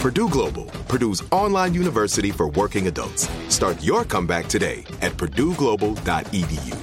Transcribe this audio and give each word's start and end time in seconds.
Purdue 0.00 0.28
Global, 0.28 0.66
Purdue's 0.88 1.22
online 1.32 1.72
university 1.72 2.30
for 2.30 2.48
working 2.50 2.86
adults. 2.86 3.28
Start 3.48 3.82
your 3.82 4.04
comeback 4.04 4.46
today 4.46 4.84
at 5.00 5.12
purdueglobal.edu. 5.12 6.76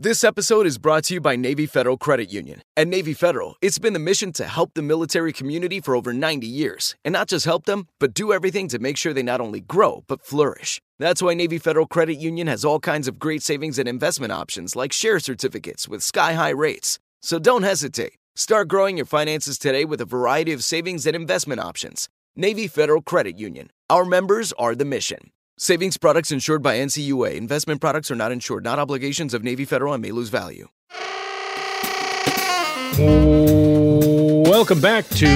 This 0.00 0.22
episode 0.22 0.64
is 0.64 0.78
brought 0.78 1.04
to 1.04 1.14
you 1.14 1.20
by 1.20 1.34
Navy 1.34 1.66
Federal 1.66 1.98
Credit 1.98 2.32
Union. 2.32 2.62
At 2.76 2.86
Navy 2.86 3.12
Federal, 3.14 3.56
it's 3.60 3.80
been 3.80 3.94
the 3.94 3.98
mission 3.98 4.32
to 4.34 4.44
help 4.44 4.74
the 4.74 4.82
military 4.82 5.32
community 5.32 5.80
for 5.80 5.96
over 5.96 6.12
90 6.12 6.46
years. 6.46 6.94
And 7.04 7.12
not 7.12 7.26
just 7.28 7.44
help 7.44 7.64
them, 7.64 7.88
but 7.98 8.14
do 8.14 8.32
everything 8.32 8.68
to 8.68 8.78
make 8.78 8.96
sure 8.96 9.12
they 9.12 9.24
not 9.24 9.40
only 9.40 9.60
grow, 9.60 10.04
but 10.06 10.24
flourish. 10.24 10.80
That's 11.00 11.20
why 11.20 11.34
Navy 11.34 11.58
Federal 11.58 11.86
Credit 11.86 12.14
Union 12.14 12.46
has 12.46 12.64
all 12.64 12.78
kinds 12.78 13.08
of 13.08 13.18
great 13.18 13.42
savings 13.42 13.76
and 13.80 13.88
investment 13.88 14.32
options 14.32 14.76
like 14.76 14.92
share 14.92 15.18
certificates 15.18 15.88
with 15.88 16.04
sky 16.04 16.34
high 16.34 16.50
rates. 16.50 17.00
So 17.20 17.40
don't 17.40 17.64
hesitate. 17.64 18.14
Start 18.36 18.68
growing 18.68 18.96
your 18.96 19.06
finances 19.06 19.58
today 19.58 19.84
with 19.84 20.00
a 20.00 20.04
variety 20.04 20.52
of 20.52 20.62
savings 20.62 21.08
and 21.08 21.16
investment 21.16 21.60
options. 21.60 22.08
Navy 22.40 22.68
Federal 22.68 23.02
Credit 23.02 23.36
Union. 23.36 23.68
Our 23.90 24.04
members 24.04 24.52
are 24.52 24.76
the 24.76 24.84
mission. 24.84 25.32
Savings 25.58 25.96
products 25.96 26.30
insured 26.30 26.62
by 26.62 26.76
NCUA. 26.76 27.34
Investment 27.34 27.80
products 27.80 28.12
are 28.12 28.14
not 28.14 28.30
insured, 28.30 28.62
not 28.62 28.78
obligations 28.78 29.34
of 29.34 29.42
Navy 29.42 29.64
Federal 29.64 29.92
and 29.92 30.00
may 30.00 30.12
lose 30.12 30.28
value. 30.28 30.68
Welcome 34.48 34.80
back 34.80 35.08
to 35.16 35.26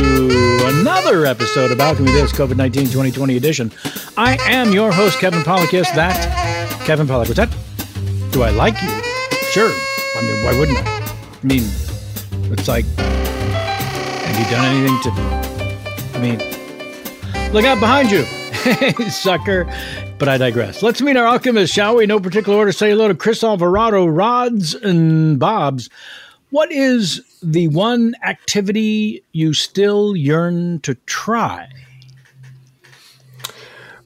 another 0.79 1.27
episode 1.27 1.73
of 1.73 1.81
Alchemy 1.81 2.13
This 2.13 2.33
COVID 2.33 2.57
19 2.57 2.85
2020 2.85 3.37
edition. 3.37 3.73
I 4.17 4.39
am 4.43 4.73
your 4.73 4.93
host, 4.93 5.19
Kevin 5.19 5.41
Pollak. 5.41 5.73
Yes, 5.73 5.91
that 5.97 6.15
Kevin 6.87 7.09
Pollak. 7.09 7.35
That? 7.35 7.51
Do 8.33 8.45
I 8.45 8.51
like 8.51 8.81
you? 8.81 8.91
Sure. 9.51 9.73
I 9.73 10.23
mean, 10.23 10.45
why 10.45 10.57
wouldn't 10.57 10.79
I? 10.79 11.17
I 11.43 11.47
mean, 11.47 11.65
it's 12.53 12.69
like, 12.69 12.85
have 12.97 14.39
you 14.39 14.45
done 14.55 14.65
anything 14.67 15.01
to. 15.03 15.11
I 16.15 16.21
mean, 16.21 16.62
look 17.53 17.65
out 17.65 17.81
behind 17.81 18.11
you. 18.11 18.25
Hey, 18.25 18.93
sucker. 19.09 19.65
But 20.19 20.29
I 20.29 20.39
digress. 20.39 20.83
Let's 20.83 21.01
meet 21.03 21.17
our 21.17 21.27
alchemists, 21.27 21.75
shall 21.75 21.97
we? 21.97 22.07
No 22.07 22.21
particular 22.21 22.57
order. 22.59 22.73
Say 22.73 22.91
hello 22.91 23.09
to 23.09 23.15
Chris 23.15 23.43
Alvarado, 23.43 24.07
Rods 24.07 24.75
and 24.75 25.39
Bobs. 25.39 25.91
What 26.51 26.71
is 26.71 27.21
the 27.43 27.69
one 27.69 28.15
activity 28.23 29.23
you 29.33 29.53
still 29.55 30.15
yearn 30.17 30.81
to 30.81 30.95
try? 31.07 31.69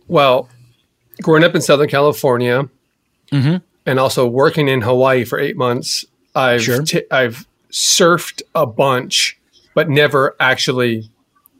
Well, 0.09 0.49
growing 1.23 1.45
up 1.45 1.55
in 1.55 1.61
Southern 1.61 1.89
California 1.89 2.69
Mhm. 3.33 3.63
and 3.85 3.99
also 3.99 4.27
working 4.27 4.69
in 4.69 4.83
Hawaii 4.83 5.25
for 5.25 5.39
eight 5.39 5.57
months, 5.57 6.05
I've 6.35 6.63
Sure. 6.63 6.83
t- 6.83 7.03
I've 7.11 7.47
surfed 7.73 8.43
a 8.55 8.65
bunch, 8.67 9.37
but 9.75 9.91
never 9.91 10.35
actually 10.39 11.11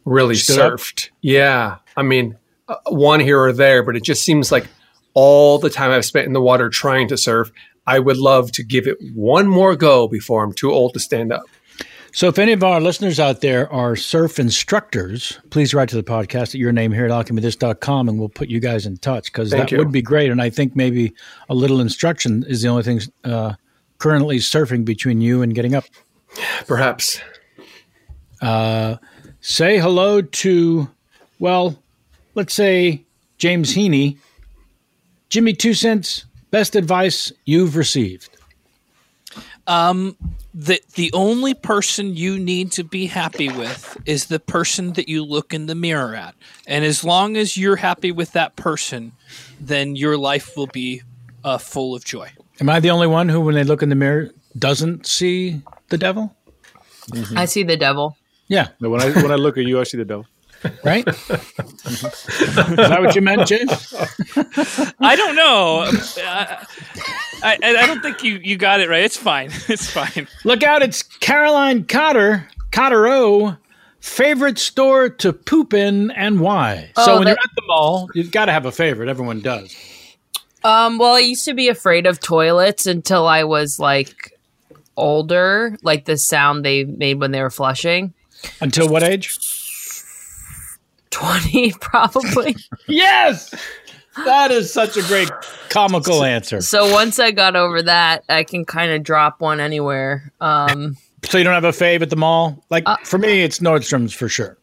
really 0.07 0.37
Stood 0.37 0.59
up? 0.61 0.73
surfed. 0.75 1.11
Yeah, 1.21 1.77
I 1.97 2.03
mean, 2.03 2.39
uh, 2.69 2.77
one 2.87 3.21
here 3.21 3.39
or 3.39 3.53
there, 3.53 3.83
but 3.83 3.97
it 3.97 4.03
just 4.03 4.23
seems 4.23 4.51
like 4.51 4.67
all 5.13 5.59
the 5.59 5.69
time 5.69 5.91
I've 5.91 6.07
spent 6.07 6.27
in 6.27 6.33
the 6.33 6.41
water 6.41 6.71
trying 6.71 7.09
to 7.09 7.19
surf, 7.19 7.53
I 7.87 7.99
would 7.99 8.17
love 8.17 8.53
to 8.53 8.65
give 8.65 8.87
it 8.87 8.97
one 9.15 9.47
more 9.47 9.77
go 9.77 10.09
before 10.09 10.43
I'm 10.43 10.53
too 10.53 10.73
old 10.73 10.95
to 10.95 11.01
stand 11.01 11.33
up. 11.33 11.43
So, 12.13 12.29
if 12.29 12.39
any 12.39 12.53
of 12.53 12.65
our 12.65 12.81
listeners 12.81 13.21
out 13.21 13.43
there 13.43 13.71
are 13.71 13.95
surf 13.95 14.39
instructors, 14.39 15.39
please 15.51 15.75
write 15.75 15.91
to 15.91 15.97
the 15.97 16.03
podcast 16.03 16.49
at 16.49 16.55
your 16.55 16.73
name 16.73 16.91
here 16.91 17.05
at 17.05 17.11
alchemythis.com 17.11 18.09
and 18.09 18.19
we'll 18.19 18.31
put 18.31 18.49
you 18.49 18.59
guys 18.59 18.87
in 18.87 18.97
touch 18.97 19.31
because 19.31 19.51
that 19.51 19.71
you. 19.71 19.77
would 19.77 19.93
be 19.93 20.01
great. 20.01 20.31
And 20.31 20.41
I 20.41 20.49
think 20.49 20.75
maybe 20.75 21.13
a 21.51 21.55
little 21.55 21.79
instruction 21.79 22.43
is 22.49 22.63
the 22.63 22.69
only 22.69 22.85
thing 22.85 23.01
uh, 23.25 23.53
currently 23.99 24.39
surfing 24.39 24.85
between 24.85 25.21
you 25.21 25.43
and 25.43 25.55
getting 25.55 25.75
up. 25.75 25.85
Perhaps. 26.67 27.21
Uh, 28.41 28.97
say 29.47 29.79
hello 29.79 30.21
to, 30.21 30.91
well, 31.39 31.81
let's 32.35 32.53
say 32.53 33.05
James 33.39 33.75
Heaney. 33.77 34.19
Jimmy, 35.29 35.53
two 35.53 35.73
cents, 35.73 36.25
best 36.51 36.75
advice 36.75 37.33
you've 37.45 37.77
received. 37.77 38.37
Um, 39.69 40.17
the 40.53 40.81
the 40.95 41.13
only 41.13 41.55
person 41.55 42.17
you 42.17 42.39
need 42.39 42.73
to 42.73 42.85
be 42.85 43.07
happy 43.07 43.49
with 43.49 43.97
is 44.05 44.27
the 44.27 44.41
person 44.41 44.95
that 44.95 45.09
you 45.09 45.25
look 45.25 45.53
in 45.53 45.67
the 45.67 45.75
mirror 45.75 46.15
at, 46.15 46.35
and 46.67 46.85
as 46.85 47.05
long 47.05 47.37
as 47.37 47.57
you're 47.57 47.77
happy 47.77 48.13
with 48.13 48.33
that 48.33 48.57
person, 48.57 49.13
then 49.61 49.97
your 49.97 50.17
life 50.17 50.57
will 50.57 50.69
be 50.69 51.03
uh, 51.45 51.59
full 51.59 51.95
of 51.95 52.05
joy. 52.05 52.31
Am 52.61 52.71
I 52.71 52.81
the 52.81 52.91
only 52.91 53.09
one 53.09 53.29
who, 53.29 53.41
when 53.41 53.55
they 53.55 53.65
look 53.65 53.83
in 53.83 53.91
the 53.91 53.97
mirror, 53.97 54.31
doesn't 54.57 55.07
see 55.07 55.61
the 55.89 55.99
devil? 55.99 56.35
I 57.37 57.45
see 57.45 57.65
the 57.65 57.77
devil. 57.77 58.17
Yeah. 58.49 58.69
No, 58.81 58.91
when 58.91 59.01
I 59.03 59.11
when 59.11 59.33
I 59.33 59.37
look 59.37 59.59
at 59.59 59.65
you, 59.65 59.81
I 59.81 59.85
see 59.85 59.97
the 59.97 60.05
devil. 60.05 60.27
right? 60.85 61.07
Is 61.07 61.27
that 61.27 62.97
what 63.01 63.15
you 63.15 63.21
meant, 63.21 63.47
James? 63.47 63.95
I 65.01 65.15
don't 65.15 65.37
know. 65.37 65.85
I, 66.25 66.67
I, 67.43 67.59
I 67.63 67.87
don't 67.87 68.01
think 68.03 68.23
you, 68.25 68.41
you 68.43 68.57
got 68.57 68.81
it 68.81 68.89
right. 68.89 69.05
It's 69.05 69.17
fine. 69.19 69.51
It's 69.69 69.91
fine. 69.91 70.27
Look 70.45 70.63
out! 70.63 70.83
It's 70.83 71.03
Caroline 71.03 71.85
Cotter, 71.85 72.49
Cotterow. 72.71 73.59
Favorite 74.01 74.59
store 74.59 75.09
to 75.09 75.33
poop 75.33 75.75
in 75.75 76.13
and 76.13 76.39
why? 76.41 76.91
so 76.97 77.03
Oh, 77.15 77.17
when 77.17 77.25
that- 77.25 77.31
you're 77.31 77.39
at 77.39 77.55
the 77.57 77.63
mall, 77.67 78.09
you've 78.15 78.31
got 78.31 78.45
to 78.47 78.53
have 78.53 78.65
a 78.65 78.71
favorite. 78.73 79.09
Everyone 79.09 79.41
does. 79.41 79.75
Um, 80.63 80.99
well, 80.99 81.15
I 81.15 81.21
used 81.21 81.45
to 81.47 81.55
be 81.55 81.69
afraid 81.69 82.07
of 82.07 82.21
toilets 82.21 82.87
until 82.87 83.27
I 83.27 83.43
was 83.45 83.79
like 83.81 84.33
older, 84.97 85.77
like 85.83 86.05
the 86.05 86.17
sound 86.17 86.65
they 86.65 86.85
made 86.85 87.19
when 87.21 87.33
they 87.33 87.43
were 87.43 87.51
flushing. 87.51 88.15
Until 88.61 88.89
what 88.89 89.03
age? 89.03 89.37
20, 91.11 91.73
probably. 91.81 92.57
yes! 92.89 93.55
That 94.25 94.51
is 94.51 94.73
such 94.73 94.97
a 94.97 95.03
great 95.03 95.31
comical 95.69 96.25
answer. 96.25 96.63
so 96.63 96.91
once 96.91 97.19
I 97.19 97.33
got 97.33 97.55
over 97.55 97.83
that, 97.83 98.25
I 98.31 98.45
can 98.45 98.65
kind 98.65 98.93
of 98.93 99.03
drop 99.03 99.41
one 99.43 99.61
anywhere. 99.61 100.33
Um, 100.41 100.97
So 101.25 101.37
you 101.39 101.45
don't 101.45 101.53
have 101.53 101.65
a 101.65 101.71
fave 101.71 102.01
at 102.03 102.09
the 102.11 102.17
mall? 102.17 102.65
Like 102.71 102.85
Uh, 102.87 102.97
for 103.05 103.19
me, 103.19 103.43
it's 103.43 103.59
Nordstrom's 103.59 104.15
for 104.15 104.29
sure. 104.29 104.57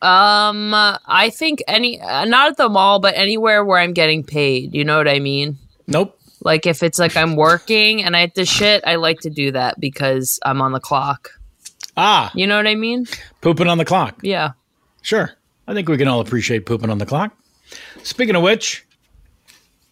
um, 0.00 0.72
I 0.72 1.30
think 1.30 1.62
any, 1.68 2.00
uh, 2.00 2.24
not 2.24 2.48
at 2.50 2.56
the 2.56 2.68
mall, 2.70 2.98
but 3.00 3.14
anywhere 3.16 3.64
where 3.64 3.78
I'm 3.78 3.92
getting 3.92 4.22
paid. 4.24 4.74
You 4.74 4.84
know 4.84 4.96
what 4.96 5.08
I 5.08 5.18
mean? 5.18 5.58
Nope. 5.86 6.18
Like 6.42 6.64
if 6.66 6.82
it's 6.82 6.98
like 6.98 7.16
I'm 7.18 7.36
working 7.36 8.02
and 8.02 8.16
I 8.16 8.20
have 8.20 8.32
to 8.34 8.44
shit, 8.46 8.82
I 8.86 8.94
like 8.96 9.20
to 9.20 9.30
do 9.30 9.52
that 9.52 9.78
because 9.80 10.38
I'm 10.44 10.62
on 10.62 10.72
the 10.72 10.80
clock. 10.80 11.30
Ah, 11.96 12.30
You 12.34 12.46
know 12.46 12.56
what 12.56 12.66
I 12.66 12.74
mean? 12.74 13.06
pooping 13.40 13.68
on 13.68 13.78
the 13.78 13.84
clock. 13.84 14.18
Yeah. 14.22 14.50
Sure. 15.02 15.30
I 15.66 15.74
think 15.74 15.88
we 15.88 15.96
can 15.96 16.08
all 16.08 16.20
appreciate 16.20 16.66
pooping 16.66 16.90
on 16.90 16.98
the 16.98 17.06
clock. 17.06 17.32
Speaking 18.02 18.36
of 18.36 18.42
which, 18.42 18.84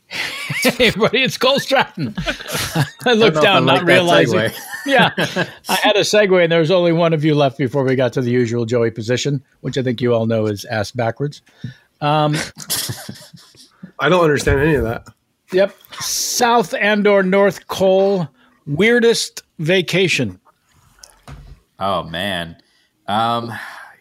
hey 0.06 0.70
everybody, 0.88 1.22
it's 1.22 1.36
Cole 1.38 1.58
Stratton. 1.58 2.14
I 3.06 3.12
looked 3.14 3.34
know 3.34 3.40
if 3.40 3.42
down, 3.42 3.56
I 3.56 3.60
not 3.60 3.66
like 3.66 3.86
that 3.86 3.92
realizing. 3.92 4.50
yeah, 4.86 5.10
I 5.68 5.74
had 5.82 5.96
a 5.96 6.00
segue, 6.00 6.42
and 6.42 6.52
there 6.52 6.60
was 6.60 6.70
only 6.70 6.92
one 6.92 7.12
of 7.12 7.24
you 7.24 7.34
left 7.34 7.58
before 7.58 7.82
we 7.84 7.96
got 7.96 8.12
to 8.14 8.20
the 8.20 8.30
usual 8.30 8.64
Joey 8.66 8.90
position, 8.90 9.42
which 9.62 9.76
I 9.78 9.82
think 9.82 10.00
you 10.00 10.14
all 10.14 10.26
know 10.26 10.46
is 10.46 10.64
ass 10.66 10.92
backwards. 10.92 11.42
Um, 12.00 12.36
I 13.98 14.08
don't 14.08 14.22
understand 14.22 14.60
any 14.60 14.74
of 14.74 14.84
that. 14.84 15.08
yep. 15.52 15.74
South 16.00 16.74
and 16.74 17.06
or 17.06 17.22
North 17.22 17.66
Cole, 17.68 18.28
weirdest 18.66 19.42
vacation. 19.58 20.38
Oh 21.78 22.04
man. 22.04 22.56
Um 23.06 23.52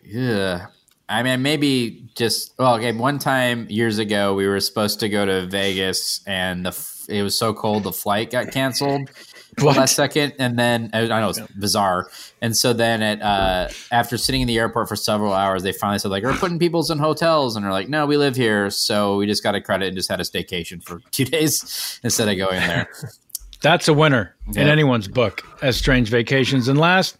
yeah. 0.03 0.67
I 1.09 1.23
mean 1.23 1.41
maybe 1.41 2.07
just 2.15 2.53
well, 2.57 2.75
okay, 2.75 2.91
one 2.91 3.19
time 3.19 3.67
years 3.69 3.97
ago 3.99 4.33
we 4.33 4.47
were 4.47 4.59
supposed 4.59 4.99
to 5.01 5.09
go 5.09 5.25
to 5.25 5.45
Vegas 5.47 6.21
and 6.27 6.65
the 6.65 6.89
it 7.09 7.21
was 7.21 7.37
so 7.37 7.53
cold 7.53 7.83
the 7.83 7.91
flight 7.91 8.31
got 8.31 8.51
canceled 8.51 9.09
What? 9.59 9.77
last 9.77 9.95
second 9.95 10.33
and 10.39 10.57
then 10.57 10.89
I 10.93 11.05
know 11.05 11.29
it's 11.29 11.39
bizarre. 11.59 12.09
And 12.41 12.55
so 12.57 12.73
then 12.73 13.03
at 13.03 13.21
uh 13.21 13.67
after 13.91 14.17
sitting 14.17 14.41
in 14.41 14.47
the 14.47 14.57
airport 14.57 14.87
for 14.89 14.95
several 14.95 15.33
hours 15.33 15.61
they 15.63 15.73
finally 15.73 15.99
said 15.99 16.09
like 16.11 16.23
we're 16.23 16.33
putting 16.37 16.57
people's 16.59 16.89
in 16.89 16.97
hotels 16.97 17.55
and 17.55 17.63
they're 17.65 17.71
like 17.71 17.89
no, 17.89 18.05
we 18.05 18.17
live 18.17 18.35
here, 18.35 18.69
so 18.69 19.17
we 19.17 19.27
just 19.27 19.43
got 19.43 19.53
a 19.53 19.61
credit 19.61 19.87
and 19.89 19.97
just 19.97 20.09
had 20.09 20.19
a 20.19 20.23
staycation 20.23 20.81
for 20.83 21.01
2 21.11 21.25
days 21.25 21.99
instead 22.03 22.29
of 22.29 22.37
going 22.37 22.59
there. 22.61 22.87
That's 23.61 23.87
a 23.87 23.93
winner 23.93 24.35
in 24.55 24.67
anyone's 24.67 25.07
book 25.07 25.41
as 25.61 25.77
strange 25.77 26.09
vacations. 26.09 26.67
And 26.67 26.77
last, 26.77 27.17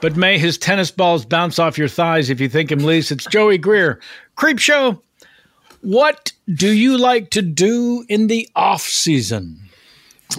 but 0.00 0.16
may 0.16 0.38
his 0.38 0.58
tennis 0.58 0.90
balls 0.90 1.24
bounce 1.24 1.58
off 1.58 1.78
your 1.78 1.88
thighs 1.88 2.30
if 2.30 2.40
you 2.40 2.48
think 2.48 2.70
him 2.72 2.80
least. 2.80 3.10
It's 3.12 3.26
Joey 3.26 3.58
Greer. 3.58 4.00
Creep 4.36 4.58
Show. 4.58 5.02
What 5.82 6.32
do 6.52 6.70
you 6.70 6.98
like 6.98 7.30
to 7.30 7.42
do 7.42 8.04
in 8.08 8.26
the 8.26 8.48
off 8.54 8.82
season? 8.82 9.60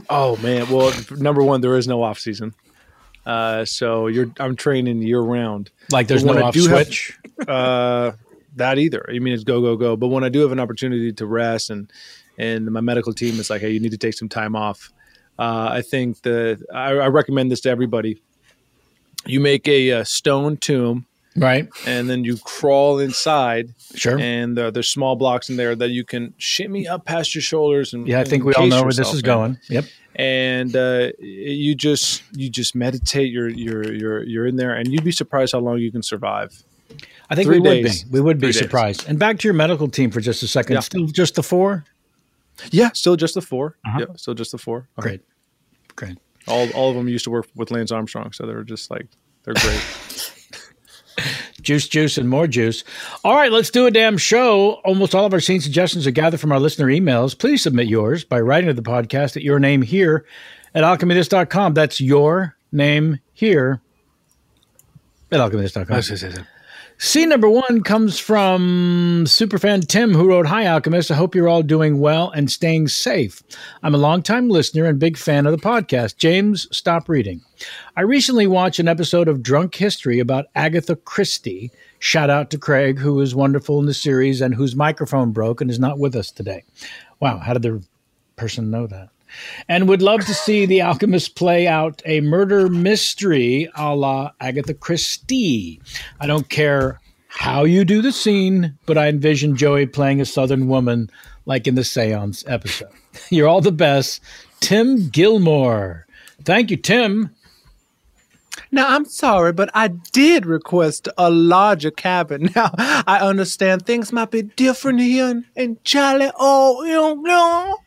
Oh 0.10 0.38
man, 0.38 0.70
well, 0.70 0.94
number 1.18 1.44
one, 1.44 1.62
there 1.62 1.76
is 1.78 1.88
no 1.88 2.02
off 2.04 2.20
season, 2.20 2.54
uh, 3.26 3.66
so 3.66 4.08
you're 4.08 4.32
I'm 4.40 4.56
training 4.56 5.02
year 5.02 5.20
round. 5.20 5.70
Like 5.92 6.08
there's 6.08 6.24
no 6.24 6.34
I 6.38 6.42
off 6.44 6.54
do 6.54 6.68
have- 6.68 6.86
switch. 6.88 7.18
uh, 7.48 8.12
that 8.56 8.78
either. 8.78 9.06
I 9.10 9.20
mean, 9.20 9.34
it's 9.34 9.44
go 9.44 9.62
go 9.62 9.76
go. 9.76 9.96
But 9.96 10.08
when 10.08 10.24
I 10.24 10.30
do 10.30 10.40
have 10.42 10.52
an 10.52 10.60
opportunity 10.60 11.12
to 11.14 11.26
rest, 11.26 11.70
and 11.70 11.92
and 12.38 12.72
my 12.72 12.82
medical 12.82 13.14
team 13.14 13.40
is 13.40 13.50
like, 13.50 13.62
hey, 13.62 13.72
you 13.72 13.80
need 13.80 13.92
to 13.92 13.98
take 13.98 14.14
some 14.14 14.30
time 14.30 14.56
off. 14.56 14.92
Uh, 15.40 15.70
I 15.72 15.82
think 15.82 16.22
the 16.22 16.64
I, 16.74 16.92
I 16.92 17.08
recommend 17.08 17.52
this 17.52 17.62
to 17.62 17.70
everybody. 17.70 18.22
You 19.26 19.40
make 19.40 19.68
a, 19.68 19.92
uh 19.92 20.04
stone 20.04 20.58
tomb, 20.58 21.06
right? 21.36 21.68
And 21.86 22.10
then 22.10 22.24
you 22.24 22.38
crawl 22.38 23.00
inside. 23.00 23.74
Sure. 23.96 24.18
And 24.20 24.58
uh, 24.58 24.72
there's 24.72 24.90
small 24.90 25.16
blocks 25.16 25.50
in 25.50 25.58
there 25.58 25.76
that 25.76 25.90
you 25.90 26.04
can 26.04 26.34
shimmy 26.38 26.88
up 26.88 27.06
past 27.06 27.36
your 27.36 27.42
shoulders. 27.42 27.94
And 27.94 28.08
Yeah, 28.08 28.20
I 28.22 28.24
think 28.24 28.44
we 28.44 28.54
all 28.54 28.68
know 28.68 28.82
where 28.84 28.94
this 28.94 29.10
is 29.14 29.20
in 29.20 29.26
going. 29.26 29.60
Yep. 29.70 29.86
and 30.16 30.76
uh, 30.76 31.12
you 31.20 31.76
just 31.76 32.24
you 32.34 32.50
just 32.50 32.74
meditate. 32.76 33.32
You're 33.32 33.50
you're 33.50 33.94
you're 33.94 34.24
you're 34.24 34.48
in 34.48 34.56
there, 34.56 34.74
and 34.74 34.88
you'd 34.92 35.04
be 35.04 35.12
surprised 35.12 35.54
how 35.54 35.60
long 35.60 35.78
you 35.80 35.92
can 35.92 36.04
survive. 36.04 36.64
I 37.30 37.36
think 37.36 37.46
Three 37.48 37.60
we 37.60 37.70
would 37.70 37.84
be. 37.84 37.92
We 38.12 38.20
would 38.22 38.38
be 38.40 38.48
Three 38.48 38.52
days. 38.54 38.60
surprised. 38.62 39.08
And 39.08 39.18
back 39.18 39.40
to 39.40 39.48
your 39.48 39.54
medical 39.54 39.88
team 39.88 40.12
for 40.12 40.20
just 40.20 40.44
a 40.44 40.48
second. 40.48 40.74
Yeah. 40.74 40.80
Still 40.82 41.06
just 41.08 41.36
the 41.36 41.44
four? 41.44 41.86
Yeah, 42.72 42.90
still 42.94 43.16
just 43.16 43.34
the 43.36 43.42
4 43.42 43.78
Uh-huh. 43.88 44.00
Yeah, 44.02 44.06
still 44.18 44.34
just 44.36 44.52
the 44.52 44.58
four. 44.58 44.80
Uh-huh. 44.98 45.02
Great. 45.02 45.22
Great. 45.96 46.18
All 46.48 46.70
all 46.72 46.90
of 46.90 46.96
them 46.96 47.08
used 47.08 47.26
to 47.26 47.32
work 47.32 47.48
with 47.56 47.72
Lance 47.72 47.92
Armstrong, 47.92 48.32
so 48.32 48.46
they 48.46 48.54
were 48.54 48.64
just 48.64 48.90
like 48.92 49.08
they're 49.44 49.54
great. 49.54 49.82
Juice, 51.62 51.88
juice, 51.88 52.18
and 52.18 52.28
more 52.28 52.48
juice. 52.48 52.84
All 53.24 53.36
right, 53.36 53.52
let's 53.52 53.70
do 53.70 53.86
a 53.86 53.92
damn 53.92 54.18
show. 54.18 54.82
Almost 54.84 55.14
all 55.14 55.26
of 55.26 55.34
our 55.34 55.40
scene 55.40 55.62
suggestions 55.62 56.08
are 56.08 56.12
gathered 56.12 56.40
from 56.40 56.52
our 56.52 56.60
listener 56.60 56.88
emails. 56.88 57.38
Please 57.38 57.62
submit 57.62 57.88
yours 57.88 58.24
by 58.24 58.40
writing 58.40 58.68
to 58.68 58.74
the 58.74 58.82
podcast 58.82 59.38
at 59.38 59.44
your 59.44 59.60
name 59.60 59.84
here 59.84 60.26
at 60.74 60.84
alchemythis.com. 60.84 61.76
That's 61.76 62.02
your 62.02 62.56
name 62.72 63.20
here 63.34 63.82
at 65.32 65.40
alchemythis.com. 65.40 66.42
Scene 67.04 67.30
number 67.30 67.50
one 67.50 67.82
comes 67.82 68.20
from 68.20 69.24
superfan 69.26 69.88
Tim, 69.88 70.14
who 70.14 70.28
wrote, 70.28 70.46
Hi, 70.46 70.68
Alchemist. 70.68 71.10
I 71.10 71.16
hope 71.16 71.34
you're 71.34 71.50
all 71.50 71.64
doing 71.64 72.00
well 72.00 72.30
and 72.30 72.50
staying 72.52 72.90
safe. 72.90 73.42
I'm 73.82 73.96
a 73.96 73.98
longtime 73.98 74.50
listener 74.50 74.86
and 74.86 75.00
big 75.00 75.18
fan 75.18 75.48
of 75.48 75.52
the 75.52 75.58
podcast. 75.58 76.18
James, 76.18 76.68
stop 76.72 77.10
reading. 77.10 77.42
I 77.98 78.02
recently 78.02 78.46
watched 78.46 78.78
an 78.78 78.88
episode 78.88 79.28
of 79.28 79.42
Drunk 79.42 79.74
History 79.74 80.20
about 80.20 80.46
Agatha 80.54 80.96
Christie. 80.96 81.72
Shout 81.98 82.30
out 82.30 82.52
to 82.52 82.60
Craig, 82.60 83.00
who 83.00 83.20
is 83.20 83.34
wonderful 83.34 83.80
in 83.80 83.88
the 83.88 83.96
series 83.96 84.40
and 84.40 84.54
whose 84.54 84.76
microphone 84.76 85.32
broke 85.32 85.60
and 85.60 85.72
is 85.72 85.80
not 85.80 85.98
with 85.98 86.16
us 86.16 86.30
today. 86.30 86.64
Wow, 87.20 87.40
how 87.40 87.54
did 87.54 87.64
the 87.64 87.84
person 88.36 88.70
know 88.70 88.86
that? 88.86 89.10
And 89.68 89.88
would 89.88 90.02
love 90.02 90.26
to 90.26 90.34
see 90.34 90.66
the 90.66 90.82
Alchemist 90.82 91.36
play 91.36 91.68
out 91.68 92.02
a 92.06 92.22
murder 92.22 92.70
mystery 92.70 93.70
a 93.76 93.96
la 93.96 94.32
Agatha 94.40 94.74
Christie. 94.74 95.82
I 96.20 96.28
don't 96.28 96.50
care 96.50 97.00
how 97.28 97.64
you 97.64 97.86
do 97.86 98.02
the 98.02 98.12
scene, 98.12 98.78
but 98.86 98.98
I 98.98 99.08
envision 99.08 99.56
Joey 99.56 99.86
playing 99.86 100.22
a 100.22 100.26
Southern 100.26 100.68
woman 100.68 101.10
like 101.46 101.68
in 101.68 101.76
the 101.76 101.84
seance 101.84 102.44
episode. 102.48 102.90
You're 103.30 103.48
all 103.48 103.62
the 103.62 103.72
best. 103.72 104.22
Tim 104.60 105.10
Gilmore. 105.10 106.06
Thank 106.44 106.72
you, 106.72 106.78
Tim. 106.78 107.34
Now, 108.74 108.96
I'm 108.96 109.04
sorry, 109.06 109.52
but 109.52 109.70
I 109.74 109.90
did 109.90 110.46
request 110.46 111.10
a 111.18 111.30
larger 111.30 111.92
cabin. 111.92 112.50
Now, 112.56 112.72
I 112.78 113.20
understand 113.22 113.86
things 113.86 114.14
might 114.14 114.32
be 114.32 114.44
different 114.44 115.02
here 115.02 115.30
in, 115.30 115.46
in 115.56 115.78
Charlie, 115.84 116.32
oh, 116.38 116.84
you 116.84 117.24
know, 117.24 117.78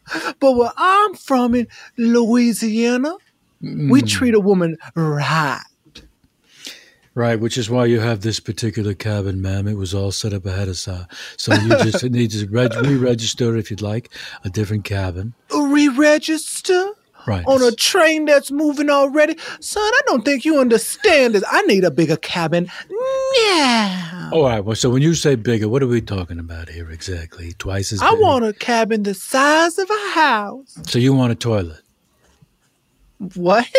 but 0.40 0.52
where 0.52 0.72
I'm 0.76 1.14
from 1.14 1.54
in 1.54 1.66
Louisiana, 1.96 3.14
we 3.62 4.02
Mm. 4.02 4.08
treat 4.08 4.34
a 4.34 4.40
woman 4.40 4.76
right. 4.94 5.62
Right, 7.16 7.38
which 7.38 7.56
is 7.56 7.70
why 7.70 7.84
you 7.86 8.00
have 8.00 8.22
this 8.22 8.40
particular 8.40 8.92
cabin, 8.92 9.40
ma'am. 9.40 9.68
It 9.68 9.74
was 9.78 9.94
all 9.94 10.10
set 10.10 10.32
up 10.32 10.44
ahead 10.46 10.66
of 10.68 10.78
time. 10.82 11.06
So 11.36 11.54
you 11.54 11.68
just 11.90 12.02
need 12.04 12.32
to 12.32 12.46
reg- 12.48 12.74
re-register 12.74 13.56
if 13.56 13.70
you'd 13.70 13.80
like 13.80 14.10
a 14.44 14.50
different 14.50 14.84
cabin. 14.84 15.32
Re-register? 15.54 16.90
Right. 17.26 17.44
On 17.46 17.62
a 17.62 17.72
train 17.72 18.26
that's 18.26 18.50
moving 18.50 18.90
already? 18.90 19.36
Son, 19.60 19.82
I 19.82 20.00
don't 20.06 20.24
think 20.24 20.44
you 20.44 20.58
understand 20.60 21.34
this. 21.34 21.42
I 21.50 21.62
need 21.62 21.82
a 21.84 21.90
bigger 21.90 22.16
cabin 22.18 22.70
now. 23.48 24.30
All 24.32 24.44
right. 24.44 24.60
Well, 24.60 24.76
so 24.76 24.90
when 24.90 25.00
you 25.02 25.14
say 25.14 25.34
bigger, 25.34 25.68
what 25.68 25.82
are 25.82 25.86
we 25.86 26.00
talking 26.00 26.38
about 26.38 26.68
here 26.68 26.90
exactly? 26.90 27.52
Twice 27.58 27.92
as 27.92 28.02
I 28.02 28.10
big? 28.10 28.20
want 28.20 28.44
a 28.44 28.52
cabin 28.52 29.04
the 29.04 29.14
size 29.14 29.78
of 29.78 29.88
a 29.90 30.10
house. 30.10 30.76
So 30.86 30.98
you 30.98 31.14
want 31.14 31.32
a 31.32 31.34
toilet? 31.36 31.80
What? 33.34 33.66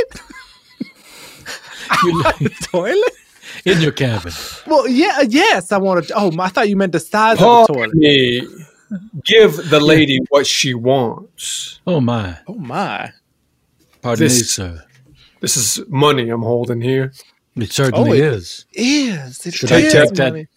You 2.04 2.24
like 2.24 2.60
toilet? 2.72 3.12
in 3.64 3.80
your 3.80 3.92
cabin? 3.92 4.34
Well, 4.66 4.88
yeah, 4.88 5.22
yes, 5.22 5.72
I 5.72 5.78
want 5.78 6.08
to. 6.08 6.14
Oh, 6.16 6.32
I 6.40 6.50
thought 6.50 6.68
you 6.68 6.76
meant 6.76 6.94
the 6.94 7.00
size 7.00 7.38
Pardon 7.38 7.62
of 7.62 7.68
the 7.68 7.74
toilet. 7.74 7.94
me. 7.96 8.48
Give 9.24 9.70
the 9.70 9.80
lady 9.80 10.20
what 10.30 10.48
she 10.48 10.74
wants. 10.74 11.80
Oh 11.86 12.02
my! 12.02 12.38
Oh 12.48 12.56
my! 12.56 13.12
Pardon 14.06 14.24
me, 14.24 14.28
This- 14.28 14.52
sir. 14.52 14.84
This 15.42 15.58
is 15.58 15.82
money 15.90 16.30
I'm 16.30 16.44
holding 16.44 16.80
here. 16.80 17.12
It 17.56 17.72
certainly 17.72 18.10
Oh, 18.12 18.14
it 18.14 18.20
is. 18.20 18.66
Is 18.74 19.46
it 19.48 19.54
Should 19.56 19.72
I 19.72 19.80
is 19.80 19.94
take 19.94 20.14
that? 20.14 20.32
money. 20.34 20.48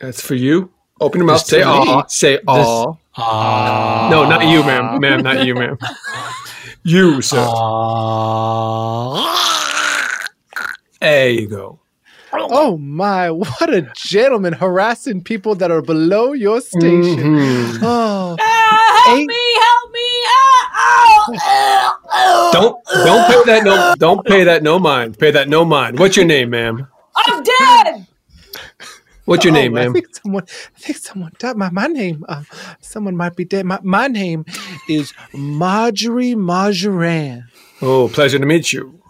That's 0.00 0.20
for 0.20 0.34
you. 0.34 0.70
Open 1.00 1.20
your 1.20 1.26
mouth. 1.28 1.38
This 1.46 1.50
Say 1.50 1.60
to 1.60 1.66
me? 1.66 1.72
aw. 1.72 2.06
Say 2.08 2.38
aw. 2.48 2.94
Ah. 3.16 4.08
No, 4.10 4.28
not 4.28 4.42
you, 4.48 4.62
ma'am. 4.64 4.98
Ma'am, 5.00 5.22
not 5.22 5.44
you, 5.46 5.54
ma'am. 5.54 5.78
You, 6.82 7.20
sir. 7.22 7.44
There 11.00 11.30
you 11.30 11.46
go. 11.48 11.78
Oh 12.32 12.76
my, 12.78 13.30
what 13.30 13.68
a 13.72 13.82
gentleman 13.94 14.52
harassing 14.54 15.22
people 15.22 15.54
that 15.56 15.70
are 15.70 15.82
below 15.82 16.32
your 16.32 16.60
station. 16.60 17.18
Mhm. 17.18 17.78
Oh, 17.82 18.36
help 18.40 19.18
Ain't- 19.18 19.28
me, 19.28 19.42
help 19.66 19.92
me. 19.92 20.08
Ah, 20.26 20.32
ow, 20.32 20.38
ow, 20.38 20.49
Don't 22.52 22.76
don't 23.04 23.26
pay 23.26 23.42
that 23.46 23.62
no 23.64 23.94
don't 23.98 24.26
pay 24.26 24.44
that 24.44 24.62
no 24.62 24.78
mind. 24.78 25.18
Pay 25.18 25.30
that 25.30 25.48
no 25.48 25.64
mind. 25.64 25.98
What's 25.98 26.16
your 26.16 26.26
name, 26.26 26.50
ma'am? 26.50 26.86
I'm 27.16 27.42
dead. 27.42 28.06
What's 29.30 29.44
your 29.44 29.52
oh, 29.52 29.60
name, 29.60 29.76
I 29.76 29.84
ma'am? 29.84 29.92
think 29.92 30.08
someone, 30.16 30.42
I 30.76 30.78
think 30.80 30.98
someone 30.98 31.32
died. 31.38 31.56
My, 31.56 31.70
my 31.70 31.86
name, 31.86 32.24
uh, 32.28 32.42
someone 32.80 33.16
might 33.16 33.36
be 33.36 33.44
dead. 33.44 33.64
My, 33.64 33.78
my 33.82 34.08
name 34.08 34.44
is 34.88 35.14
Marjorie 35.32 36.34
Marjoran. 36.34 37.44
Oh, 37.80 38.08
pleasure 38.12 38.40
to 38.40 38.46
meet 38.46 38.72
you. 38.72 39.00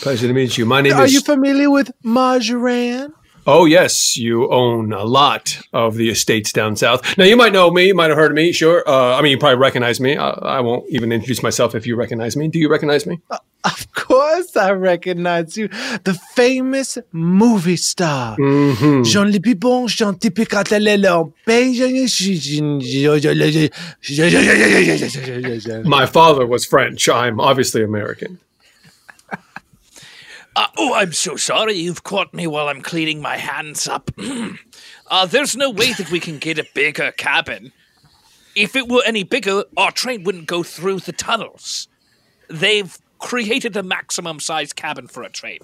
Pleasure 0.00 0.26
to 0.26 0.32
meet 0.32 0.58
you. 0.58 0.66
My 0.66 0.80
name 0.80 0.94
Are 0.94 1.04
is 1.04 1.12
you 1.12 1.20
familiar 1.20 1.70
with 1.70 1.92
Marjoran? 2.02 3.12
Oh 3.46 3.64
yes, 3.64 4.16
you 4.16 4.50
own 4.52 4.92
a 4.92 5.04
lot 5.04 5.58
of 5.72 5.96
the 5.96 6.08
estates 6.10 6.52
down 6.52 6.76
south. 6.76 7.18
Now 7.18 7.24
you 7.24 7.36
might 7.36 7.52
know 7.52 7.70
me, 7.70 7.86
you 7.88 7.94
might 7.94 8.08
have 8.10 8.16
heard 8.16 8.30
of 8.30 8.36
me. 8.36 8.52
Sure. 8.52 8.84
Uh, 8.86 9.16
I 9.16 9.22
mean, 9.22 9.32
you 9.32 9.38
probably 9.38 9.58
recognize 9.58 9.98
me. 10.00 10.16
Uh, 10.16 10.32
I 10.42 10.60
won't 10.60 10.88
even 10.90 11.10
introduce 11.10 11.42
myself 11.42 11.74
if 11.74 11.84
you 11.86 11.96
recognize 11.96 12.36
me. 12.36 12.46
Do 12.48 12.58
you 12.60 12.70
recognize 12.70 13.04
me? 13.04 13.20
Of 13.64 13.92
course, 13.94 14.56
I 14.56 14.72
recognize 14.72 15.56
you. 15.56 15.68
The 15.68 16.18
famous 16.34 16.98
movie 17.12 17.76
star. 17.76 18.36
Mhm. 18.36 19.04
Jean 19.06 19.30
Le 19.30 19.40
Jean 25.58 25.88
My 25.88 26.06
father 26.06 26.44
was 26.46 26.64
French. 26.64 27.08
I'm 27.08 27.38
obviously 27.40 27.82
American. 27.84 28.38
Uh, 30.54 30.66
oh, 30.76 30.94
I'm 30.94 31.12
so 31.12 31.36
sorry. 31.36 31.74
You've 31.74 32.04
caught 32.04 32.34
me 32.34 32.46
while 32.46 32.68
I'm 32.68 32.82
cleaning 32.82 33.20
my 33.22 33.36
hands 33.36 33.88
up. 33.88 34.10
uh, 35.10 35.26
there's 35.26 35.56
no 35.56 35.70
way 35.70 35.92
that 35.94 36.10
we 36.10 36.20
can 36.20 36.38
get 36.38 36.58
a 36.58 36.66
bigger 36.74 37.12
cabin. 37.12 37.72
If 38.54 38.76
it 38.76 38.88
were 38.88 39.02
any 39.06 39.22
bigger, 39.24 39.64
our 39.78 39.90
train 39.90 40.24
wouldn't 40.24 40.46
go 40.46 40.62
through 40.62 41.00
the 41.00 41.12
tunnels. 41.12 41.88
They've 42.48 42.98
created 43.18 43.72
the 43.72 43.82
maximum 43.82 44.40
size 44.40 44.72
cabin 44.74 45.06
for 45.06 45.22
a 45.22 45.30
train. 45.30 45.60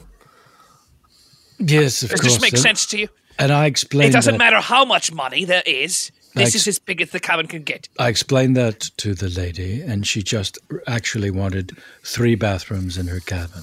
Yes, 1.58 2.02
of 2.02 2.10
Does 2.10 2.20
course. 2.20 2.34
this 2.34 2.42
make 2.42 2.52
and- 2.54 2.62
sense 2.62 2.86
to 2.86 2.98
you? 2.98 3.08
And 3.38 3.52
I 3.52 3.66
explained 3.66 4.10
it 4.10 4.12
doesn't 4.14 4.34
that, 4.34 4.38
matter 4.38 4.60
how 4.60 4.84
much 4.84 5.12
money 5.12 5.44
there 5.44 5.62
is. 5.64 6.10
This 6.34 6.54
is 6.54 6.66
as 6.68 6.78
big 6.78 7.00
as 7.00 7.10
the 7.10 7.20
cabin 7.20 7.46
can 7.46 7.62
get. 7.62 7.88
I 7.98 8.08
explained 8.08 8.56
that 8.56 8.80
to 8.98 9.14
the 9.14 9.28
lady, 9.28 9.80
and 9.80 10.06
she 10.06 10.22
just 10.22 10.58
actually 10.86 11.30
wanted 11.30 11.76
three 12.04 12.36
bathrooms 12.36 12.96
in 12.96 13.08
her 13.08 13.20
cabin. 13.20 13.62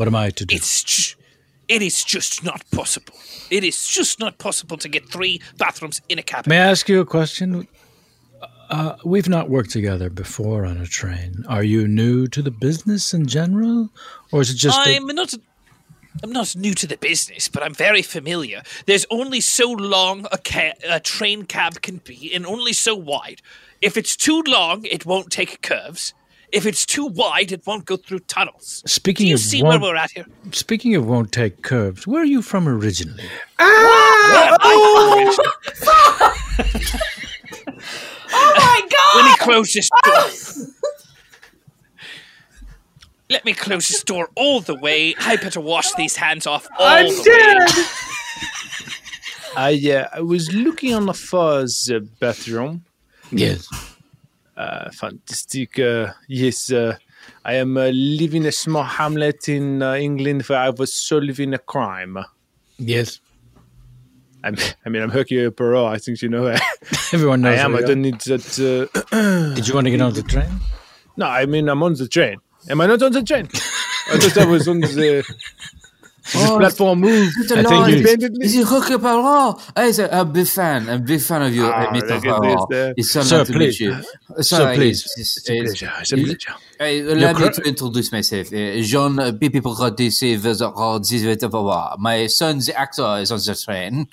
What 0.00 0.08
am 0.08 0.16
I 0.16 0.30
to 0.30 0.46
do? 0.46 0.56
It's 0.56 1.14
it 1.68 1.82
is 1.82 2.02
just 2.02 2.42
not 2.42 2.64
possible. 2.70 3.12
It 3.50 3.64
is 3.64 3.86
just 3.86 4.18
not 4.18 4.38
possible 4.38 4.78
to 4.78 4.88
get 4.88 5.06
three 5.06 5.42
bathrooms 5.58 6.00
in 6.08 6.18
a 6.18 6.22
cabin. 6.22 6.48
May 6.48 6.58
I 6.58 6.70
ask 6.70 6.88
you 6.88 7.00
a 7.00 7.04
question? 7.04 7.68
Uh, 8.70 8.96
we've 9.04 9.28
not 9.28 9.50
worked 9.50 9.68
together 9.68 10.08
before 10.08 10.64
on 10.64 10.78
a 10.78 10.86
train. 10.86 11.44
Are 11.48 11.62
you 11.62 11.86
new 11.86 12.28
to 12.28 12.40
the 12.40 12.50
business 12.50 13.12
in 13.12 13.26
general, 13.26 13.90
or 14.32 14.40
is 14.40 14.48
it 14.48 14.56
just? 14.56 14.78
a- 14.78 14.96
I'm 14.96 15.06
not. 15.08 15.34
I'm 16.22 16.32
not 16.32 16.56
new 16.56 16.72
to 16.72 16.86
the 16.86 16.96
business, 16.96 17.48
but 17.48 17.62
I'm 17.62 17.74
very 17.74 18.00
familiar. 18.00 18.62
There's 18.86 19.04
only 19.10 19.42
so 19.42 19.70
long 19.70 20.26
a, 20.32 20.38
ca- 20.38 20.78
a 20.88 20.98
train 21.00 21.44
cab 21.44 21.82
can 21.82 21.98
be, 21.98 22.32
and 22.34 22.46
only 22.46 22.72
so 22.72 22.94
wide. 22.94 23.42
If 23.82 23.98
it's 23.98 24.16
too 24.16 24.42
long, 24.46 24.86
it 24.86 25.04
won't 25.04 25.30
take 25.30 25.60
curves. 25.60 26.14
If 26.52 26.66
it's 26.66 26.84
too 26.84 27.06
wide, 27.06 27.52
it 27.52 27.64
won't 27.66 27.84
go 27.84 27.96
through 27.96 28.20
tunnels. 28.20 28.82
speaking 28.86 29.26
Do 29.26 29.28
you 29.28 29.34
of 29.36 29.40
see 29.40 29.62
where 29.62 29.80
we're 29.80 29.94
at 29.96 30.10
here? 30.10 30.26
speaking 30.52 30.94
of 30.96 31.06
won't 31.06 31.30
take 31.32 31.62
curves, 31.62 32.06
where 32.06 32.22
are 32.22 32.26
you 32.26 32.42
from 32.42 32.66
originally? 32.68 33.22
Where 33.56 33.68
am 33.68 34.58
I 34.60 35.36
Oh 38.32 38.54
my 38.56 38.80
god! 38.90 39.16
Let 39.16 39.24
me 39.30 39.36
close 39.44 39.72
this 39.72 39.88
door. 40.04 40.28
Let 43.28 43.44
me 43.44 43.52
close 43.52 43.88
this 43.88 44.02
door 44.02 44.28
all 44.34 44.60
the 44.60 44.74
way. 44.74 45.14
I 45.20 45.36
better 45.36 45.60
wash 45.60 45.92
these 45.94 46.16
hands 46.16 46.46
off 46.48 46.66
all 46.78 46.86
I'm 46.86 47.06
the 47.06 47.22
dead. 47.24 47.58
way. 47.76 47.84
I, 49.56 49.92
uh, 49.96 50.08
I 50.16 50.20
was 50.20 50.52
looking 50.52 50.94
on 50.94 51.06
the 51.06 51.14
first 51.14 51.90
uh, 51.90 52.00
bathroom. 52.20 52.84
Yes. 53.30 53.68
Uh, 54.60 54.90
fantastic. 54.90 55.78
Uh, 55.78 56.12
yes, 56.28 56.70
uh, 56.70 56.94
I 57.46 57.54
am 57.54 57.78
uh, 57.78 57.88
living 57.94 58.44
a 58.44 58.52
small 58.52 58.82
hamlet 58.82 59.48
in 59.48 59.82
uh, 59.82 59.94
England 59.94 60.42
where 60.42 60.58
I 60.58 60.68
was 60.68 60.92
solving 60.92 61.54
a 61.54 61.58
crime. 61.58 62.18
Yes. 62.76 63.20
I'm, 64.44 64.56
I 64.84 64.90
mean, 64.90 65.00
I'm 65.00 65.08
Hercule 65.08 65.50
Poirot. 65.50 65.94
I 65.94 65.96
think 65.96 66.20
you 66.20 66.28
know 66.28 66.44
that. 66.44 66.60
Everyone 67.14 67.40
knows. 67.40 67.58
I 67.58 67.62
am. 67.62 67.74
I 67.74 67.80
don't 67.80 68.02
need 68.02 68.20
that. 68.20 68.44
Uh, 68.60 69.54
Did 69.54 69.66
you 69.66 69.74
want 69.74 69.86
to 69.86 69.90
get 69.92 70.02
on 70.02 70.12
the 70.12 70.22
train? 70.22 70.50
no, 71.16 71.24
I 71.24 71.46
mean, 71.46 71.66
I'm 71.70 71.82
on 71.82 71.94
the 71.94 72.06
train. 72.06 72.36
Am 72.68 72.82
I 72.82 72.86
not 72.86 73.02
on 73.02 73.12
the 73.12 73.22
train? 73.22 73.46
I 74.12 74.18
thought 74.18 74.36
I 74.36 74.44
was 74.44 74.68
on 74.68 74.80
the. 74.80 75.24
This 76.22 76.36
Oh, 76.48 76.58
platform 76.58 77.00
move. 77.00 77.32
Mr. 77.40 77.52
I 77.52 77.54
think 77.56 77.70
Lawrence, 77.70 77.88
you- 77.92 77.96
independently. 77.98 78.46
Is 78.46 78.56
it 78.56 78.66
Hooker 78.66 78.98
Poirot? 78.98 79.60
I'm 79.76 79.92
a, 80.00 80.20
a 80.20 80.24
big 80.24 80.46
fan. 80.46 80.88
I'm 80.88 81.00
a 81.00 81.04
big 81.04 81.20
fan 81.20 81.42
of 81.42 81.54
you, 81.54 81.64
Ah, 81.66 81.70
uh, 81.70 81.92
Mr. 81.92 81.94
look 81.94 82.10
at 82.10 82.22
this 82.22 82.32
Poirot. 82.32 82.68
there. 82.70 82.94
It's 82.96 83.10
so 83.12 83.22
Sir, 83.22 83.38
nice 83.38 83.46
to 83.48 83.58
meet 83.58 83.80
you. 83.80 83.92
Uh, 83.92 84.02
Sir, 84.36 84.42
sorry, 84.42 84.76
please. 84.76 85.00
It's, 85.02 85.18
it's, 85.18 85.36
It's 85.38 85.48
a 85.48 85.52
pleasure. 85.62 85.92
It's 86.00 86.12
a 86.12 86.16
pleasure. 86.16 86.54
Uh, 86.80 87.12
allow 87.14 87.32
me 87.38 87.48
to 87.50 87.62
introduce 87.62 88.12
myself. 88.12 88.52
Uh, 88.52 88.80
Jean 88.82 89.18
uh, 89.18 89.32
People 89.32 89.74
Poirot. 91.50 91.98
My 91.98 92.26
son's 92.26 92.68
actor 92.68 93.18
is 93.18 93.30
on 93.32 93.38
the 93.38 93.54
train. 93.64 94.06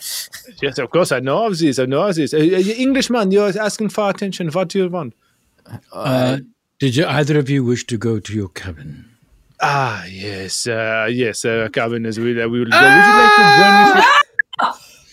Yes, 0.61 0.77
of 0.79 0.89
course. 0.89 1.11
I 1.11 1.19
know 1.19 1.45
of 1.47 1.57
this. 1.57 1.77
I 1.79 1.85
know 1.85 2.07
of 2.07 2.15
this. 2.15 2.33
Uh, 2.33 2.37
you 2.37 2.73
Englishman, 2.75 3.31
you're 3.31 3.57
asking 3.59 3.89
for 3.89 4.09
attention. 4.09 4.49
What 4.49 4.69
do 4.69 4.79
you 4.79 4.89
want? 4.89 5.13
Uh, 5.91 6.37
did 6.79 6.95
you 6.95 7.05
either 7.05 7.37
of 7.39 7.49
you 7.49 7.63
wish 7.63 7.85
to 7.87 7.97
go 7.97 8.19
to 8.19 8.33
your 8.33 8.49
cabin? 8.49 9.05
Ah, 9.59 10.05
yes, 10.05 10.67
uh, 10.67 11.07
yes. 11.09 11.43
Uh, 11.43 11.67
cabin 11.73 12.05
is 12.05 12.19
we, 12.19 12.39
uh, 12.41 12.47
we 12.47 12.59
will 12.59 12.69
go. 12.69 12.77
Would 12.77 13.05
you 13.07 13.13
like 13.17 13.35
to 13.35 13.43
join 13.57 13.95
me? 13.95 14.01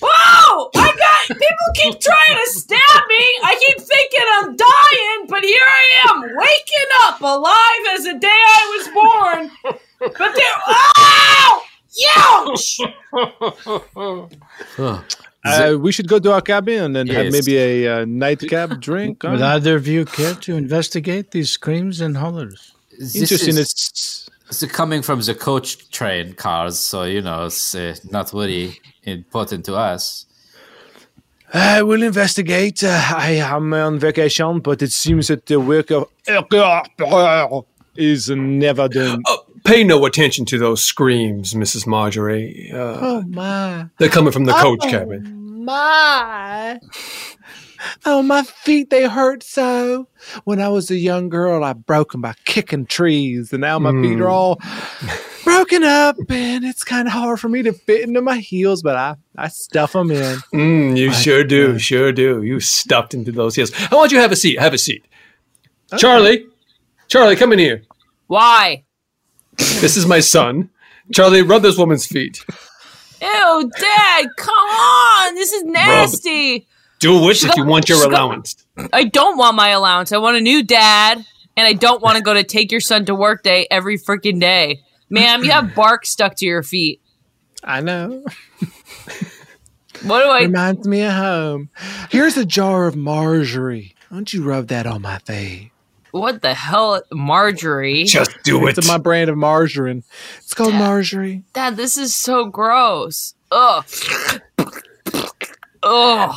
Whoa! 0.02 0.70
I 0.76 0.92
got 0.98 1.28
people 1.38 1.68
keep 1.76 1.98
trying 2.00 2.36
to 2.36 2.50
stab 2.50 3.02
me. 3.08 3.24
I 3.42 3.56
keep 3.58 3.78
thinking 3.80 4.26
I'm 4.34 4.54
dying, 4.56 5.26
but 5.28 5.42
here 5.44 5.66
I 5.66 6.10
am, 6.10 6.20
waking 6.22 6.90
up 7.04 7.20
alive 7.22 7.84
as 7.94 8.04
the 8.04 8.14
day 8.18 8.28
I 8.28 8.62
was 8.76 8.88
born. 9.00 9.50
But 10.18 10.34
there, 10.36 10.58
ow! 10.68 11.62
Ouch! 12.16 12.80
Uh, 15.46 15.76
we 15.78 15.92
should 15.92 16.08
go 16.08 16.18
to 16.18 16.32
our 16.32 16.40
cabin 16.40 16.82
and 16.82 16.96
then 16.96 17.06
have 17.08 17.30
maybe 17.32 17.56
a 17.58 17.86
uh, 18.02 18.04
nightcap 18.06 18.78
drink. 18.80 19.22
Would 19.22 19.40
either 19.42 19.76
of 19.76 19.86
you 19.86 20.04
care 20.04 20.34
to 20.34 20.56
investigate 20.56 21.30
these 21.32 21.50
screams 21.50 22.00
and 22.00 22.16
hollers? 22.16 22.72
This 22.98 23.14
Interesting. 23.16 23.50
is- 23.56 23.58
It's, 23.60 24.23
It's 24.62 24.72
coming 24.72 25.02
from 25.02 25.20
the 25.20 25.34
coach 25.34 25.90
train 25.90 26.34
cars, 26.34 26.78
so 26.78 27.02
you 27.04 27.20
know 27.22 27.46
it's 27.46 27.74
uh, 27.74 27.96
not 28.10 28.32
really 28.32 28.78
important 29.02 29.64
to 29.66 29.74
us. 29.74 30.26
I 31.52 31.82
will 31.82 32.02
investigate. 32.02 32.82
Uh, 32.84 33.00
I 33.16 33.32
am 33.42 33.72
on 33.74 33.98
vacation, 33.98 34.60
but 34.60 34.82
it 34.82 34.92
seems 34.92 35.28
that 35.28 35.46
the 35.46 35.58
work 35.60 35.90
of 35.90 36.08
is 37.96 38.28
never 38.30 38.88
done. 38.88 39.22
Oh, 39.26 39.44
pay 39.64 39.84
no 39.84 40.04
attention 40.04 40.44
to 40.46 40.58
those 40.58 40.82
screams, 40.82 41.54
Mrs. 41.54 41.86
Marjorie. 41.86 42.70
Uh, 42.72 42.98
Oh 43.00 43.22
my! 43.22 43.86
they're 43.98 44.08
coming 44.08 44.32
from 44.32 44.44
the 44.44 44.52
coach 44.54 44.80
Oh. 44.82 44.90
cabin. 44.90 45.64
My! 45.64 46.78
Oh, 48.04 48.22
my 48.22 48.42
feet, 48.42 48.90
they 48.90 49.08
hurt 49.08 49.42
so. 49.42 50.08
When 50.44 50.60
I 50.60 50.68
was 50.68 50.90
a 50.90 50.96
young 50.96 51.28
girl, 51.28 51.62
I 51.64 51.72
broke 51.72 52.12
them 52.12 52.20
by 52.20 52.34
kicking 52.44 52.86
trees, 52.86 53.52
and 53.52 53.60
now 53.60 53.78
my 53.78 53.92
feet 53.92 54.20
are 54.20 54.28
all 54.28 54.60
broken 55.44 55.82
up, 55.84 56.16
and 56.30 56.64
it's 56.64 56.84
kind 56.84 57.06
of 57.06 57.12
hard 57.12 57.40
for 57.40 57.48
me 57.48 57.62
to 57.62 57.72
fit 57.72 58.02
into 58.02 58.22
my 58.22 58.38
heels, 58.38 58.82
but 58.82 58.96
I, 58.96 59.16
I 59.36 59.48
stuff 59.48 59.92
them 59.92 60.10
in. 60.10 60.38
Mm, 60.54 60.96
you 60.96 61.08
My 61.08 61.14
sure 61.14 61.44
do, 61.44 61.72
God. 61.72 61.80
sure 61.82 62.12
do. 62.12 62.42
You 62.42 62.60
stuffed 62.60 63.14
into 63.14 63.32
those 63.32 63.54
heels. 63.56 63.72
I 63.90 63.94
want 63.94 64.12
you 64.12 64.18
to 64.18 64.22
have 64.22 64.32
a 64.32 64.36
seat. 64.36 64.58
Have 64.58 64.74
a 64.74 64.78
seat. 64.78 65.04
Charlie, 65.98 66.46
Charlie, 67.08 67.36
come 67.36 67.52
in 67.52 67.58
here. 67.58 67.82
Why? 68.26 68.84
This 69.56 69.96
is 69.96 70.06
my 70.06 70.20
son. 70.20 70.70
Charlie, 71.12 71.42
rub 71.42 71.62
this 71.62 71.76
woman's 71.76 72.06
feet. 72.06 72.44
Ew, 73.20 73.70
Dad, 73.78 74.26
come 74.36 74.54
on! 74.54 75.34
This 75.34 75.52
is 75.52 75.62
nasty. 75.64 76.66
Do 77.04 77.28
it 77.28 77.44
if 77.44 77.54
you 77.54 77.66
want 77.66 77.86
your 77.86 77.98
Scott- 77.98 78.12
allowance. 78.12 78.66
I 78.90 79.04
don't 79.04 79.36
want 79.36 79.56
my 79.56 79.68
allowance. 79.68 80.10
I 80.10 80.16
want 80.16 80.38
a 80.38 80.40
new 80.40 80.62
dad, 80.62 81.18
and 81.54 81.66
I 81.66 81.74
don't 81.74 82.00
want 82.00 82.16
to 82.16 82.22
go 82.22 82.32
to 82.32 82.42
take 82.42 82.72
your 82.72 82.80
son 82.80 83.04
to 83.04 83.14
work 83.14 83.42
day 83.42 83.66
every 83.70 83.98
freaking 83.98 84.40
day. 84.40 84.80
Ma'am, 85.10 85.44
you 85.44 85.50
have 85.50 85.74
bark 85.74 86.06
stuck 86.06 86.34
to 86.36 86.46
your 86.46 86.62
feet. 86.62 87.02
I 87.62 87.82
know. 87.82 88.24
What 90.02 90.22
do 90.22 90.28
I? 90.28 90.40
Reminds 90.40 90.88
me 90.88 91.02
of 91.02 91.12
home. 91.12 91.68
Here's 92.10 92.38
a 92.38 92.46
jar 92.46 92.86
of 92.86 92.96
Marjorie. 92.96 93.94
Why 94.08 94.16
don't 94.16 94.32
you 94.32 94.42
rub 94.42 94.68
that 94.68 94.86
on 94.86 95.02
my 95.02 95.18
face? 95.18 95.68
What 96.10 96.40
the 96.40 96.54
hell, 96.54 97.02
Marjorie? 97.12 98.04
Just 98.04 98.42
do 98.44 98.66
it. 98.66 98.78
It's 98.78 98.88
my 98.88 98.98
brand 98.98 99.28
of 99.28 99.36
margarine. 99.36 100.04
It's 100.38 100.54
called 100.54 100.74
Marjorie. 100.74 101.42
Dad, 101.52 101.76
this 101.76 101.98
is 101.98 102.14
so 102.14 102.46
gross. 102.46 103.34
Ugh. 103.50 103.84
Oh 105.84 106.34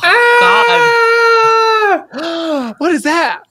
Ah! 2.14 2.74
what 2.78 2.92
is 2.92 3.02
that? 3.02 3.42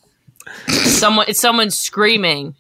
Someone, 0.68 1.26
it's 1.28 1.40
someone 1.40 1.70
screaming. 1.72 2.56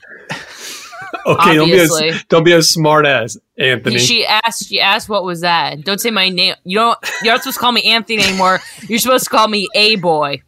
Okay, 1.25 1.55
don't 1.55 1.67
be, 1.67 1.73
Obviously. 1.73 2.09
a, 2.09 2.19
don't 2.29 2.43
be 2.43 2.53
a 2.53 2.61
smart 2.61 3.05
ass, 3.05 3.37
Anthony. 3.57 3.97
She 3.99 4.25
asked. 4.25 4.67
She 4.67 4.79
asked, 4.79 5.09
"What 5.09 5.23
was 5.23 5.41
that?" 5.41 5.83
Don't 5.83 5.99
say 5.99 6.09
my 6.11 6.29
name. 6.29 6.55
You 6.63 6.77
don't. 6.79 6.97
You're 7.23 7.33
not 7.33 7.43
supposed 7.43 7.57
to 7.57 7.61
call 7.61 7.71
me 7.71 7.83
Anthony 7.83 8.21
anymore. 8.23 8.59
You're 8.87 8.99
supposed 8.99 9.25
to 9.25 9.29
call 9.29 9.47
me 9.47 9.67
A 9.75 9.95
Boy. 9.97 10.41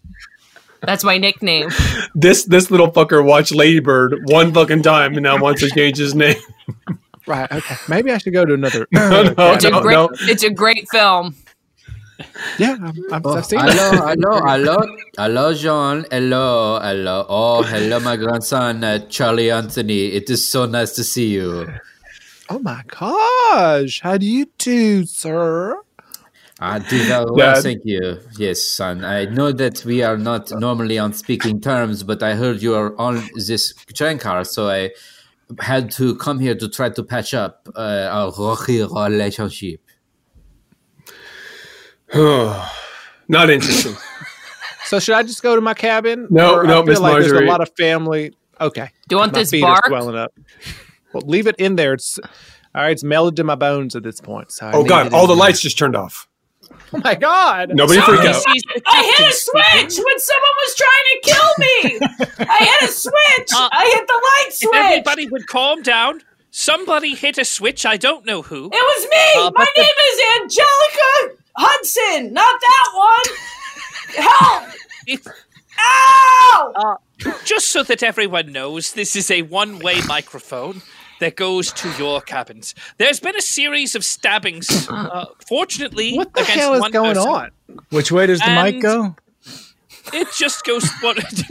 That's 0.82 1.04
my 1.04 1.18
nickname. 1.18 1.70
this 2.16 2.46
this 2.46 2.72
little 2.72 2.90
fucker 2.92 3.24
watched 3.26 3.54
Ladybird 3.54 4.22
one 4.32 4.54
fucking 4.54 4.82
time 4.84 5.14
and 5.14 5.24
now 5.24 5.38
wants 5.38 5.62
to 5.62 5.70
change 5.70 5.98
his 5.98 6.16
name. 6.16 6.38
Right. 7.28 7.52
Okay. 7.52 7.76
Maybe 7.90 8.12
I 8.12 8.18
should 8.18 8.34
go 8.34 8.46
to 8.46 8.54
another. 8.54 8.88
No, 8.94 9.24
no, 9.24 9.54
It's 9.54 9.66
a 9.66 9.72
great. 9.72 9.94
no. 9.94 10.10
It's 10.22 10.44
a 10.44 10.50
great 10.50 10.88
film. 10.92 11.36
Yeah, 12.60 12.76
I'm, 12.84 12.94
I'm, 13.12 13.22
Oh, 13.24 13.34
I've 13.38 13.46
seen 13.46 13.60
hello, 13.60 13.92
it. 13.94 14.00
hello, 14.20 14.42
hello, 14.46 14.98
hello, 15.18 15.54
Jean. 15.54 16.06
Hello, 16.12 16.80
hello. 16.82 17.26
Oh, 17.30 17.64
hello, 17.64 18.00
my 18.02 18.18
grandson, 18.18 18.84
uh, 18.84 19.00
Charlie 19.08 19.50
Anthony. 19.50 20.08
It 20.08 20.30
is 20.30 20.46
so 20.46 20.66
nice 20.66 20.92
to 20.94 21.04
see 21.04 21.28
you. 21.30 21.68
Oh 22.50 22.60
my 22.60 22.84
gosh! 22.88 24.02
How 24.02 24.18
do 24.18 24.26
you 24.26 24.48
do, 24.58 25.06
sir? 25.06 25.82
I 26.60 26.80
do 26.80 27.02
very 27.06 27.26
well, 27.32 27.56
Dad. 27.56 27.64
thank 27.64 27.82
you. 27.86 28.20
Yes, 28.38 28.62
son. 28.62 29.06
I 29.06 29.26
know 29.26 29.54
that 29.54 29.86
we 29.86 30.02
are 30.04 30.18
not 30.18 30.52
normally 30.52 30.98
on 31.00 31.14
speaking 31.14 31.62
terms, 31.62 32.04
but 32.04 32.22
I 32.22 32.36
heard 32.36 32.62
you 32.62 32.76
are 32.76 33.00
on 33.00 33.24
this 33.36 33.74
train 33.94 34.18
car, 34.18 34.44
so 34.44 34.70
I 34.70 34.92
had 35.60 35.92
to 35.92 36.16
come 36.18 36.40
here 36.40 36.56
to 36.56 36.68
try 36.68 36.90
to 36.90 37.04
patch 37.04 37.34
up 37.34 37.70
uh, 37.76 38.10
our 38.12 38.34
rocky 38.38 38.82
relationship. 38.84 39.80
Not 43.28 43.50
interesting. 43.50 43.96
So 44.86 45.00
should 45.00 45.14
I 45.14 45.22
just 45.22 45.44
go 45.44 45.54
to 45.56 45.62
my 45.62 45.76
cabin? 45.76 46.26
No, 46.32 46.56
Or 46.56 46.64
no, 46.64 46.82
I 46.82 46.84
feel 46.84 46.86
Miss 46.94 47.00
like 47.00 47.20
there's 47.22 47.32
a 47.32 47.42
lot 47.42 47.62
of 47.62 47.70
family. 47.78 48.34
Okay. 48.60 48.90
Do 49.08 49.16
you 49.16 49.20
want 49.20 49.34
my 49.34 49.40
this 49.40 49.52
feet 49.52 49.62
bark? 49.62 49.86
Are 49.86 49.90
swelling 49.90 50.16
up. 50.16 50.34
Well, 51.14 51.22
leave 51.28 51.46
it 51.46 51.56
in 51.60 51.76
there. 51.76 51.94
It's 51.94 52.18
all 52.74 52.82
right. 52.82 52.90
It's 52.94 53.04
melted 53.04 53.36
to 53.36 53.44
my 53.44 53.54
bones 53.54 53.96
at 53.96 54.02
this 54.02 54.20
point. 54.20 54.52
So 54.52 54.66
I 54.66 54.72
Oh 54.74 54.84
god, 54.84 55.14
all 55.14 55.28
the 55.28 55.36
there. 55.36 55.42
lights 55.42 55.60
just 55.62 55.78
turned 55.78 55.96
off. 55.96 56.28
Oh 56.92 57.02
my 57.04 57.14
god! 57.14 57.70
Nobody 57.76 58.00
freak 58.02 58.22
out. 58.22 58.44
I 58.88 59.14
hit 59.18 59.28
a 59.28 59.32
switch 59.32 60.04
when 60.04 60.20
someone 60.20 60.56
was 60.64 60.76
trying 60.76 61.06
to 61.12 61.20
kill 61.24 61.54
me. 61.60 62.00
I 62.50 62.58
hit 62.80 62.90
a 62.90 62.92
switch. 62.92 63.50
Uh, 63.56 63.70
I 63.72 63.92
hit 63.94 64.08
the 64.08 64.14
light 64.14 64.46
If 64.48 64.54
switch. 64.56 64.74
everybody 64.74 65.28
would 65.28 65.46
calm 65.46 65.84
down, 65.84 66.22
somebody 66.50 67.14
hit 67.14 67.38
a 67.38 67.46
switch. 67.46 67.86
I 67.86 67.98
don't 67.98 68.26
know 68.26 68.42
who. 68.42 68.66
It 68.66 68.72
was 68.72 69.04
me. 69.04 69.42
Uh, 69.44 69.52
My 69.52 69.66
but 69.66 69.68
the- 69.76 69.82
name 69.84 69.92
is 70.10 70.22
Angelica 70.42 71.36
Hudson, 71.62 72.34
not 72.34 72.60
that 72.62 72.90
one. 72.96 74.26
Help! 74.26 75.34
Ow! 75.80 76.74
uh, 76.76 77.32
just 77.46 77.70
so 77.70 77.84
that 77.84 78.02
everyone 78.04 78.52
knows, 78.52 78.94
this 78.94 79.16
is 79.16 79.30
a 79.32 79.42
one-way 79.44 80.02
microphone 80.08 80.82
that 81.20 81.36
goes 81.36 81.72
to 81.74 81.90
your 81.98 82.22
cabins. 82.22 82.74
There's 82.98 83.20
been 83.20 83.36
a 83.36 83.42
series 83.42 83.96
of 83.96 84.04
stabbings. 84.06 84.88
Uh, 85.10 85.26
fortunately, 85.48 86.16
What 86.16 86.34
the 86.34 86.42
against 86.42 86.60
hell 86.60 86.74
is 86.76 86.90
going 86.92 87.16
person. 87.16 87.30
on? 87.32 87.52
Which 87.90 88.12
way 88.12 88.28
does 88.28 88.40
the 88.40 88.52
mic 88.52 88.82
go? 88.82 89.16
It 90.14 90.28
just 90.38 90.64
goes 90.66 90.88
one. 91.02 91.18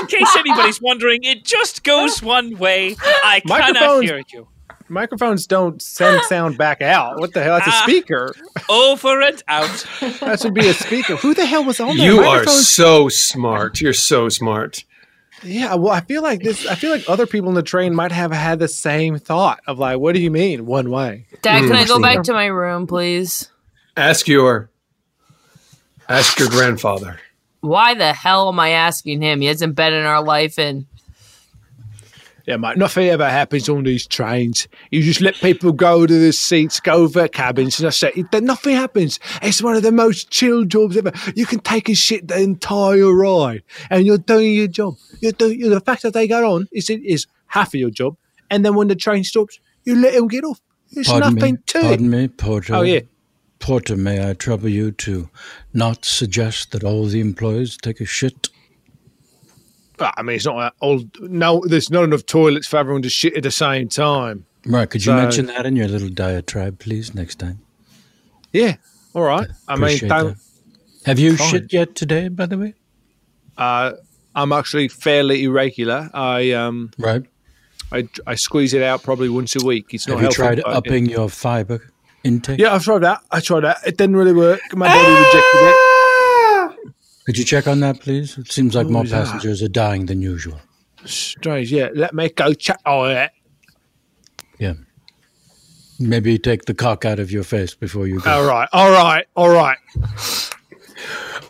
In 0.00 0.06
case 0.06 0.36
anybody's 0.36 0.80
wondering, 0.80 1.24
it 1.24 1.44
just 1.44 1.82
goes 1.84 2.22
one 2.34 2.56
way. 2.58 2.96
I 3.00 3.40
cannot 3.46 3.72
Microphones- 3.74 4.04
hear 4.10 4.22
you. 4.32 4.48
Microphones 4.88 5.46
don't 5.46 5.80
send 5.82 6.22
sound 6.28 6.56
back 6.58 6.80
out. 6.82 7.18
What 7.18 7.32
the 7.32 7.42
hell? 7.42 7.56
That's 7.56 7.66
a 7.68 7.70
Ah. 7.70 7.82
speaker. 7.84 8.34
Over 8.68 9.20
and 9.22 9.42
out. 9.48 9.86
That 10.20 10.40
should 10.40 10.54
be 10.54 10.68
a 10.68 10.74
speaker. 10.74 11.16
Who 11.16 11.34
the 11.34 11.46
hell 11.46 11.64
was 11.64 11.80
on 11.80 11.96
that? 11.96 12.02
You 12.04 12.20
are 12.20 12.44
so 12.46 13.08
smart. 13.08 13.80
You're 13.80 13.92
so 13.92 14.28
smart. 14.28 14.84
Yeah, 15.42 15.74
well, 15.74 15.92
I 15.92 16.00
feel 16.00 16.22
like 16.22 16.42
this. 16.42 16.66
I 16.66 16.74
feel 16.76 16.90
like 16.90 17.04
other 17.08 17.26
people 17.26 17.48
in 17.50 17.54
the 17.54 17.62
train 17.62 17.94
might 17.94 18.10
have 18.12 18.32
had 18.32 18.58
the 18.58 18.68
same 18.68 19.18
thought 19.18 19.60
of 19.66 19.78
like, 19.78 19.98
"What 19.98 20.14
do 20.14 20.20
you 20.20 20.30
mean 20.30 20.64
one 20.66 20.90
way?" 20.90 21.26
Dad, 21.42 21.60
can 21.64 21.72
I 21.76 21.84
go 21.84 22.00
back 22.00 22.22
to 22.24 22.32
my 22.32 22.46
room, 22.46 22.86
please? 22.86 23.50
Ask 23.96 24.26
your 24.28 24.70
ask 26.08 26.38
your 26.38 26.48
grandfather. 26.48 27.20
Why 27.60 27.94
the 27.94 28.12
hell 28.12 28.48
am 28.48 28.58
I 28.60 28.70
asking 28.70 29.20
him? 29.22 29.40
He 29.40 29.46
hasn't 29.48 29.74
been 29.74 29.92
in 29.92 30.04
our 30.06 30.22
life 30.22 30.58
in. 30.58 30.86
Yeah, 32.46 32.56
mate. 32.58 32.76
Nothing 32.76 33.08
ever 33.08 33.28
happens 33.28 33.68
on 33.68 33.82
these 33.82 34.06
trains. 34.06 34.68
You 34.92 35.02
just 35.02 35.20
let 35.20 35.34
people 35.34 35.72
go 35.72 36.06
to 36.06 36.12
the 36.18 36.32
seats, 36.32 36.78
go 36.78 37.06
to 37.08 37.12
their 37.12 37.28
cabins, 37.28 37.80
and 37.80 37.88
I. 37.88 38.12
It- 38.14 38.42
Nothing 38.44 38.76
happens. 38.76 39.18
It's 39.42 39.60
one 39.62 39.74
of 39.74 39.82
the 39.82 39.90
most 39.90 40.30
chill 40.30 40.64
jobs 40.64 40.96
ever. 40.96 41.12
You 41.34 41.44
can 41.44 41.58
take 41.58 41.88
a 41.88 41.94
shit 41.94 42.28
the 42.28 42.40
entire 42.40 43.12
ride, 43.12 43.62
and 43.90 44.06
you're 44.06 44.18
doing 44.18 44.52
your 44.54 44.68
job. 44.68 44.94
You're 45.20 45.32
doing 45.32 45.68
the 45.68 45.80
fact 45.80 46.02
that 46.02 46.14
they 46.14 46.28
go 46.28 46.54
on 46.54 46.68
is 46.72 46.88
is 46.88 47.26
half 47.48 47.68
of 47.68 47.80
your 47.80 47.90
job, 47.90 48.16
and 48.50 48.64
then 48.64 48.76
when 48.76 48.86
the 48.88 48.94
train 48.96 49.24
stops, 49.24 49.58
you 49.84 49.96
let 49.96 50.14
them 50.14 50.28
get 50.28 50.44
off. 50.44 50.60
There's 50.92 51.08
Pardon 51.08 51.34
nothing 51.34 51.54
me, 51.54 51.60
to 51.66 51.80
pardon 51.80 52.14
it. 52.14 52.16
me, 52.16 52.28
Porter. 52.28 52.74
Oh 52.76 52.82
yeah. 52.82 53.00
Porter, 53.58 53.96
may 53.96 54.28
I 54.30 54.34
trouble 54.34 54.68
you 54.68 54.92
to 54.92 55.28
not 55.72 56.04
suggest 56.04 56.70
that 56.72 56.84
all 56.84 57.06
the 57.06 57.20
employees 57.20 57.76
take 57.76 58.00
a 58.00 58.04
shit? 58.04 58.48
But, 59.98 60.14
I 60.16 60.22
mean, 60.22 60.36
it's 60.36 60.44
not 60.46 60.74
all. 60.80 61.02
No, 61.20 61.62
there's 61.66 61.90
not 61.90 62.04
enough 62.04 62.26
toilets 62.26 62.66
for 62.66 62.76
everyone 62.76 63.02
to 63.02 63.08
shit 63.10 63.36
at 63.36 63.42
the 63.42 63.50
same 63.50 63.88
time. 63.88 64.44
Right, 64.66 64.88
could 64.90 65.02
you 65.06 65.12
So- 65.12 65.16
mention 65.16 65.46
that 65.46 65.64
in 65.66 65.76
your 65.76 65.88
little 65.88 66.08
diatribe, 66.08 66.78
please, 66.78 67.14
next 67.14 67.38
time? 67.38 67.60
Yeah. 68.52 68.76
All 69.14 69.22
right. 69.22 69.48
I 69.68 69.76
mean, 69.76 69.98
don't. 70.00 70.08
that. 70.08 70.36
Have 71.06 71.18
you 71.18 71.36
Fine. 71.36 71.50
shit 71.50 71.72
yet 71.72 71.94
today, 71.94 72.28
by 72.28 72.46
the 72.46 72.58
way? 72.58 72.74
Uh, 73.56 73.92
I'm 74.34 74.52
actually 74.52 74.88
fairly 74.88 75.44
irregular. 75.44 76.10
I 76.12 76.50
um, 76.52 76.90
Right. 76.98 77.22
I, 77.92 78.08
I 78.26 78.34
squeeze 78.34 78.74
it 78.74 78.82
out 78.82 79.02
probably 79.02 79.28
once 79.28 79.54
a 79.56 79.64
week. 79.64 79.86
It's 79.94 80.06
not 80.08 80.14
Have 80.20 80.32
you 80.32 80.42
healthy, 80.44 80.60
tried 80.62 80.74
upping 80.76 81.06
your 81.06 81.30
fiber 81.30 81.92
intake? 82.24 82.58
Yeah, 82.58 82.74
I've 82.74 82.82
tried 82.82 83.04
that. 83.04 83.20
I 83.30 83.40
tried 83.40 83.60
that. 83.60 83.78
It 83.86 83.96
didn't 83.96 84.16
really 84.16 84.32
work. 84.34 84.60
My 84.74 84.88
body 84.88 85.08
rejected 85.26 85.60
it. 85.62 85.76
Could 87.26 87.36
you 87.38 87.44
check 87.44 87.66
on 87.66 87.80
that, 87.80 88.00
please? 88.00 88.38
It 88.38 88.50
seems 88.52 88.74
like 88.74 88.86
Who 88.86 88.92
more 88.92 89.04
is 89.04 89.10
that? 89.10 89.26
passengers 89.26 89.62
are 89.62 89.68
dying 89.68 90.06
than 90.06 90.22
usual. 90.22 90.60
Strange. 91.04 91.72
Yeah, 91.72 91.88
let 91.94 92.14
me 92.14 92.28
go 92.30 92.52
check 92.54 92.80
on 92.86 93.10
it. 93.10 93.30
Yeah. 94.58 94.74
Maybe 95.98 96.38
take 96.38 96.66
the 96.66 96.74
cock 96.74 97.04
out 97.04 97.18
of 97.18 97.30
your 97.30 97.42
face 97.42 97.74
before 97.74 98.06
you 98.06 98.20
go. 98.20 98.30
All 98.30 98.46
right. 98.46 98.68
All 98.72 98.90
right. 98.90 99.26
All 99.34 99.48
right. 99.48 99.78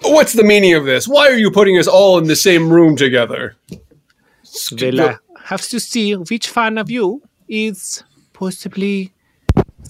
What's 0.02 0.32
the 0.34 0.44
meaning 0.44 0.74
of 0.74 0.84
this? 0.84 1.06
Why 1.08 1.26
are 1.28 1.36
you 1.36 1.50
putting 1.50 1.78
us 1.78 1.86
all 1.88 2.18
in 2.18 2.24
the 2.26 2.36
same 2.36 2.70
room 2.70 2.96
together? 2.96 3.56
We'll 4.72 5.00
uh, 5.00 5.16
have 5.44 5.62
to 5.62 5.80
see 5.80 6.14
which 6.14 6.48
fan 6.48 6.78
of 6.78 6.90
you 6.90 7.22
is 7.48 8.02
possibly 8.32 9.12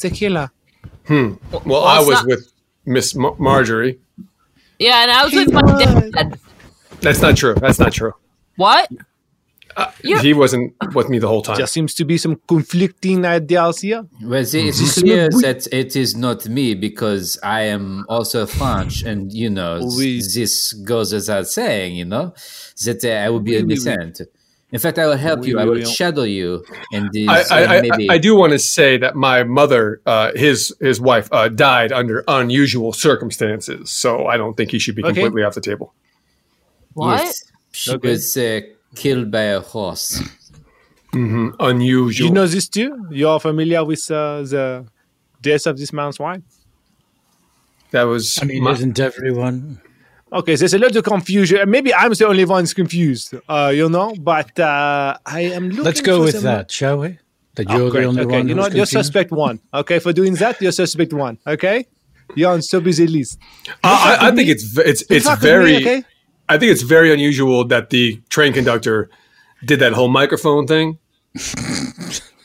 the 0.00 0.10
killer. 0.10 0.50
Hmm. 1.06 1.34
Well, 1.64 1.84
I 1.84 2.00
was 2.00 2.08
not- 2.08 2.26
with 2.26 2.52
Miss 2.84 3.14
Mar- 3.14 3.36
Marjorie. 3.38 3.98
Yeah, 4.78 5.02
and 5.02 5.10
I 5.10 5.24
was 5.24 5.32
with 5.34 5.52
my 5.52 5.62
dad. 5.78 6.38
That's 7.00 7.20
not 7.20 7.36
true. 7.36 7.54
That's 7.54 7.78
not 7.78 7.92
true. 7.92 8.12
What? 8.56 8.88
You- 10.02 10.18
He 10.20 10.32
wasn't 10.32 10.72
with 10.94 11.10
me 11.10 11.18
the 11.18 11.28
whole 11.28 11.42
time. 11.42 11.56
There 11.58 11.66
seems 11.66 11.92
to 11.94 12.04
be 12.06 12.16
some 12.16 12.40
conflicting 12.48 13.26
ideas 13.26 13.80
here. 13.80 14.06
Well, 14.22 14.42
see, 14.44 14.68
it's 14.68 14.98
clear 15.00 15.28
that 15.28 15.66
it 15.70 15.94
is 15.96 16.16
not 16.16 16.48
me 16.48 16.74
because 16.74 17.38
I 17.42 17.62
am 17.62 18.06
also 18.08 18.46
French, 18.46 19.02
and 19.02 19.30
you 19.32 19.50
know 19.50 19.80
Oui. 19.82 20.20
this 20.34 20.72
goes 20.72 21.12
without 21.12 21.46
saying. 21.48 21.94
You 21.96 22.06
know 22.06 22.32
that 22.86 23.04
uh, 23.04 23.08
I 23.24 23.28
will 23.28 23.40
be 23.40 23.52
Oui, 23.62 23.64
oui, 23.64 23.76
oui. 23.84 24.26
Innocent. 24.72 24.72
In 24.72 24.78
fact, 24.80 24.98
I 24.98 25.06
will 25.06 25.16
help 25.16 25.40
Oui, 25.40 25.48
you. 25.48 25.58
I 25.58 25.64
oui, 25.64 25.70
will 25.80 25.84
shadow 25.90 26.22
you 26.24 26.64
in 26.92 27.08
this. 27.12 27.28
I, 27.52 27.64
I, 27.64 27.78
uh, 27.78 27.82
I. 28.10 28.14
I 28.14 28.18
do 28.18 28.34
want 28.36 28.52
to 28.52 28.58
say 28.58 28.98
that 28.98 29.14
my 29.14 29.44
mother, 29.44 30.00
uh, 30.06 30.32
his 30.34 30.74
his 30.80 31.00
wife, 31.00 31.28
uh, 31.32 31.48
died 31.48 31.92
under 31.92 32.24
unusual 32.28 32.92
circumstances, 32.92 33.90
so 33.90 34.26
I 34.26 34.36
don't 34.36 34.56
think 34.56 34.70
he 34.72 34.78
should 34.78 34.96
be 34.96 35.02
Okay. 35.04 35.14
completely 35.14 35.44
off 35.44 35.54
the 35.54 35.60
table. 35.60 35.94
What? 36.94 37.18
Yes, 37.20 37.44
she 37.72 37.92
Okay. 37.92 38.08
was 38.10 38.36
uh, 38.36 38.60
killed 38.94 39.30
by 39.30 39.42
a 39.42 39.60
horse. 39.60 40.20
hmm 41.12 41.50
Unusual. 41.60 42.26
you 42.28 42.32
know 42.34 42.46
this 42.46 42.68
too? 42.68 43.06
You 43.10 43.28
are 43.28 43.40
familiar 43.40 43.84
with 43.84 44.10
uh, 44.10 44.42
the 44.42 44.86
death 45.40 45.66
of 45.66 45.76
this 45.78 45.92
man's 45.92 46.18
wife? 46.18 46.42
that 47.92 48.02
was. 48.02 48.38
I 48.42 48.44
mean, 48.46 48.64
my- 48.64 48.72
isn't 48.72 48.98
everyone? 48.98 49.80
Okay, 50.32 50.56
there's 50.56 50.74
a 50.74 50.78
lot 50.78 50.94
of 50.96 51.04
confusion. 51.04 51.70
Maybe 51.70 51.94
I'm 51.94 52.12
the 52.12 52.26
only 52.26 52.44
one 52.44 52.66
confused, 52.66 53.34
uh, 53.48 53.72
you 53.74 53.88
know. 53.88 54.14
But 54.18 54.58
uh, 54.58 55.16
I 55.24 55.40
am 55.42 55.68
looking. 55.68 55.84
Let's 55.84 56.00
go 56.00 56.18
for 56.18 56.24
with 56.24 56.34
some- 56.34 56.44
that, 56.44 56.70
shall 56.70 56.98
we? 56.98 57.18
That 57.54 57.70
Oh, 57.70 57.76
you're 57.78 57.90
great. 57.90 58.00
the 58.02 58.06
only 58.08 58.22
okay, 58.22 58.36
one 58.38 58.48
you 58.48 58.54
know 58.54 58.62
what? 58.62 58.74
You're 58.74 58.84
suspect 58.86 59.30
one. 59.30 59.60
Okay, 59.72 59.98
for 59.98 60.12
doing 60.12 60.34
that, 60.34 60.60
you're 60.60 60.72
suspect 60.72 61.12
one. 61.14 61.38
Okay. 61.46 61.86
You're 62.34 62.52
on 62.52 62.60
so 62.60 62.80
busy 62.80 63.06
list. 63.06 63.38
I, 63.84 64.18
I, 64.20 64.28
I 64.28 64.34
think 64.34 64.50
it's 64.50 64.76
it's 64.76 65.02
it's 65.08 65.24
fuck 65.26 65.40
with 65.40 65.44
me, 65.44 65.48
very. 65.48 65.76
okay? 65.76 66.04
I 66.50 66.58
think 66.58 66.72
it's 66.72 66.82
very 66.82 67.12
unusual 67.12 67.64
that 67.68 67.88
the 67.90 68.20
train 68.28 68.52
conductor 68.52 69.08
did 69.64 69.78
that 69.78 69.92
whole 69.94 70.08
microphone 70.08 70.66
thing. 70.66 70.98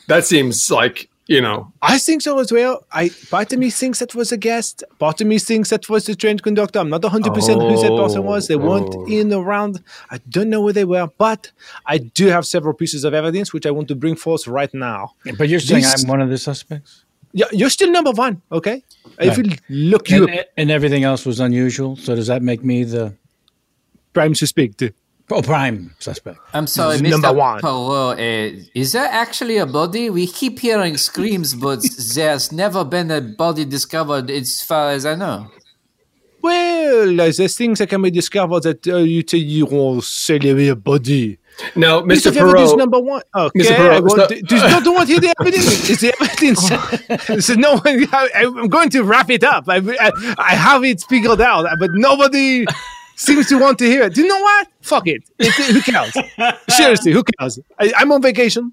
that 0.08 0.24
seems 0.24 0.70
like 0.70 1.10
you 1.26 1.40
know. 1.40 1.72
I 1.82 1.98
think 1.98 2.22
so 2.22 2.38
as 2.38 2.50
well. 2.52 2.84
I 2.92 3.10
part 3.30 3.52
of 3.52 3.58
me 3.58 3.70
thinks 3.70 3.98
that 4.00 4.14
was 4.14 4.32
a 4.32 4.36
guest. 4.36 4.82
Part 4.98 5.20
of 5.20 5.26
me 5.26 5.38
thinks 5.38 5.70
that 5.70 5.88
was 5.88 6.04
the 6.06 6.14
train 6.14 6.38
conductor. 6.38 6.78
I'm 6.78 6.90
not 6.90 7.02
100 7.02 7.32
percent 7.34 7.60
who 7.62 7.80
that 7.80 7.90
person 8.02 8.24
was. 8.24 8.48
They 8.48 8.56
weren't 8.56 8.94
Oh. 8.94 9.06
in 9.06 9.32
around. 9.32 9.82
I 10.10 10.18
don't 10.28 10.50
know 10.50 10.60
where 10.60 10.72
they 10.72 10.84
were, 10.84 11.08
but 11.18 11.50
I 11.86 11.98
do 11.98 12.26
have 12.26 12.44
several 12.46 12.74
pieces 12.74 13.04
of 13.04 13.14
evidence 13.14 13.52
which 13.52 13.66
I 13.66 13.70
want 13.70 13.88
to 13.88 13.94
bring 13.94 14.16
forth 14.16 14.46
right 14.46 14.72
now. 14.74 15.12
But 15.38 15.48
you're 15.48 15.60
saying 15.60 15.82
This- 15.82 16.02
I'm 16.04 16.08
one 16.08 16.20
of 16.20 16.28
the 16.28 16.38
suspects? 16.38 17.04
Yeah, 17.34 17.46
you're 17.50 17.70
still 17.70 17.90
number 17.90 18.10
one. 18.10 18.42
Okay, 18.52 18.82
if 19.18 19.38
Right. 19.38 19.46
we 19.46 19.58
look 19.92 20.10
you 20.10 20.26
And, 20.26 20.38
up, 20.40 20.46
and 20.58 20.70
everything 20.70 21.02
else 21.04 21.24
was 21.24 21.40
unusual. 21.40 21.96
So 21.96 22.14
does 22.14 22.26
that 22.26 22.42
make 22.42 22.62
me 22.62 22.84
the 22.84 23.14
prime 24.12 24.34
suspect? 24.34 24.82
Oh, 25.34 25.42
prime 25.42 25.94
suspect. 25.98 26.38
I'm 26.52 26.66
sorry, 26.66 26.98
Mr. 26.98 27.04
is 27.04 27.10
number 27.10 27.32
one. 27.32 27.60
Poirot. 27.60 28.18
Uh, 28.18 28.64
is 28.74 28.92
there 28.92 29.08
actually 29.10 29.56
a 29.56 29.66
body? 29.66 30.10
We 30.10 30.26
keep 30.26 30.58
hearing 30.58 30.96
screams, 30.96 31.54
but 31.54 31.80
there's 32.14 32.52
never 32.52 32.84
been 32.84 33.10
a 33.10 33.20
body 33.20 33.64
discovered 33.64 34.30
as 34.30 34.60
far 34.62 34.90
as 34.90 35.06
I 35.06 35.14
know. 35.14 35.50
Well, 36.42 37.20
uh, 37.20 37.30
there's 37.30 37.56
things 37.56 37.78
that 37.78 37.88
can 37.88 38.02
be 38.02 38.10
discovered 38.10 38.64
that 38.64 38.86
uh, 38.86 38.96
you 38.98 39.22
tell 39.22 39.40
you 39.40 39.64
won't 39.66 40.04
sell 40.04 40.44
away 40.44 40.68
a 40.68 40.76
body. 40.76 41.38
Now, 41.76 42.00
Piece 42.02 42.22
Mr. 42.22 42.26
of 42.28 42.36
evidence 42.38 42.72
Perot, 42.72 42.78
number 42.78 42.98
one. 42.98 43.22
Okay, 43.34 43.60
Mr. 43.60 43.70
I 43.70 43.76
Perot, 43.76 44.02
want, 44.02 44.20
so- 44.20 44.26
do, 44.26 44.42
do, 44.42 44.58
don't, 44.58 44.84
don't 44.84 44.94
want 44.94 45.08
to 45.08 45.12
hear 45.12 45.20
the 45.20 45.34
evidence. 45.40 45.90
Is 45.90 46.00
the 46.00 46.14
evidence? 46.20 47.44
so 47.46 47.54
no, 47.54 47.80
I, 47.84 48.28
I'm 48.34 48.68
going 48.68 48.90
to 48.90 49.02
wrap 49.02 49.30
it 49.30 49.44
up. 49.44 49.64
I, 49.68 49.76
I, 49.76 50.34
I 50.36 50.54
have 50.54 50.84
it 50.84 51.02
figured 51.08 51.40
out, 51.40 51.66
but 51.78 51.90
nobody 51.92 52.66
seems 53.16 53.48
to 53.48 53.58
want 53.58 53.78
to 53.78 53.84
hear 53.86 54.02
it. 54.04 54.14
Do 54.14 54.22
you 54.22 54.28
know 54.28 54.40
what? 54.40 54.68
Fuck 54.80 55.06
it. 55.06 55.22
It- 55.38 55.52
who 55.52 55.80
cares? 55.82 56.14
Seriously, 56.68 57.12
who 57.12 57.22
cares? 57.24 57.58
I, 57.78 57.92
I'm 57.96 58.10
on 58.12 58.22
vacation. 58.22 58.72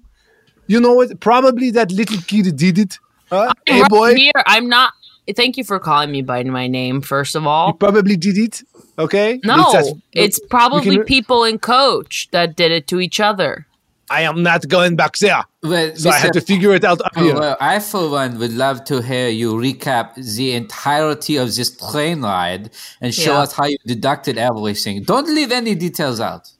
You 0.66 0.80
know 0.80 0.92
what? 0.94 1.18
Probably 1.20 1.70
that 1.72 1.90
little 1.92 2.18
kid 2.22 2.56
did 2.56 2.78
it. 2.78 2.98
Uh, 3.30 3.52
hey, 3.66 3.80
Right 3.82 3.90
boy. 3.90 4.14
here, 4.14 4.32
I'm 4.46 4.68
not. 4.68 4.92
Thank 5.36 5.56
you 5.56 5.62
for 5.64 5.78
calling 5.78 6.10
me 6.10 6.22
by 6.22 6.42
my 6.44 6.66
name. 6.66 7.00
First 7.02 7.36
of 7.36 7.46
all, 7.46 7.72
probably 7.72 8.16
did 8.16 8.36
it. 8.36 8.62
Okay. 8.98 9.40
no, 9.44 9.70
That's- 9.72 9.92
it's 10.12 10.40
probably 10.50 10.96
can- 10.96 11.04
people 11.04 11.44
in 11.44 11.58
coach 11.58 12.28
that 12.32 12.56
did 12.56 12.72
it 12.72 12.86
to 12.88 13.00
each 13.00 13.20
other. 13.20 13.66
I 14.10 14.22
am 14.22 14.42
not 14.42 14.66
going 14.68 14.96
back 14.96 15.16
there. 15.18 15.44
Well, 15.62 15.94
So 15.94 16.10
I 16.10 16.18
had 16.18 16.32
to 16.32 16.40
figure 16.40 16.74
it 16.74 16.84
out 16.84 17.00
up 17.00 17.16
here. 17.16 17.34
Well, 17.38 17.56
I, 17.60 17.78
for 17.78 18.10
one, 18.10 18.38
would 18.40 18.52
love 18.52 18.82
to 18.86 19.00
hear 19.00 19.28
you 19.28 19.54
recap 19.54 20.16
the 20.36 20.52
entirety 20.54 21.36
of 21.36 21.54
this 21.54 21.70
train 21.90 22.22
ride 22.22 22.70
and 23.00 23.14
show 23.14 23.34
Yeah. 23.34 23.42
us 23.42 23.52
how 23.52 23.66
you 23.66 23.78
deducted 23.86 24.36
everything. 24.36 25.04
Don't 25.04 25.28
leave 25.28 25.52
any 25.52 25.74
details 25.76 26.18
out. 26.20 26.50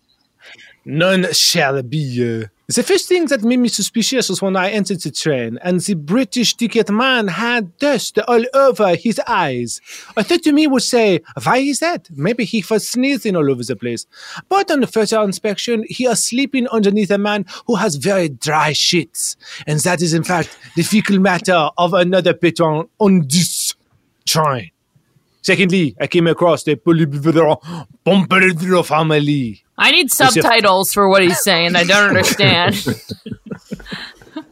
None 0.84 1.32
shall 1.32 1.82
be. 1.82 2.02
Uh, 2.42 2.46
the 2.74 2.82
first 2.82 3.08
thing 3.08 3.26
that 3.26 3.42
made 3.42 3.58
me 3.58 3.68
suspicious 3.68 4.28
was 4.28 4.42
when 4.42 4.54
I 4.56 4.70
entered 4.70 5.00
the 5.00 5.10
train 5.10 5.58
and 5.62 5.80
the 5.80 5.94
British 5.94 6.54
ticket 6.54 6.90
man 6.90 7.28
had 7.28 7.76
dust 7.78 8.18
all 8.28 8.44
over 8.54 8.94
his 8.96 9.20
eyes. 9.26 9.80
I 10.16 10.22
thought 10.22 10.42
to 10.42 10.52
me 10.52 10.66
would 10.66 10.82
say, 10.82 11.20
why 11.42 11.58
is 11.58 11.80
that? 11.80 12.08
Maybe 12.10 12.44
he 12.44 12.64
was 12.70 12.86
sneezing 12.86 13.34
all 13.34 13.50
over 13.50 13.64
the 13.64 13.76
place. 13.76 14.06
But 14.48 14.70
on 14.70 14.80
the 14.80 14.86
further 14.86 15.22
inspection, 15.22 15.84
he 15.88 16.06
is 16.06 16.22
sleeping 16.22 16.68
underneath 16.68 17.10
a 17.10 17.18
man 17.18 17.46
who 17.66 17.76
has 17.76 17.96
very 17.96 18.28
dry 18.28 18.72
shits. 18.72 19.36
And 19.66 19.80
that 19.80 20.02
is 20.02 20.14
in 20.14 20.22
fact 20.22 20.56
the 20.76 20.82
fecal 20.82 21.18
matter 21.18 21.70
of 21.78 21.94
another 21.94 22.34
patron 22.34 22.88
on 22.98 23.26
this 23.28 23.74
train. 24.26 24.70
Secondly, 25.42 25.96
I 26.00 26.06
came 26.06 26.26
across 26.26 26.64
the 26.64 26.76
Pompadour 28.04 28.84
family. 28.84 29.64
I 29.78 29.90
need 29.90 30.10
subtitles 30.10 30.92
for 30.92 31.08
what 31.08 31.22
he's 31.22 31.42
saying. 31.42 31.76
I 31.76 31.84
don't 31.84 32.08
understand. 32.08 32.74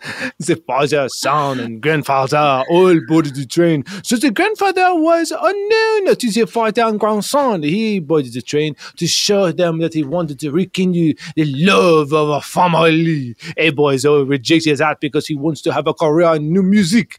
the 0.39 0.57
father, 0.67 1.09
son, 1.09 1.61
and 1.61 1.81
grandfather 1.81 2.65
all 2.69 2.99
boarded 3.07 3.35
the 3.35 3.47
train. 3.47 3.85
So 4.03 4.17
the 4.17 4.31
grandfather 4.31 4.95
was 4.95 5.31
unknown 5.31 6.17
to 6.17 6.31
the 6.31 6.47
father 6.47 6.83
and 6.83 6.99
grandson. 6.99 7.63
He 7.63 8.01
boarded 8.01 8.33
the 8.33 8.43
train 8.43 8.77
to 8.97 9.07
show 9.07 9.53
them 9.53 9.79
that 9.79 9.95
he 9.95 10.05
wanted 10.05 10.41
to 10.41 10.51
rekindle 10.51 11.15
the 11.37 11.45
love 11.45 12.13
of 12.13 12.29
a 12.29 12.41
family. 12.41 13.37
A 13.57 13.71
boys 13.71 14.05
all 14.05 14.25
rejected 14.25 14.79
that 14.79 15.01
because 15.01 15.27
he 15.27 15.35
wants 15.35 15.63
to 15.63 15.73
have 15.73 15.87
a 15.87 15.95
career 15.95 16.35
in 16.35 16.53
new 16.53 16.63
music. 16.63 17.17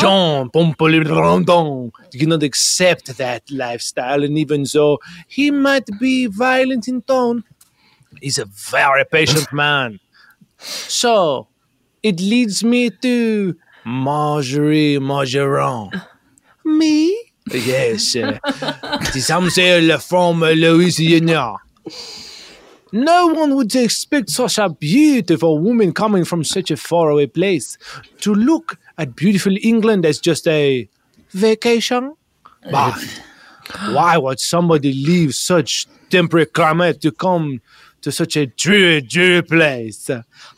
Jean 0.00 0.50
Pompolidondon 0.50 1.90
did 2.10 2.28
not 2.28 2.42
accept 2.42 3.16
that 3.16 3.50
lifestyle, 3.50 4.22
and 4.22 4.38
even 4.38 4.64
though 4.72 4.98
he 5.28 5.50
might 5.50 5.88
be 6.00 6.26
violent 6.26 6.88
in 6.88 7.02
tone, 7.02 7.44
he's 8.20 8.38
a 8.38 8.44
very 8.46 9.04
patient 9.04 9.52
man. 9.52 10.00
So, 10.58 11.48
it 12.02 12.20
leads 12.20 12.62
me 12.64 12.90
to 12.90 13.56
Marjorie 13.84 14.98
Margeron. 15.00 15.90
Me? 16.64 17.32
Yes. 17.50 18.16
Uh, 18.16 18.38
the 18.44 19.20
Samsel 19.20 20.00
from 20.02 20.40
Louisiana. 20.40 21.56
No 22.92 23.26
one 23.26 23.56
would 23.56 23.74
expect 23.74 24.30
such 24.30 24.56
a 24.56 24.68
beautiful 24.68 25.58
woman 25.58 25.92
coming 25.92 26.24
from 26.24 26.44
such 26.44 26.70
a 26.70 26.76
faraway 26.76 27.26
place 27.26 27.76
to 28.20 28.34
look 28.34 28.78
at 28.98 29.16
beautiful 29.16 29.54
England 29.62 30.06
as 30.06 30.18
just 30.18 30.46
a 30.46 30.88
vacation. 31.30 32.14
But 32.70 32.94
why 33.90 34.16
would 34.18 34.40
somebody 34.40 34.92
leave 34.92 35.34
such 35.34 35.86
temperate 36.10 36.52
climate 36.52 37.00
to 37.02 37.12
come 37.12 37.60
to 38.02 38.12
such 38.12 38.36
a 38.36 38.46
dreary, 38.46 39.00
dreary 39.00 39.42
place? 39.42 40.10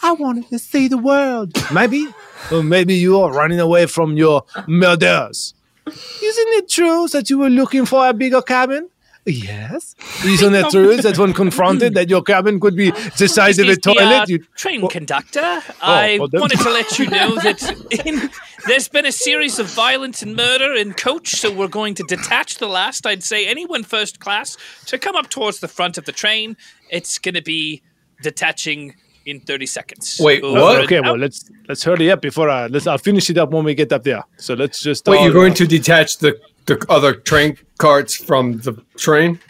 I 0.02 0.12
wanted 0.12 0.48
to 0.50 0.58
see 0.58 0.88
the 0.88 0.98
world. 0.98 1.52
Maybe, 1.72 2.08
or 2.52 2.62
maybe 2.62 2.94
you 2.94 3.20
are 3.20 3.32
running 3.32 3.60
away 3.60 3.86
from 3.86 4.16
your 4.16 4.44
murders. 4.66 5.54
Isn't 5.86 6.48
it 6.54 6.68
true 6.68 7.06
that 7.08 7.30
you 7.30 7.38
were 7.38 7.50
looking 7.50 7.86
for 7.86 8.08
a 8.08 8.12
bigger 8.12 8.42
cabin? 8.42 8.88
Yes. 9.26 9.96
Isn't 10.24 10.54
it 10.54 10.70
true 10.70 10.96
that 10.98 11.18
when 11.18 11.32
confronted 11.32 11.94
that 11.94 12.08
your 12.08 12.22
cabin 12.22 12.60
could 12.60 12.76
be 12.76 12.90
the 13.18 13.26
size 13.26 13.58
of 13.58 13.66
a 13.66 13.72
Excuse 13.72 13.96
me, 13.96 14.00
toilet? 14.00 14.20
uh, 14.20 14.26
you 14.28 14.38
train 14.54 14.88
conductor, 14.88 15.60
I 15.82 16.18
well, 16.20 16.28
wanted 16.32 16.60
to 16.60 16.70
let 16.70 16.98
you 16.98 17.10
know 17.10 17.34
that 17.42 17.60
in, 18.06 18.30
there's 18.66 18.86
been 18.86 19.04
a 19.04 19.12
series 19.12 19.58
of 19.58 19.66
violence 19.66 20.22
and 20.22 20.36
murder 20.36 20.72
in 20.74 20.94
coach, 20.94 21.30
so 21.30 21.52
we're 21.52 21.66
going 21.66 21.94
to 21.96 22.04
detach 22.04 22.58
the 22.58 22.68
last. 22.68 23.04
I'd 23.04 23.24
say 23.24 23.46
anyone 23.48 23.82
first 23.82 24.20
class 24.20 24.56
to 24.86 24.96
come 24.96 25.16
up 25.16 25.28
towards 25.28 25.58
the 25.58 25.68
front 25.68 25.98
of 25.98 26.04
the 26.04 26.12
train. 26.12 26.56
It's 26.90 27.18
going 27.18 27.34
to 27.34 27.42
be 27.42 27.82
detaching 28.22 28.94
in 29.24 29.40
30 29.40 29.66
seconds. 29.66 30.20
Wait, 30.20 30.42
Over 30.42 30.60
what? 30.60 30.80
Okay, 30.84 31.00
well 31.00 31.18
let's 31.18 31.50
let's 31.68 31.82
hurry 31.82 32.12
up 32.12 32.22
before 32.22 32.48
I 32.48 32.68
let's 32.68 32.86
I'll 32.86 32.96
finish 32.96 33.28
it 33.28 33.38
up 33.38 33.50
when 33.50 33.64
we 33.64 33.74
get 33.74 33.92
up 33.92 34.04
there. 34.04 34.22
So 34.36 34.54
let's 34.54 34.80
just 34.80 35.04
wait, 35.08 35.22
you're 35.22 35.32
going 35.32 35.54
to 35.54 35.66
detach 35.66 36.18
the 36.18 36.38
the 36.66 36.84
other 36.88 37.14
train 37.14 37.58
carts 37.78 38.14
from 38.14 38.58
the 38.58 38.72
train? 38.96 39.40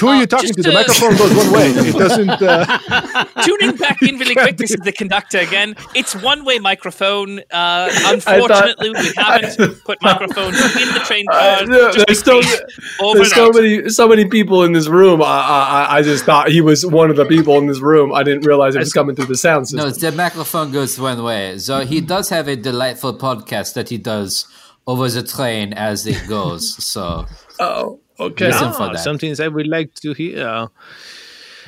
Who 0.00 0.08
are 0.08 0.20
you 0.20 0.26
talking 0.26 0.52
to? 0.52 0.62
The 0.62 0.70
uh, 0.70 0.74
microphone 0.74 1.16
goes 1.16 1.34
one 1.34 1.52
way. 1.52 1.70
It 1.70 1.96
doesn't. 1.98 2.30
Uh, 2.30 3.24
Tuning 3.44 3.76
back 3.76 4.02
in 4.02 4.18
really 4.18 4.34
quick, 4.44 4.56
this 4.56 4.70
is 4.70 4.76
the 4.84 4.92
conductor 4.92 5.38
again. 5.38 5.76
It's 5.94 6.14
one 6.14 6.44
way 6.44 6.58
microphone. 6.58 7.40
Uh, 7.50 7.88
thought- 7.90 8.14
unfortunately, 8.14 8.90
we 8.90 9.12
haven't 9.16 9.84
put 9.84 9.98
microphones 10.02 10.56
in 10.76 10.88
the 10.94 11.02
train 11.06 11.24
Uh, 11.30 11.32
cars. 11.58 11.68
no, 11.68 11.92
just 11.92 12.06
there's 12.06 12.22
so, 12.22 13.12
there's 13.14 13.34
so 13.34 13.50
many 13.50 13.88
so 13.88 14.06
many 14.08 14.26
people 14.26 14.62
in 14.64 14.72
this 14.72 14.88
room. 14.88 15.22
I, 15.22 15.26
I 15.26 15.58
I- 15.68 15.96
I 15.98 16.02
just 16.02 16.24
thought 16.24 16.48
he 16.50 16.60
was 16.60 16.84
one 16.86 17.10
of 17.10 17.16
the 17.16 17.24
people 17.24 17.56
in 17.58 17.66
this 17.66 17.80
room. 17.80 18.12
I 18.12 18.22
didn't 18.22 18.44
realize 18.46 18.74
it 18.76 18.80
was 18.80 18.92
coming 18.92 19.16
through 19.16 19.26
the 19.26 19.36
sound 19.36 19.68
system. 19.68 19.88
No, 19.88 19.90
the 19.90 20.12
microphone 20.12 20.70
goes 20.70 20.98
one 20.98 21.22
way. 21.24 21.58
So 21.58 21.80
he 21.84 22.00
does 22.00 22.28
have 22.28 22.46
a 22.46 22.56
delightful 22.56 23.16
podcast 23.18 23.74
that 23.74 23.88
he 23.88 23.98
does 23.98 24.46
over 24.86 25.08
the 25.08 25.22
train 25.22 25.72
as 25.72 26.06
it 26.06 26.28
goes. 26.28 26.82
So 26.84 27.26
oh, 27.58 28.00
okay. 28.18 28.46
Listen 28.48 28.72
for 28.72 28.82
ah, 28.82 28.92
that. 28.92 28.98
some 28.98 29.18
things 29.18 29.40
I 29.40 29.48
would 29.48 29.66
like 29.66 29.94
to 29.94 30.12
hear. 30.12 30.68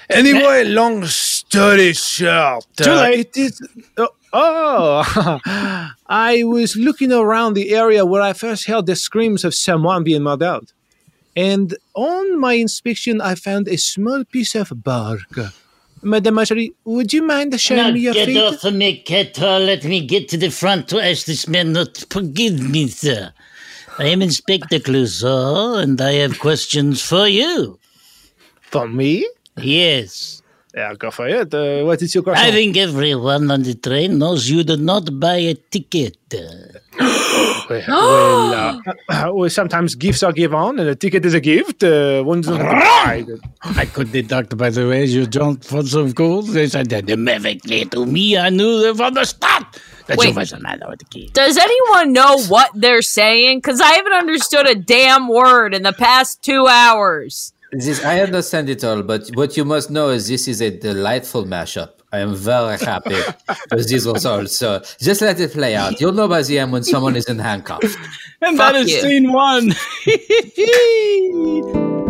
Anyway, 0.08 0.64
long 0.64 1.04
story 1.06 1.92
short, 1.92 2.66
Too 2.76 2.90
uh, 2.90 3.02
late. 3.02 3.20
it 3.20 3.36
is. 3.36 3.68
Oh, 3.96 4.08
oh. 4.32 5.40
I 6.06 6.42
was 6.44 6.74
looking 6.74 7.12
around 7.12 7.54
the 7.54 7.70
area 7.74 8.04
where 8.04 8.22
I 8.22 8.32
first 8.32 8.66
heard 8.66 8.86
the 8.86 8.96
screams 8.96 9.44
of 9.44 9.54
someone 9.54 10.02
being 10.02 10.24
murdered, 10.24 10.72
and 11.36 11.76
on 11.94 12.40
my 12.40 12.54
inspection, 12.54 13.20
I 13.20 13.36
found 13.36 13.68
a 13.68 13.76
small 13.78 14.24
piece 14.24 14.56
of 14.56 14.82
bark. 14.82 15.20
Madame 16.02 16.34
Marjorie, 16.34 16.72
would 16.84 17.12
you 17.12 17.22
mind 17.22 17.58
showing 17.60 17.82
Now 17.82 17.90
me 17.90 18.00
your 18.00 18.14
get 18.14 18.26
feet? 18.26 18.36
off 18.38 18.64
of 18.64 18.74
me, 18.74 19.02
Ketor. 19.04 19.64
Let 19.64 19.84
me 19.84 20.04
get 20.06 20.28
to 20.30 20.38
the 20.38 20.50
front 20.50 20.88
to 20.88 20.98
ask 20.98 21.26
this 21.26 21.46
man 21.46 21.72
not 21.72 21.94
to 21.94 22.06
forgive 22.10 22.58
me, 22.68 22.88
sir. 22.88 23.32
I 23.98 24.07
am 24.07 24.22
Inspector 24.22 24.79
Clouseau, 24.81 25.83
and 25.83 26.00
I 26.00 26.12
have 26.24 26.38
questions 26.38 27.03
for 27.03 27.26
you. 27.29 27.79
For 28.62 28.88
me? 28.88 29.29
Yes. 29.57 30.42
Yeah, 30.74 30.94
go 30.94 31.11
for 31.11 31.26
it. 31.26 31.53
Uh, 31.53 31.83
what 31.83 32.00
is 32.00 32.14
your 32.14 32.22
question? 32.22 32.46
I 32.46 32.53
think 32.53 32.76
everyone 32.76 33.50
on 33.50 33.62
the 33.64 33.74
train 33.74 34.18
knows 34.18 34.48
you 34.48 34.62
did 34.62 34.81
not 34.81 35.18
buy 35.18 35.37
a 35.37 35.55
ticket. 35.55 36.16
well, 37.68 38.55
uh, 38.55 38.79
uh, 39.09 39.31
well, 39.35 39.50
sometimes 39.50 39.96
gifts 39.96 40.22
are 40.22 40.33
given, 40.33 40.79
and 40.79 40.88
a 40.88 40.94
ticket 40.94 41.24
is 41.26 41.35
a 41.35 41.40
gift. 41.40 41.83
Uh, 41.83 42.22
one 42.22 42.42
doesn't 42.42 42.62
buy. 42.62 43.26
I 43.64 43.85
could 43.87 44.12
deduct 44.12 44.57
by 44.57 44.70
the 44.70 44.87
way 44.87 45.05
you 45.07 45.26
jumped 45.26 45.64
for 45.64 45.83
some 45.83 46.12
gold. 46.12 46.46
They 46.48 46.68
said 46.68 46.88
that 46.90 47.07
clear 47.64 47.85
to 47.87 48.07
me. 48.07 48.38
I 48.38 48.50
knew 48.50 48.94
from 48.94 49.14
the 49.14 49.24
start 49.24 49.66
that 50.11 50.18
Wait. 50.18 50.37
was 50.37 50.53
a 50.53 50.61
matter 50.61 50.87
with 50.88 50.99
the 50.99 51.05
key. 51.07 51.31
Does 51.33 51.57
anyone 51.57 52.12
know 52.12 52.42
what 52.49 52.70
they're 52.75 53.03
saying? 53.03 53.59
Because 53.59 53.81
I 53.81 53.92
haven't 53.92 54.12
understood 54.12 54.66
a 54.66 54.75
damn 54.75 55.29
word 55.29 55.75
in 55.75 55.83
the 55.83 55.92
past 55.92 56.42
two 56.42 56.66
hours. 56.66 57.53
This, 57.73 58.05
I 58.05 58.20
understand 58.20 58.68
it 58.68 58.83
all, 58.83 59.03
but 59.03 59.29
what 59.35 59.57
you 59.57 59.64
must 59.64 59.90
know 59.90 60.09
is 60.11 60.27
this 60.27 60.49
is 60.49 60.61
a 60.61 60.70
delightful 60.77 61.44
mashup. 61.44 61.90
I 62.12 62.18
am 62.18 62.35
very 62.35 62.77
happy 62.79 63.14
with 63.70 63.88
these 63.88 64.05
results. 64.05 64.57
So 64.57 64.83
just 64.99 65.20
let 65.23 65.38
it 65.38 65.53
play 65.53 65.77
out. 65.77 66.01
You'll 66.01 66.12
know 66.12 66.27
by 66.27 66.42
the 66.42 66.59
end 66.59 66.73
when 66.73 66.83
someone 66.83 67.14
is 67.14 67.27
in 67.27 67.38
handcuffs. 67.38 67.96
And 68.42 68.57
Fuck 68.57 68.73
that 68.73 68.81
is 68.81 68.90
you. 68.90 69.01
scene 69.03 69.33
one. 69.33 69.75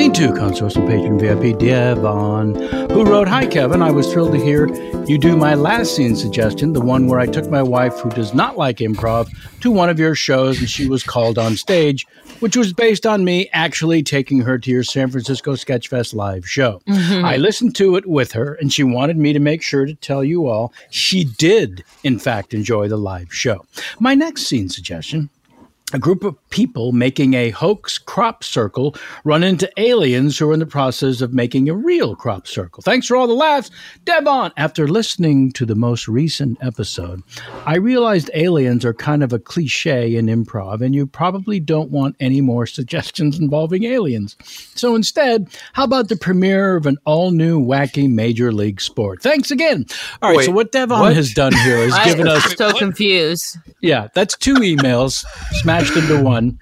Scene 0.00 0.14
two, 0.14 0.32
consort 0.32 0.76
and 0.76 0.88
patron 0.88 1.18
VIP 1.18 1.58
Devon, 1.58 2.54
who 2.88 3.04
wrote, 3.04 3.28
Hi 3.28 3.46
Kevin, 3.46 3.82
I 3.82 3.90
was 3.90 4.10
thrilled 4.10 4.32
to 4.32 4.42
hear 4.42 4.66
you 5.04 5.18
do 5.18 5.36
my 5.36 5.54
last 5.54 5.94
scene 5.94 6.16
suggestion, 6.16 6.72
the 6.72 6.80
one 6.80 7.06
where 7.06 7.20
I 7.20 7.26
took 7.26 7.50
my 7.50 7.62
wife, 7.62 7.98
who 7.98 8.08
does 8.08 8.32
not 8.32 8.56
like 8.56 8.78
improv, 8.78 9.28
to 9.60 9.70
one 9.70 9.90
of 9.90 9.98
your 9.98 10.14
shows 10.14 10.58
and 10.58 10.70
she 10.70 10.88
was 10.88 11.02
called 11.02 11.36
on 11.36 11.54
stage, 11.54 12.06
which 12.38 12.56
was 12.56 12.72
based 12.72 13.04
on 13.04 13.26
me 13.26 13.50
actually 13.52 14.02
taking 14.02 14.40
her 14.40 14.58
to 14.58 14.70
your 14.70 14.84
San 14.84 15.10
Francisco 15.10 15.52
Sketchfest 15.52 16.14
live 16.14 16.48
show. 16.48 16.80
Mhm. 16.88 17.22
I 17.22 17.36
listened 17.36 17.76
to 17.76 17.96
it 17.96 18.06
with 18.06 18.32
her 18.32 18.54
and 18.54 18.72
she 18.72 18.82
wanted 18.82 19.18
me 19.18 19.34
to 19.34 19.38
make 19.38 19.62
sure 19.62 19.84
to 19.84 19.94
tell 19.96 20.24
you 20.24 20.46
all 20.46 20.72
she 20.88 21.24
did, 21.24 21.84
in 22.04 22.18
fact, 22.18 22.54
enjoy 22.54 22.88
the 22.88 22.96
live 22.96 23.34
show. 23.34 23.66
My 23.98 24.14
next 24.14 24.46
scene 24.46 24.70
suggestion 24.70 25.28
a 25.92 25.98
group 25.98 26.24
of 26.24 26.36
people 26.50 26.92
making 26.92 27.34
a 27.34 27.50
hoax 27.50 27.98
crop 27.98 28.44
circle 28.44 28.94
run 29.24 29.42
into 29.42 29.70
aliens 29.76 30.38
who 30.38 30.50
are 30.50 30.52
in 30.52 30.60
the 30.60 30.66
process 30.66 31.20
of 31.20 31.32
making 31.32 31.68
a 31.68 31.74
real 31.74 32.14
crop 32.14 32.46
circle. 32.46 32.82
Thanks 32.82 33.06
for 33.06 33.16
all 33.16 33.26
the 33.26 33.34
laughs. 33.34 33.70
Devon, 34.04 34.52
after 34.56 34.86
listening 34.86 35.52
to 35.52 35.66
the 35.66 35.74
most 35.74 36.06
recent 36.08 36.58
episode, 36.62 37.22
I 37.66 37.76
realized 37.76 38.30
aliens 38.34 38.84
are 38.84 38.94
kind 38.94 39.22
of 39.22 39.32
a 39.32 39.38
cliche 39.38 40.14
in 40.14 40.26
improv, 40.26 40.80
and 40.80 40.94
you 40.94 41.06
probably 41.06 41.60
don't 41.60 41.90
want 41.90 42.16
any 42.20 42.40
more 42.40 42.66
suggestions 42.80 43.38
involving 43.38 43.84
aliens. 43.84 44.36
So 44.74 44.94
instead, 44.94 45.48
how 45.72 45.84
about 45.84 46.08
the 46.08 46.16
premiere 46.16 46.76
of 46.76 46.86
an 46.86 46.98
all 47.04 47.30
new 47.30 47.60
wacky 47.60 48.10
major 48.10 48.52
league 48.52 48.80
sport? 48.80 49.22
Thanks 49.22 49.50
again. 49.50 49.86
All 50.22 50.34
right, 50.34 50.44
so 50.44 50.52
what 50.52 50.72
Devon 50.72 51.00
what? 51.00 51.16
has 51.16 51.32
done 51.32 51.52
here 51.52 51.78
is 51.78 51.98
given 52.04 52.28
us. 52.28 52.44
I'm 52.44 52.50
us 52.52 52.56
so 52.56 52.72
confused. 52.78 53.56
yeah, 53.80 54.08
that's 54.14 54.36
two 54.36 54.54
emails 54.54 55.24
into 55.88 56.22
one. 56.22 56.58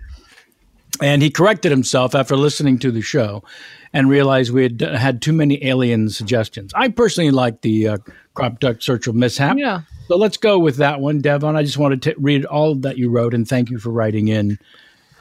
And 1.00 1.22
he 1.22 1.30
corrected 1.30 1.70
himself 1.70 2.14
after 2.14 2.36
listening 2.36 2.78
to 2.80 2.90
the 2.90 3.02
show 3.02 3.44
and 3.92 4.08
realized 4.08 4.52
we 4.52 4.64
had 4.64 4.80
had 4.80 5.22
too 5.22 5.32
many 5.32 5.64
alien 5.64 6.10
suggestions. 6.10 6.72
I 6.74 6.88
personally 6.88 7.30
like 7.30 7.60
the 7.60 7.88
uh, 7.88 7.98
crop 8.34 8.58
duck 8.58 8.82
circle 8.82 9.12
mishap. 9.12 9.56
Yeah. 9.56 9.82
So 10.08 10.16
let's 10.16 10.36
go 10.36 10.58
with 10.58 10.76
that 10.76 11.00
one, 11.00 11.20
Devon. 11.20 11.56
I 11.56 11.62
just 11.62 11.78
wanted 11.78 12.02
to 12.02 12.14
read 12.18 12.44
all 12.44 12.74
that 12.76 12.98
you 12.98 13.10
wrote 13.10 13.34
and 13.34 13.46
thank 13.46 13.70
you 13.70 13.78
for 13.78 13.90
writing 13.90 14.28
in 14.28 14.58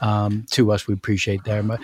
um, 0.00 0.46
to 0.50 0.72
us. 0.72 0.86
We 0.86 0.94
appreciate 0.94 1.44
that. 1.44 1.66
But 1.66 1.80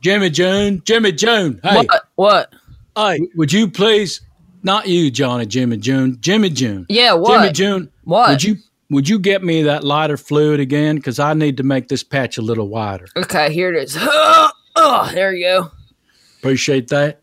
Jimmy 0.00 0.30
Joan, 0.30 0.82
Jimmy 0.84 1.12
Joan, 1.12 1.60
hey. 1.62 1.76
What? 1.76 2.08
What? 2.16 2.52
Hey, 2.96 3.20
would 3.36 3.52
you 3.52 3.70
please, 3.70 4.20
not 4.62 4.88
you, 4.88 5.10
Johnny, 5.10 5.46
Jimmy 5.46 5.76
June, 5.76 6.18
Jimmy 6.20 6.50
June. 6.50 6.86
Yeah, 6.88 7.14
what? 7.14 7.40
Jimmy 7.40 7.52
June. 7.52 7.92
What? 8.04 8.30
Would 8.30 8.42
you 8.42 8.56
would 8.92 9.08
you 9.08 9.18
get 9.18 9.42
me 9.42 9.62
that 9.62 9.82
lighter 9.82 10.16
fluid 10.16 10.60
again? 10.60 10.96
Because 10.96 11.18
I 11.18 11.34
need 11.34 11.56
to 11.56 11.62
make 11.62 11.88
this 11.88 12.02
patch 12.02 12.38
a 12.38 12.42
little 12.42 12.68
wider. 12.68 13.06
Okay, 13.16 13.52
here 13.52 13.72
it 13.72 13.82
is. 13.82 13.96
oh, 14.00 15.10
there 15.12 15.32
you 15.32 15.44
go. 15.44 15.70
Appreciate 16.38 16.88
that. 16.88 17.20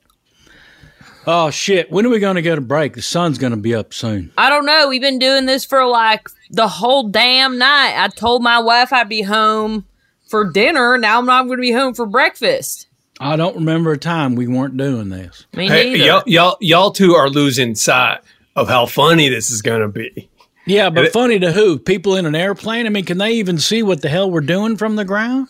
Oh 1.27 1.51
shit! 1.51 1.91
When 1.91 2.05
are 2.05 2.09
we 2.09 2.19
going 2.19 2.37
to 2.37 2.41
get 2.41 2.57
a 2.57 2.61
break? 2.61 2.95
The 2.95 3.01
sun's 3.03 3.37
going 3.37 3.51
to 3.51 3.57
be 3.57 3.75
up 3.75 3.93
soon. 3.93 4.31
I 4.37 4.49
don't 4.49 4.65
know. 4.65 4.89
We've 4.89 5.01
been 5.01 5.19
doing 5.19 5.45
this 5.45 5.63
for 5.63 5.85
like 5.85 6.27
the 6.49 6.67
whole 6.67 7.09
damn 7.09 7.57
night. 7.59 7.93
I 7.95 8.07
told 8.07 8.41
my 8.41 8.57
wife 8.57 8.91
I'd 8.91 9.09
be 9.09 9.21
home 9.21 9.85
for 10.27 10.49
dinner. 10.51 10.97
Now 10.97 11.19
I'm 11.19 11.25
not 11.25 11.45
going 11.45 11.57
to 11.57 11.61
be 11.61 11.71
home 11.71 11.93
for 11.93 12.07
breakfast. 12.07 12.87
I 13.19 13.35
don't 13.35 13.55
remember 13.55 13.91
a 13.91 13.97
time 13.97 14.35
we 14.35 14.47
weren't 14.47 14.77
doing 14.77 15.09
this. 15.09 15.45
Me 15.53 15.67
Hey, 15.67 15.97
y'all, 15.97 16.23
y'all, 16.25 16.57
y'all 16.61 16.91
two 16.91 17.13
are 17.13 17.29
losing 17.29 17.75
sight 17.75 18.21
of 18.55 18.69
how 18.69 18.85
funny 18.85 19.27
this 19.27 19.51
is 19.51 19.61
going 19.61 19.81
to 19.81 19.89
be. 19.89 20.28
Yeah, 20.69 20.89
but 20.91 21.05
It- 21.05 21.13
funny 21.13 21.39
to 21.39 21.51
who? 21.51 21.79
People 21.79 22.15
in 22.15 22.25
an 22.25 22.35
airplane? 22.35 22.85
I 22.85 22.89
mean, 22.89 23.05
can 23.05 23.17
they 23.17 23.33
even 23.33 23.57
see 23.57 23.81
what 23.83 24.01
the 24.01 24.09
hell 24.09 24.29
we're 24.29 24.41
doing 24.41 24.77
from 24.77 24.95
the 24.95 25.05
ground? 25.05 25.47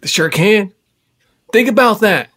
They 0.00 0.08
sure 0.08 0.30
can. 0.30 0.72
Think 1.52 1.68
about 1.68 2.00
that. 2.00 2.30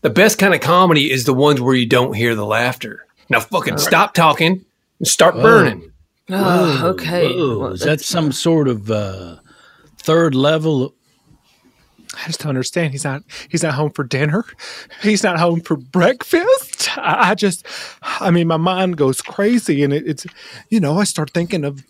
The 0.00 0.10
best 0.10 0.38
kind 0.38 0.54
of 0.54 0.60
comedy 0.60 1.10
is 1.12 1.24
the 1.24 1.34
ones 1.34 1.60
where 1.60 1.74
you 1.74 1.86
don't 1.86 2.14
hear 2.14 2.34
the 2.34 2.46
laughter. 2.46 3.06
Now, 3.28 3.40
fucking 3.40 3.78
stop 3.78 4.14
talking 4.14 4.64
and 4.98 5.06
start 5.06 5.34
burning. 5.34 5.92
Oh, 6.30 6.86
okay. 6.94 7.28
Whoa, 7.28 7.58
Well, 7.58 7.72
is 7.72 7.80
that 7.82 8.00
some 8.00 8.32
sort 8.32 8.66
of 8.68 8.90
uh, 8.90 9.36
third 9.98 10.34
level? 10.34 10.94
I 12.14 12.26
just 12.26 12.40
don't 12.40 12.50
understand. 12.50 12.92
He's 12.92 13.04
not. 13.04 13.22
He's 13.48 13.62
not 13.62 13.74
home 13.74 13.90
for 13.90 14.04
dinner. 14.04 14.44
He's 15.02 15.22
not 15.22 15.38
home 15.38 15.60
for 15.60 15.76
breakfast. 15.76 16.96
I, 16.98 17.30
I 17.30 17.34
just. 17.34 17.66
I 18.02 18.30
mean, 18.30 18.46
my 18.46 18.56
mind 18.56 18.96
goes 18.96 19.22
crazy, 19.22 19.82
and 19.82 19.92
it, 19.92 20.06
it's. 20.06 20.26
You 20.68 20.80
know, 20.80 20.98
I 20.98 21.04
start 21.04 21.30
thinking 21.30 21.64
of 21.64 21.84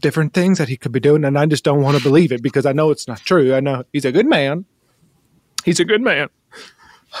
different 0.00 0.32
things 0.32 0.58
that 0.58 0.68
he 0.68 0.76
could 0.76 0.92
be 0.92 1.00
doing, 1.00 1.24
and 1.24 1.38
I 1.38 1.46
just 1.46 1.64
don't 1.64 1.82
want 1.82 1.96
to 1.96 2.02
believe 2.02 2.32
it 2.32 2.42
because 2.42 2.64
I 2.66 2.72
know 2.72 2.90
it's 2.90 3.06
not 3.06 3.20
true. 3.20 3.54
I 3.54 3.60
know 3.60 3.84
he's 3.92 4.04
a 4.04 4.12
good 4.12 4.26
man. 4.26 4.64
He's 5.64 5.80
a 5.80 5.84
good 5.84 6.02
man. 6.02 6.28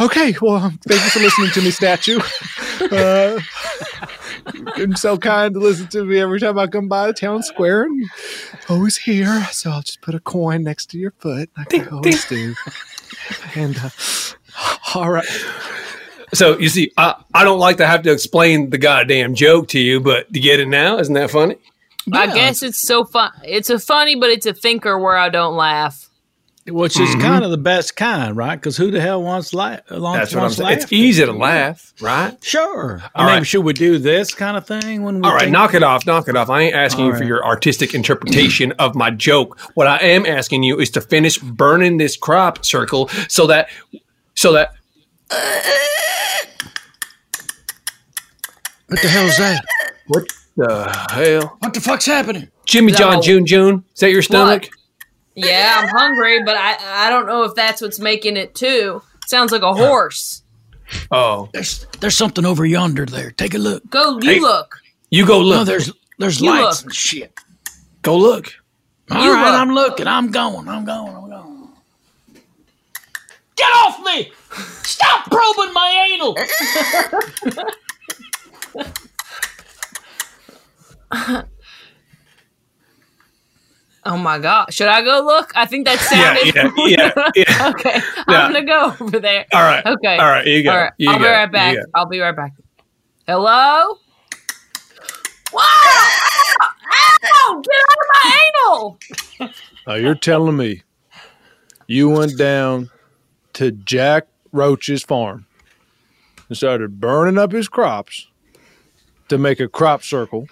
Okay, 0.00 0.34
well, 0.40 0.72
thank 0.88 1.04
you 1.04 1.10
for 1.10 1.20
listening 1.20 1.50
to 1.50 1.60
me, 1.60 1.70
statue. 1.70 2.18
Uh, 2.90 3.38
been 4.76 4.96
so 4.96 5.16
kind 5.16 5.54
to 5.54 5.60
listen 5.60 5.88
to 5.88 6.04
me 6.04 6.18
every 6.18 6.40
time 6.40 6.58
I 6.58 6.66
come 6.66 6.88
by 6.88 7.06
the 7.08 7.12
town 7.12 7.42
square, 7.42 7.84
and 7.84 8.04
always 8.68 8.96
here. 8.96 9.46
So 9.52 9.70
I'll 9.70 9.82
just 9.82 10.00
put 10.00 10.14
a 10.14 10.20
coin 10.20 10.62
next 10.64 10.86
to 10.90 10.98
your 10.98 11.12
foot, 11.18 11.50
like 11.56 11.74
I 11.74 11.88
always 11.88 12.24
do. 12.26 12.54
And 13.54 13.76
uh, 13.78 13.90
all 14.94 15.10
right, 15.10 15.26
So, 16.34 16.58
you 16.58 16.70
see, 16.70 16.90
I, 16.96 17.22
I 17.34 17.44
don't 17.44 17.58
like 17.58 17.76
to 17.76 17.86
have 17.86 18.02
to 18.02 18.12
explain 18.12 18.70
the 18.70 18.78
goddamn 18.78 19.34
joke 19.34 19.68
to 19.68 19.78
you, 19.78 20.00
but 20.00 20.32
to 20.32 20.40
get 20.40 20.60
it 20.60 20.68
now? 20.68 20.98
Isn't 20.98 21.12
that 21.14 21.30
funny? 21.30 21.56
I 22.12 22.26
guess 22.34 22.62
it's 22.62 22.80
so 22.80 23.04
fun. 23.04 23.32
It's 23.44 23.68
a 23.68 23.78
funny, 23.78 24.16
but 24.16 24.30
it's 24.30 24.46
a 24.46 24.54
thinker 24.54 24.98
where 24.98 25.16
I 25.16 25.28
don't 25.28 25.56
laugh. 25.56 26.08
Which 26.64 27.00
is 27.00 27.08
mm-hmm. 27.08 27.20
kind 27.20 27.44
of 27.44 27.50
the 27.50 27.58
best 27.58 27.96
kind, 27.96 28.36
right? 28.36 28.54
Because 28.54 28.76
who 28.76 28.92
the 28.92 29.00
hell 29.00 29.20
wants 29.20 29.52
laugh? 29.52 29.80
That's 29.88 30.32
what 30.32 30.44
I'm 30.44 30.50
saying. 30.50 30.78
It's 30.78 30.92
easy 30.92 31.26
to 31.26 31.32
laugh, 31.32 31.92
right? 32.00 32.36
Sure. 32.42 33.02
I 33.16 33.20
All 33.20 33.26
mean, 33.26 33.38
right. 33.38 33.46
should 33.46 33.64
we 33.64 33.72
do 33.72 33.98
this 33.98 34.32
kind 34.32 34.56
of 34.56 34.64
thing 34.64 35.02
when 35.02 35.16
we? 35.16 35.22
All 35.22 35.32
right, 35.32 35.40
think- 35.40 35.52
knock 35.52 35.74
it 35.74 35.82
off, 35.82 36.06
knock 36.06 36.28
it 36.28 36.36
off. 36.36 36.50
I 36.50 36.60
ain't 36.60 36.74
asking 36.76 37.06
All 37.06 37.10
you 37.10 37.16
for 37.16 37.24
your 37.24 37.44
artistic 37.44 37.94
interpretation 37.94 38.70
of 38.78 38.94
my 38.94 39.10
joke. 39.10 39.58
What 39.74 39.88
I 39.88 39.96
am 39.98 40.24
asking 40.24 40.62
you 40.62 40.78
is 40.78 40.88
to 40.90 41.00
finish 41.00 41.36
burning 41.38 41.96
this 41.96 42.16
crop 42.16 42.64
circle 42.64 43.08
so 43.28 43.48
that, 43.48 43.68
so 44.34 44.52
that. 44.52 44.72
What 48.86 49.02
the 49.02 49.08
hell 49.08 49.26
is 49.26 49.38
that? 49.38 49.64
What 50.06 50.32
the 50.56 51.06
hell? 51.10 51.56
What 51.58 51.74
the 51.74 51.80
fuck's 51.80 52.06
happening? 52.06 52.50
Jimmy. 52.66 52.92
John 52.92 53.20
June 53.20 53.46
June, 53.46 53.84
is 53.94 54.00
that 54.00 54.12
your 54.12 54.22
stomach? 54.22 54.68
Yeah, 55.34 55.80
I'm 55.82 55.88
hungry, 55.88 56.42
but 56.42 56.56
I 56.56 56.76
I 57.06 57.10
don't 57.10 57.26
know 57.26 57.44
if 57.44 57.54
that's 57.54 57.80
what's 57.80 57.98
making 57.98 58.36
it 58.36 58.54
too. 58.54 59.02
Sounds 59.26 59.52
like 59.52 59.62
a 59.62 59.72
horse. 59.72 60.42
Oh, 61.10 61.48
there's 61.52 61.86
there's 62.00 62.16
something 62.16 62.44
over 62.44 62.66
yonder. 62.66 63.06
There, 63.06 63.30
take 63.30 63.54
a 63.54 63.58
look. 63.58 63.88
Go, 63.88 64.18
you 64.20 64.30
Hey. 64.30 64.40
look. 64.40 64.78
You 65.10 65.26
go 65.26 65.40
look. 65.40 65.58
No, 65.58 65.64
there's 65.64 65.90
there's 66.18 66.40
You 66.40 66.50
lights 66.50 66.80
look. 66.80 66.84
and 66.84 66.94
shit. 66.94 67.38
Go 68.02 68.16
look. 68.16 68.52
All 69.10 69.24
You 69.24 69.32
right, 69.32 69.50
look. 69.52 69.60
I'm 69.60 69.74
looking. 69.74 70.06
I'm 70.06 70.30
going. 70.30 70.68
I'm 70.68 70.84
going. 70.84 71.14
I'm 71.14 71.30
going. 71.30 71.68
Get 73.56 73.68
off 73.68 74.04
me! 74.04 74.32
Stop 74.82 75.30
probing 75.30 75.72
my 75.72 76.08
anal. 76.12 76.36
Oh 84.04 84.16
my 84.16 84.38
god! 84.38 84.72
Should 84.74 84.88
I 84.88 85.02
go 85.02 85.20
look? 85.24 85.52
I 85.54 85.64
think 85.66 85.86
that 85.86 85.98
Yeah, 86.10 86.34
sounded. 86.34 86.86
yeah, 86.86 87.12
yeah, 87.14 87.32
yeah. 87.60 87.68
okay, 87.70 88.00
Yeah. 88.28 88.42
I'm 88.46 88.52
gonna 88.52 88.64
go 88.66 88.96
over 89.00 89.20
there. 89.20 89.46
All 89.52 89.62
right. 89.62 89.84
Okay. 89.86 90.16
All 90.18 90.26
right, 90.28 90.44
you 90.46 90.62
go. 90.64 90.70
All 90.72 90.76
right. 90.78 90.92
You 90.98 91.10
I'll 91.10 91.18
be 91.18 91.24
go. 91.24 91.30
right 91.30 91.52
back. 91.52 91.76
I'll 91.94 92.06
be 92.06 92.18
right 92.18 92.34
back. 92.34 92.52
Hello. 93.28 93.98
Wow! 95.52 95.62
Ow! 96.92 97.62
Get 97.62 97.74
out 97.90 97.98
of 97.98 98.08
my 98.12 98.38
anal! 98.48 98.98
now 99.86 99.94
you're 99.94 100.14
telling 100.14 100.56
me 100.56 100.82
you 101.86 102.08
went 102.08 102.38
down 102.38 102.90
to 103.54 103.70
Jack 103.70 104.26
Roach's 104.50 105.02
farm 105.02 105.46
and 106.48 106.56
started 106.56 107.00
burning 107.00 107.36
up 107.38 107.52
his 107.52 107.68
crops 107.68 108.28
to 109.28 109.36
make 109.38 109.60
a 109.60 109.68
crop 109.68 110.02
circle, 110.02 110.48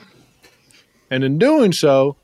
and 1.10 1.24
in 1.24 1.38
doing 1.38 1.72
so, 1.72 2.16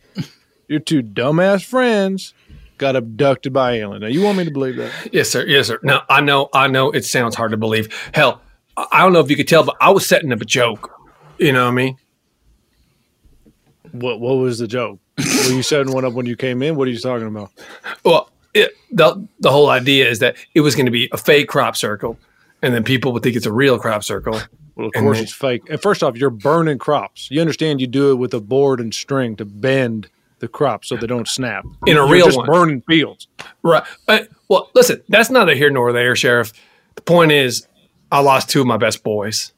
your 0.68 0.80
two 0.80 1.02
dumbass 1.02 1.64
friends 1.64 2.34
got 2.78 2.94
abducted 2.96 3.52
by 3.52 3.72
alien. 3.72 4.02
Now 4.02 4.08
you 4.08 4.22
want 4.22 4.38
me 4.38 4.44
to 4.44 4.50
believe 4.50 4.76
that? 4.76 4.92
Yes, 5.12 5.30
sir. 5.30 5.44
Yes, 5.46 5.68
sir. 5.68 5.78
Now 5.82 6.02
I 6.08 6.20
know. 6.20 6.48
I 6.52 6.66
know. 6.66 6.90
It 6.90 7.04
sounds 7.04 7.34
hard 7.34 7.50
to 7.52 7.56
believe. 7.56 7.88
Hell, 8.14 8.40
I 8.76 8.86
I 8.92 9.00
don't 9.02 9.12
know 9.12 9.20
if 9.20 9.30
you 9.30 9.36
could 9.36 9.48
tell, 9.48 9.64
but 9.64 9.76
I 9.80 9.90
was 9.90 10.06
setting 10.06 10.32
up 10.32 10.40
a 10.40 10.44
joke. 10.44 10.90
You 11.38 11.52
know 11.52 11.64
what 11.64 11.70
I 11.72 11.74
mean? 11.74 11.96
What 13.92 14.20
What 14.20 14.34
was 14.34 14.58
the 14.58 14.66
joke? 14.66 14.98
Were 15.18 15.52
you 15.52 15.62
setting 15.62 15.92
one 15.92 16.04
up 16.04 16.12
when 16.12 16.26
you 16.26 16.36
came 16.36 16.62
in? 16.62 16.76
What 16.76 16.88
are 16.88 16.90
you 16.90 16.98
talking 16.98 17.26
about? 17.26 17.50
Well, 18.04 18.30
it, 18.52 18.72
the 18.90 19.26
the 19.40 19.50
whole 19.50 19.70
idea 19.70 20.08
is 20.08 20.18
that 20.18 20.36
it 20.54 20.60
was 20.60 20.74
going 20.74 20.86
to 20.86 20.92
be 20.92 21.08
a 21.12 21.16
fake 21.16 21.48
crop 21.48 21.76
circle, 21.76 22.18
and 22.62 22.74
then 22.74 22.84
people 22.84 23.12
would 23.12 23.22
think 23.22 23.36
it's 23.36 23.46
a 23.46 23.52
real 23.52 23.78
crop 23.78 24.04
circle. 24.04 24.38
Well, 24.74 24.88
of 24.88 24.92
course 24.92 25.16
then- 25.16 25.24
it's 25.24 25.32
fake. 25.32 25.62
And 25.70 25.80
first 25.80 26.02
off, 26.02 26.16
you're 26.18 26.28
burning 26.30 26.76
crops. 26.78 27.30
You 27.30 27.40
understand 27.40 27.80
you 27.80 27.86
do 27.86 28.10
it 28.12 28.16
with 28.16 28.34
a 28.34 28.40
board 28.40 28.78
and 28.80 28.92
string 28.92 29.36
to 29.36 29.44
bend 29.46 30.08
the 30.38 30.48
crops 30.48 30.88
so 30.88 30.96
they 30.96 31.06
don't 31.06 31.28
snap. 31.28 31.64
In 31.86 31.96
a 31.96 32.00
You're 32.00 32.08
real 32.08 32.26
just 32.26 32.38
one. 32.38 32.46
burning 32.46 32.80
fields. 32.82 33.28
Right. 33.62 33.82
Uh, 34.06 34.20
well, 34.48 34.70
listen, 34.74 35.02
that's 35.08 35.30
neither 35.30 35.54
here 35.54 35.70
nor 35.70 35.92
there, 35.92 36.14
Sheriff. 36.14 36.52
The 36.94 37.02
point 37.02 37.32
is, 37.32 37.66
I 38.12 38.20
lost 38.20 38.48
two 38.50 38.60
of 38.60 38.66
my 38.66 38.76
best 38.76 39.02
boys. 39.02 39.52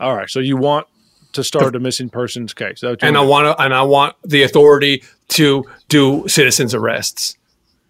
All 0.00 0.14
right, 0.14 0.30
so 0.30 0.38
you 0.38 0.56
want 0.56 0.86
to 1.32 1.42
start 1.42 1.74
a 1.74 1.80
missing 1.80 2.08
persons 2.08 2.54
case, 2.54 2.76
Is 2.76 2.80
that 2.82 2.90
what 2.90 3.02
you 3.02 3.08
and 3.08 3.18
I 3.18 3.20
want 3.20 3.46
to, 3.46 3.62
and 3.62 3.74
I 3.74 3.82
want 3.82 4.16
the 4.24 4.42
authority 4.42 5.02
to 5.30 5.64
do 5.88 6.26
citizens 6.28 6.74
arrests. 6.74 7.36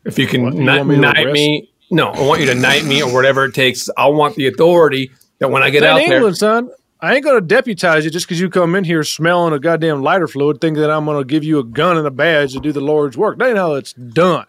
If 0.05 0.19
you 0.19 0.27
can 0.27 0.43
What, 0.43 0.55
you 0.55 0.85
me 0.85 0.97
knight 0.97 1.31
me, 1.31 1.71
no, 1.91 2.09
I 2.09 2.27
want 2.27 2.41
you 2.41 2.47
to 2.47 2.55
knight 2.55 2.85
me 2.85 3.03
or 3.03 3.13
whatever 3.13 3.45
it 3.45 3.55
takes. 3.55 3.89
I 3.97 4.07
want 4.07 4.37
the 4.37 4.47
authority 4.47 5.11
that 5.39 5.51
when 5.51 5.63
I 5.63 5.71
get 5.71 5.83
It's 5.83 5.87
out 5.87 6.01
in 6.01 6.09
there, 6.09 6.35
son. 6.35 6.71
I 7.01 7.15
ain't 7.15 7.25
gonna 7.25 7.41
deputize 7.41 8.05
you 8.05 8.11
just 8.11 8.27
because 8.27 8.41
you 8.41 8.51
come 8.51 8.75
in 8.75 8.85
here 8.85 9.05
smelling 9.05 9.55
a 9.55 9.59
goddamn 9.59 10.03
lighter 10.03 10.27
fluid, 10.27 10.61
thinking 10.61 10.81
that 10.81 10.91
I'm 10.91 11.05
gonna 11.05 11.25
give 11.25 11.45
you 11.45 11.59
a 11.61 11.65
gun 11.65 11.97
and 11.97 12.07
a 12.07 12.11
badge 12.11 12.53
to 12.55 12.61
do 12.61 12.73
the 12.73 12.81
Lord's 12.81 13.17
work. 13.17 13.39
That 13.39 13.49
ain't 13.51 13.59
how 13.59 13.75
it's 13.75 13.93
done. 13.93 14.47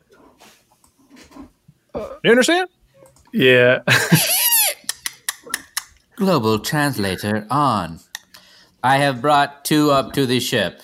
You 2.23 2.31
understand? 2.31 2.69
Yeah. 3.33 3.81
Global 6.15 6.59
translator 6.59 7.45
on. 7.49 7.99
I 8.83 8.97
have 8.97 9.21
brought 9.21 9.63
two 9.63 9.91
up 9.91 10.13
to 10.13 10.25
the 10.25 10.39
ship. 10.39 10.81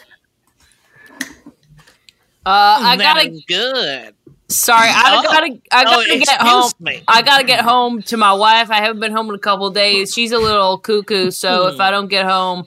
Uh, 2.46 2.48
I 2.82 2.96
That 2.98 3.16
gotta. 3.16 3.42
good. 3.48 4.15
Sorry, 4.48 4.88
I 4.90 5.18
Oh. 5.18 5.24
gotta. 5.24 5.60
I 5.72 5.82
Oh, 5.88 6.04
gotta 6.04 6.20
get 6.20 6.42
home. 6.42 6.72
me. 6.80 7.04
I 7.08 7.22
gotta 7.24 7.44
get 7.44 7.62
home 7.62 8.02
to 8.04 8.18
my 8.18 8.34
wife. 8.34 8.70
I 8.70 8.76
haven't 8.76 9.00
been 9.00 9.12
home 9.12 9.30
in 9.30 9.36
a 9.36 9.40
couple 9.40 9.66
of 9.68 9.74
days. 9.74 10.14
She's 10.14 10.32
a 10.32 10.38
little 10.38 10.78
cuckoo, 10.78 11.32
so 11.32 11.68
if 11.68 11.80
I 11.80 11.90
don't 11.90 12.08
get 12.10 12.26
home, 12.28 12.66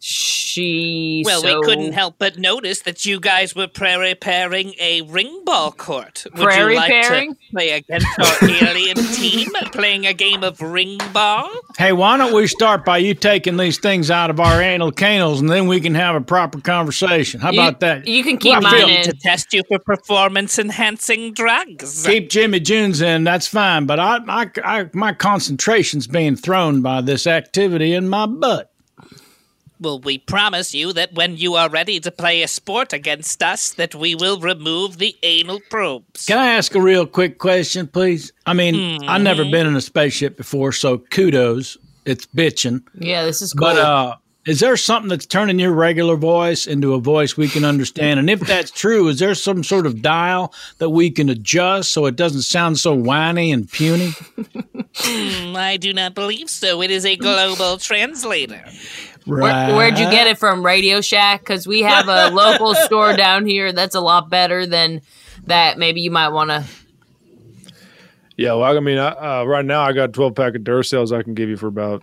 she. 0.00 1.22
Well, 1.24 1.40
so- 1.42 1.60
we 1.60 1.66
couldn't 1.66 1.92
help 1.92 2.16
but 2.18 2.38
notice 2.38 2.80
that 2.82 3.04
you 3.04 3.20
guys 3.20 3.54
were 3.54 3.66
prairie 3.68 4.14
pairing 4.14 4.74
a 4.80 5.02
ring 5.02 5.42
ball 5.44 5.72
court. 5.72 6.24
Would 6.34 6.42
Prairie 6.42 6.72
you 6.74 6.78
like 6.78 6.90
pairing? 6.90 7.34
to 7.34 7.40
play 7.50 7.70
against 7.70 8.06
our 8.18 8.48
alien 8.48 8.96
team, 8.96 9.48
playing 9.72 10.06
a 10.06 10.12
game 10.14 10.42
of 10.44 10.60
ring 10.60 10.98
ball? 11.12 11.50
Hey, 11.76 11.92
why 11.92 12.16
don't 12.16 12.32
we 12.34 12.46
start 12.46 12.84
by 12.84 12.98
you 12.98 13.14
taking 13.14 13.56
these 13.56 13.78
things 13.78 14.10
out 14.10 14.30
of 14.30 14.40
our 14.40 14.60
anal 14.62 14.92
canals 14.92 15.40
and 15.40 15.48
then 15.50 15.66
we 15.66 15.80
can 15.80 15.94
have 15.94 16.14
a 16.16 16.20
proper 16.20 16.60
conversation? 16.60 17.40
How 17.40 17.50
You- 17.52 17.60
about 17.60 17.80
that? 17.80 18.06
You 18.06 18.22
can 18.24 18.38
We're 18.42 18.60
ready 18.60 19.02
to 19.02 19.12
test 19.12 19.52
you 19.52 19.62
for 19.68 19.78
performance-enhancing 19.78 21.34
drugs. 21.34 22.06
Keep 22.06 22.30
Jimmy 22.30 22.60
Junes 22.60 23.00
in, 23.00 23.24
that's 23.24 23.46
fine. 23.46 23.86
But 23.86 23.98
I, 24.00 24.18
I, 24.28 24.50
I, 24.64 24.90
my 24.92 25.12
concentration's 25.12 26.06
being 26.06 26.36
thrown 26.36 26.82
by 26.82 27.00
this 27.00 27.26
activity 27.26 27.92
in 27.92 28.08
my 28.08 28.26
butt. 28.26 28.70
Well, 29.80 30.00
we 30.00 30.18
promise 30.18 30.74
you 30.74 30.92
that 30.94 31.12
when 31.14 31.36
you 31.36 31.54
are 31.54 31.68
ready 31.70 32.00
to 32.00 32.10
play 32.10 32.42
a 32.42 32.48
sport 32.48 32.92
against 32.92 33.42
us, 33.42 33.70
that 33.74 33.94
we 33.94 34.14
will 34.14 34.40
remove 34.40 34.98
the 34.98 35.14
anal 35.22 35.60
probes. 35.70 36.26
Can 36.26 36.38
I 36.38 36.48
ask 36.54 36.74
a 36.74 36.80
real 36.80 37.06
quick 37.06 37.38
question, 37.38 37.86
please? 37.86 38.32
I 38.44 38.54
mean, 38.54 39.04
I've 39.08 39.22
never 39.22 39.42
Mm-hmm. 39.42 39.50
been 39.52 39.66
in 39.68 39.76
a 39.76 39.80
spaceship 39.80 40.36
before, 40.36 40.72
so 40.72 40.98
kudos. 40.98 41.76
It's 42.04 42.26
bitching. 42.26 42.82
Yeah, 42.94 43.24
this 43.24 43.40
is 43.42 43.52
cool. 43.52 43.68
But 43.68 43.76
uh, 43.78 44.16
is 44.46 44.60
there 44.60 44.76
something 44.78 45.10
that's 45.10 45.26
turning 45.26 45.58
your 45.58 45.72
regular 45.74 46.16
voice 46.16 46.66
into 46.66 46.94
a 46.94 46.98
voice 47.00 47.36
we 47.36 47.48
can 47.48 47.64
understand? 47.64 48.18
And 48.18 48.30
if 48.30 48.40
that's 48.40 48.70
true, 48.70 49.06
is 49.08 49.18
there 49.18 49.34
some 49.34 49.62
sort 49.62 49.84
of 49.86 50.00
dial 50.00 50.52
that 50.78 50.88
we 50.90 51.10
can 51.10 51.28
adjust 51.28 51.92
so 51.92 52.06
it 52.06 52.16
doesn't 52.16 52.42
sound 52.42 52.78
so 52.78 52.94
whiny 52.94 53.52
and 53.52 53.70
puny? 53.70 54.12
Hmm, 54.96 55.54
I 55.56 55.76
do 55.76 55.92
not 55.92 56.14
believe 56.14 56.48
so. 56.50 56.80
It 56.82 56.90
is 56.90 57.04
a 57.04 57.14
global 57.16 57.76
translator. 57.76 58.64
Where, 59.28 59.76
where'd 59.76 59.98
you 59.98 60.10
get 60.10 60.26
it 60.26 60.38
from? 60.38 60.64
Radio 60.64 61.00
Shack? 61.00 61.40
Because 61.40 61.66
we 61.66 61.82
have 61.82 62.08
a 62.08 62.30
local 62.34 62.74
store 62.74 63.14
down 63.14 63.46
here 63.46 63.72
that's 63.72 63.94
a 63.94 64.00
lot 64.00 64.30
better 64.30 64.66
than 64.66 65.02
that. 65.44 65.78
Maybe 65.78 66.00
you 66.00 66.10
might 66.10 66.30
want 66.30 66.50
to. 66.50 66.64
Yeah, 68.38 68.54
well, 68.54 68.76
I 68.76 68.80
mean, 68.80 68.98
I, 68.98 69.40
uh, 69.40 69.44
right 69.44 69.64
now 69.64 69.82
I 69.82 69.92
got 69.92 70.10
a 70.10 70.12
12 70.12 70.34
pack 70.34 70.54
of 70.54 70.62
Duracells 70.62 71.16
I 71.16 71.22
can 71.24 71.34
give 71.34 71.48
you 71.48 71.56
for 71.56 71.66
about, 71.66 72.02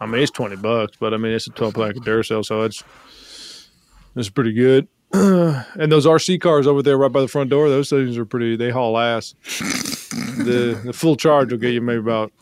I 0.00 0.06
mean, 0.06 0.22
it's 0.22 0.30
20 0.30 0.56
bucks, 0.56 0.96
but 1.00 1.12
I 1.12 1.16
mean, 1.16 1.32
it's 1.32 1.48
a 1.48 1.50
12 1.50 1.74
pack 1.74 1.96
of 1.96 2.04
Duracell, 2.04 2.44
so 2.44 2.62
it's, 2.62 2.84
it's 4.14 4.30
pretty 4.30 4.52
good. 4.52 4.86
and 5.12 5.90
those 5.90 6.06
RC 6.06 6.40
cars 6.40 6.68
over 6.68 6.80
there 6.80 6.96
right 6.96 7.10
by 7.10 7.20
the 7.20 7.28
front 7.28 7.50
door, 7.50 7.68
those 7.68 7.90
things 7.90 8.16
are 8.16 8.24
pretty, 8.24 8.54
they 8.54 8.70
haul 8.70 8.96
ass. 8.96 9.34
the, 10.38 10.80
the 10.84 10.92
full 10.92 11.16
charge 11.16 11.50
will 11.50 11.58
get 11.58 11.74
you 11.74 11.80
maybe 11.80 11.98
about 11.98 12.32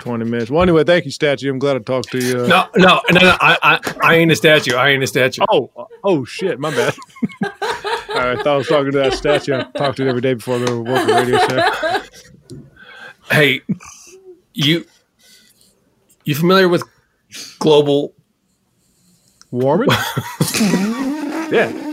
20 0.00 0.24
minutes. 0.24 0.50
Well, 0.50 0.62
anyway, 0.62 0.84
thank 0.84 1.04
you, 1.04 1.10
Statue. 1.10 1.50
I'm 1.50 1.58
glad 1.58 1.76
I 1.76 1.80
talked 1.80 2.10
to 2.12 2.18
you. 2.18 2.46
no, 2.46 2.68
no, 2.76 3.00
no, 3.10 3.20
no. 3.20 3.36
I, 3.40 3.58
I, 3.62 3.94
I 4.02 4.14
ain't 4.16 4.32
a 4.32 4.36
statue. 4.36 4.74
I 4.74 4.90
ain't 4.90 5.02
a 5.02 5.06
statue. 5.06 5.42
Oh, 5.50 5.70
oh 6.02 6.24
shit, 6.24 6.58
my 6.58 6.70
bad. 6.70 6.94
I 7.42 8.36
thought 8.36 8.46
I 8.46 8.56
was 8.56 8.66
talking 8.66 8.92
to 8.92 8.98
that 8.98 9.14
statue. 9.14 9.54
I 9.54 9.62
talked 9.78 9.98
to 9.98 10.06
it 10.06 10.08
every 10.08 10.20
day 10.20 10.34
before 10.34 10.56
I 10.56 10.58
go 10.60 10.66
to 10.84 10.90
work 10.90 11.06
Radio 11.06 11.38
Shack. 11.38 12.10
Hey, 13.30 13.60
you, 14.52 14.84
you 16.24 16.34
familiar 16.34 16.68
with 16.68 16.82
global 17.60 18.14
warming? 19.50 19.88
yeah. 21.50 21.89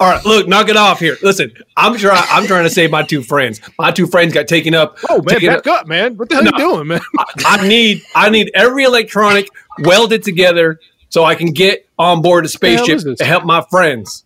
All 0.00 0.10
right, 0.10 0.24
look, 0.24 0.48
knock 0.48 0.68
it 0.68 0.76
off 0.76 0.98
here. 1.00 1.16
Listen, 1.22 1.52
I'm 1.76 1.96
trying. 1.96 2.24
I'm 2.30 2.46
trying 2.46 2.64
to 2.64 2.70
save 2.70 2.90
my 2.90 3.02
two 3.02 3.22
friends. 3.22 3.60
My 3.78 3.90
two 3.90 4.06
friends 4.06 4.32
got 4.34 4.48
taken 4.48 4.74
up. 4.74 4.98
Oh 5.08 5.22
man, 5.22 5.40
back 5.40 5.66
up, 5.66 5.86
man. 5.86 6.16
What 6.16 6.28
the 6.28 6.36
hell 6.36 6.44
No. 6.44 6.50
you 6.52 6.58
doing, 6.58 6.86
man? 6.88 7.00
I 7.44 7.66
need 7.66 8.02
I 8.14 8.30
need 8.30 8.50
every 8.54 8.84
electronic 8.84 9.48
welded 9.80 10.22
together 10.22 10.80
so 11.08 11.24
I 11.24 11.34
can 11.34 11.52
get 11.52 11.86
on 11.98 12.22
board 12.22 12.44
a 12.44 12.48
spaceship 12.48 13.00
to 13.18 13.24
help 13.24 13.44
my 13.44 13.62
friends. 13.70 14.24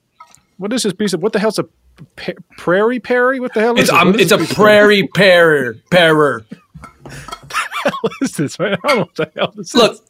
What 0.58 0.72
is 0.72 0.82
this 0.84 0.92
piece 0.92 1.12
of 1.12 1.22
what 1.22 1.32
the 1.32 1.38
hell's 1.40 1.58
a 1.58 1.66
prairie 2.56 3.00
perry? 3.00 3.40
What 3.40 3.54
the 3.54 3.60
hell 3.60 3.74
is 3.78 3.88
It's 3.88 3.90
this? 3.90 4.22
it's 4.22 4.32
a 4.32 4.36
this 4.36 4.48
piece 4.48 4.50
of- 4.50 4.56
prairie 4.64 5.08
pearer 5.14 5.76
pearer. 5.90 6.44
What 8.00 8.12
is 8.22 8.32
this, 8.32 8.58
man? 8.58 8.76
I 8.84 8.88
don't 8.88 8.96
know 8.96 9.02
what 9.02 9.14
the 9.14 9.30
hell 9.36 9.52
this 9.56 9.74
Look, 9.74 9.92
is. 9.92 10.02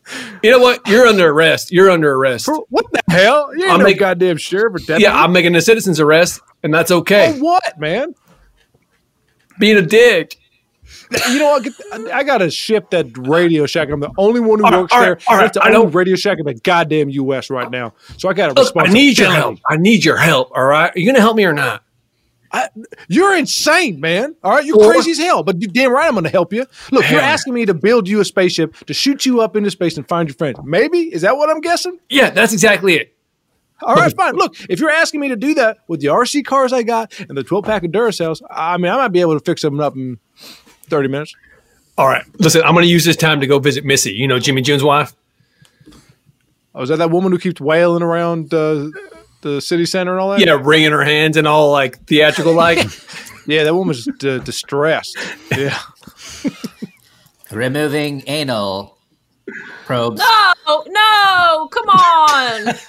you 0.43 0.51
know 0.51 0.59
what? 0.61 0.87
You're 0.87 1.07
under 1.07 1.29
arrest. 1.29 1.73
You're 1.73 1.91
under 1.91 2.13
arrest. 2.15 2.49
What 2.69 2.87
the 2.93 3.03
hell? 3.09 3.55
You 3.57 3.69
I'm 3.69 3.79
no 3.79 3.85
make- 3.85 3.99
goddamn 3.99 4.37
sheriff 4.37 4.75
or 4.75 4.79
deputy. 4.79 5.03
Yeah, 5.03 5.15
I'm 5.21 5.33
making 5.33 5.55
a 5.57 5.61
citizen's 5.61 6.01
arrest, 6.01 6.41
and 6.63 6.73
that's 6.73 6.91
okay. 6.91 7.39
What, 7.41 7.79
man? 7.79 8.15
Being 9.59 9.77
a 9.77 9.83
dick. 9.83 10.37
You 11.29 11.39
know 11.39 11.61
what? 11.93 12.13
I 12.13 12.25
got 12.25 12.39
to 12.39 12.51
ship 12.51 12.91
that 12.91 13.07
Radio 13.17 13.67
Shack. 13.67 13.89
I'm 13.91 14.01
the 14.01 14.11
only 14.19 14.41
one 14.41 14.59
who 14.59 14.65
All 14.65 14.71
right, 14.73 14.81
works 14.81 14.93
all 14.93 15.01
right, 15.01 15.07
there. 15.07 15.19
all 15.29 15.37
right, 15.37 15.43
That's 15.45 15.59
the 15.59 15.65
I 15.65 15.71
know. 15.71 15.85
Radio 15.87 16.17
Shack 16.17 16.39
in 16.39 16.47
the 16.47 16.55
goddamn 16.55 17.09
U.S. 17.11 17.51
right 17.51 17.71
now. 17.71 17.95
So 18.17 18.29
I 18.29 18.33
got 18.33 18.51
a 18.51 18.55
Look, 18.61 18.73
I 18.77 18.89
need 18.93 19.19
your 19.19 19.31
help. 19.31 19.59
I 19.69 19.77
need 19.77 20.05
your 20.05 20.17
help. 20.17 20.51
All 20.55 20.65
right, 20.65 20.95
are 20.95 20.99
you 20.99 21.07
gonna 21.07 21.21
help 21.21 21.37
me 21.37 21.45
or 21.45 21.53
not? 21.53 21.84
You're 23.09 23.37
insane, 23.37 24.01
man. 24.01 24.35
All 24.43 24.53
right, 24.53 24.65
you're 24.65 24.79
Or- 24.81 24.93
crazy 24.93 25.11
as 25.13 25.19
hell. 25.19 25.43
But 25.43 25.61
you 25.61 25.69
damn 25.69 25.93
right, 25.93 26.07
I'm 26.07 26.13
going 26.15 26.25
to 26.25 26.31
help 26.31 26.53
you. 26.53 26.67
Look, 26.93 27.09
you're 27.11 27.21
asking 27.21 27.55
me 27.55 27.67
to 27.67 27.75
build 27.75 28.09
you 28.09 28.21
a 28.21 28.25
spaceship 28.25 28.75
to 28.87 28.95
shoot 28.95 29.27
you 29.27 29.41
up 29.41 29.57
into 29.57 29.71
space 29.71 29.97
and 29.97 30.07
find 30.09 30.29
your 30.29 30.37
friends. 30.37 30.59
Maybe 30.65 31.13
is 31.13 31.23
that 31.23 31.37
what 31.37 31.51
I'm 31.51 31.61
guessing? 31.61 31.99
Yeah, 32.09 32.31
that's 32.31 32.53
exactly 32.53 32.95
it. 32.95 33.11
All 33.83 33.97
right, 33.97 34.15
fine. 34.17 34.35
Look, 34.37 34.55
if 34.71 34.81
you're 34.81 34.91
asking 34.91 35.21
me 35.21 35.29
to 35.29 35.37
do 35.37 35.55
that 35.55 35.79
with 35.89 36.01
the 36.01 36.07
RC 36.07 36.45
cars 36.45 36.73
I 36.73 36.83
got 36.85 37.19
and 37.21 37.37
the 37.37 37.43
12 37.43 37.65
pack 37.65 37.85
of 37.85 37.91
Duracells, 37.91 38.41
I 38.51 38.77
mean, 38.79 38.91
I 38.91 38.97
might 38.97 39.09
be 39.09 39.21
able 39.21 39.39
to 39.39 39.45
fix 39.45 39.63
them 39.63 39.81
up 39.81 39.95
in 39.97 40.19
30 40.89 41.09
minutes. 41.09 41.35
All 41.99 42.07
right, 42.09 42.25
listen, 42.41 42.63
I'm 42.63 42.75
gonna 42.75 42.87
use 42.87 43.05
this 43.05 43.17
time 43.17 43.41
to 43.41 43.47
go 43.47 43.59
visit 43.59 43.85
Missy. 43.85 44.13
You 44.13 44.27
know 44.27 44.39
Jimmy 44.39 44.63
June's 44.63 44.83
wife. 44.83 45.15
Oh, 46.75 46.83
is 46.83 46.89
that 46.89 46.97
that 46.97 47.11
woman 47.11 47.31
who 47.31 47.39
keeps 47.39 47.61
wailing 47.61 48.03
around 48.03 48.53
uh, 48.53 48.89
the 49.45 49.61
city 49.61 49.87
center 49.87 50.11
and 50.13 50.21
all 50.21 50.31
that? 50.31 50.41
Yeah, 50.41 50.59
wringing 50.61 50.91
her 50.91 51.05
hands 51.05 51.37
and 51.37 51.47
all 51.47 51.71
like 51.71 52.05
theatrical 52.07 52.53
like. 52.53 52.79
Yeah, 53.47 53.65
that 53.65 53.75
woman's 53.75 54.07
d- 54.19 54.39
distressed. 54.41 55.19
Yeah. 55.55 55.79
Removing 57.51 58.23
anal 58.27 58.97
probes. 59.85 60.19
No, 60.19 60.85
no, 60.87 61.69
come 61.71 61.89
on. 61.91 62.75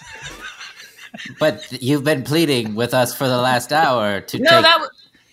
But 1.39 1.81
you've 1.81 2.03
been 2.03 2.23
pleading 2.23 2.75
with 2.75 2.93
us 2.93 3.15
for 3.15 3.27
the 3.27 3.37
last 3.37 3.71
hour 3.71 4.21
to 4.21 4.37
no, 4.37 4.49
take. 4.49 4.61
that 4.63 4.79
was 4.79 4.89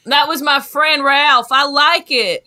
that 0.06 0.28
was 0.28 0.40
my 0.40 0.60
friend 0.60 1.04
Ralph. 1.04 1.48
I 1.50 1.66
like 1.66 2.10
it. 2.10 2.46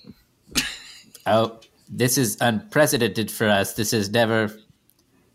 Oh, 1.26 1.60
this 1.90 2.18
is 2.18 2.38
unprecedented 2.40 3.30
for 3.30 3.48
us. 3.48 3.74
This 3.74 3.92
has 3.92 4.10
never 4.10 4.52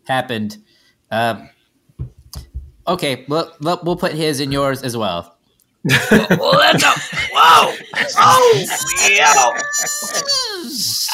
happened. 0.07 0.57
Um, 1.11 1.50
okay, 2.87 3.25
well, 3.27 3.53
we'll 3.61 3.79
we'll 3.83 3.95
put 3.95 4.13
his 4.13 4.39
in 4.39 4.51
yours 4.51 4.83
as 4.83 4.95
well. 4.95 5.37
well, 5.83 6.59
that's 6.59 6.83
a 6.83 6.91
whoa, 7.33 7.75
oh, 8.17 8.65
yeah. 9.09 9.33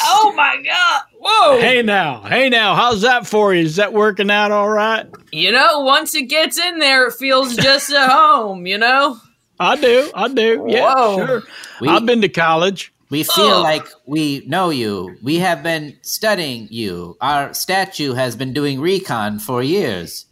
Oh 0.04 0.34
my 0.36 0.62
god, 0.64 1.04
whoa. 1.20 1.60
Hey 1.60 1.82
now, 1.82 2.22
hey 2.24 2.50
now, 2.50 2.76
how's 2.76 3.02
that 3.02 3.26
for 3.26 3.54
you? 3.54 3.64
Is 3.64 3.78
that 3.78 3.94
working 3.94 4.30
out 4.30 4.52
all 4.52 4.70
right? 4.70 5.08
You 5.32 5.52
know, 5.52 5.80
once 5.82 6.14
it 6.16 6.24
gets 6.24 6.60
in 6.60 6.80
there, 6.80 7.08
it 7.08 7.14
feels 7.14 7.56
just 7.56 7.92
at 7.92 8.10
home. 8.10 8.66
You 8.68 8.78
know. 8.78 9.18
I 9.60 9.76
do, 9.76 10.12
I 10.14 10.28
do. 10.28 10.66
Yeah, 10.68 10.94
Whoa. 10.94 11.26
sure. 11.26 11.44
We- 11.82 11.88
I've 11.90 12.06
been 12.06 12.22
to 12.22 12.30
college. 12.30 12.94
We 13.10 13.24
feel 13.24 13.46
Ugh. 13.46 13.64
like 13.64 13.88
we 14.06 14.44
know 14.48 14.70
you. 14.70 15.16
We 15.24 15.38
have 15.40 15.64
been 15.64 15.98
studying 16.02 16.68
you. 16.70 17.16
Our 17.22 17.54
statue 17.54 18.14
has 18.14 18.36
been 18.36 18.52
doing 18.54 18.82
recon 18.82 19.40
for 19.40 19.64
years. 19.64 20.26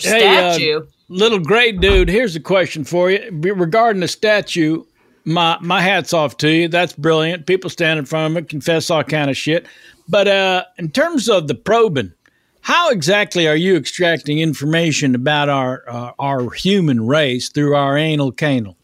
Hey, 0.00 0.72
uh, 0.74 0.80
little 1.08 1.38
gray 1.38 1.72
dude, 1.72 2.08
here's 2.08 2.34
a 2.34 2.40
question 2.40 2.84
for 2.84 3.10
you. 3.10 3.30
Be- 3.30 3.52
Regarding 3.52 4.00
the 4.00 4.08
statue, 4.08 4.84
my 5.24 5.58
my 5.60 5.80
hat's 5.80 6.12
off 6.12 6.36
to 6.38 6.50
you. 6.50 6.68
That's 6.68 6.92
brilliant. 6.92 7.46
People 7.46 7.70
stand 7.70 7.98
in 7.98 8.04
front 8.04 8.36
of 8.36 8.42
it, 8.42 8.48
confess 8.48 8.90
all 8.90 9.04
kind 9.04 9.30
of 9.30 9.36
shit. 9.36 9.66
But 10.08 10.28
uh, 10.28 10.64
in 10.78 10.90
terms 10.90 11.28
of 11.28 11.48
the 11.48 11.54
probing, 11.54 12.12
how 12.60 12.90
exactly 12.90 13.46
are 13.46 13.56
you 13.56 13.76
extracting 13.76 14.38
information 14.40 15.14
about 15.14 15.48
our 15.48 15.84
uh, 15.88 16.12
our 16.18 16.50
human 16.50 17.06
race 17.06 17.48
through 17.48 17.76
our 17.76 17.96
anal 17.96 18.32
canal? 18.32 18.76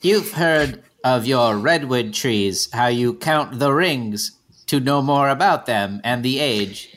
You've 0.00 0.32
heard 0.32 0.82
of 1.04 1.26
your 1.26 1.56
redwood 1.56 2.14
trees, 2.14 2.68
how 2.72 2.88
you 2.88 3.14
count 3.14 3.58
the 3.58 3.72
rings 3.72 4.32
to 4.66 4.80
know 4.80 5.02
more 5.02 5.28
about 5.28 5.66
them 5.66 6.00
and 6.04 6.24
the 6.24 6.38
age. 6.38 6.94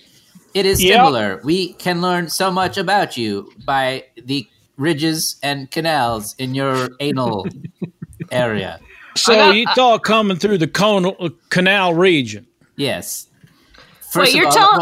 It 0.53 0.65
is 0.65 0.83
Yep. 0.83 0.93
similar. 0.95 1.41
We 1.43 1.73
can 1.73 2.01
learn 2.01 2.29
so 2.29 2.51
much 2.51 2.77
about 2.77 3.15
you 3.17 3.51
by 3.65 4.03
the 4.21 4.47
ridges 4.77 5.37
and 5.43 5.69
canals 5.71 6.35
in 6.37 6.53
your 6.55 6.89
anal 6.99 7.47
area. 8.31 8.79
So 9.15 9.51
it's 9.53 9.77
all 9.77 9.99
coming 9.99 10.37
through 10.37 10.57
the 10.57 10.67
conal, 10.67 11.15
uh, 11.19 11.29
canal 11.49 11.93
region. 11.93 12.47
Yes. 12.77 13.27
Wait, 14.15 14.33
you're 14.33 14.49
telling 14.51 14.81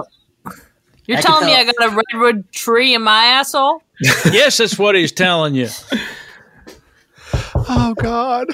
you're 1.08 1.18
I 1.18 1.22
telling 1.22 1.46
me 1.48 1.54
tell- 1.54 1.62
I 1.62 1.72
got 1.88 1.94
a 1.94 2.02
redwood 2.14 2.52
tree 2.52 2.94
in 2.94 3.02
my 3.04 3.26
asshole? 3.26 3.82
yes, 4.32 4.58
that's 4.58 4.78
what 4.78 4.96
he's 4.96 5.12
telling 5.12 5.56
you. 5.56 5.68
Oh 7.56 7.94
God. 7.98 8.48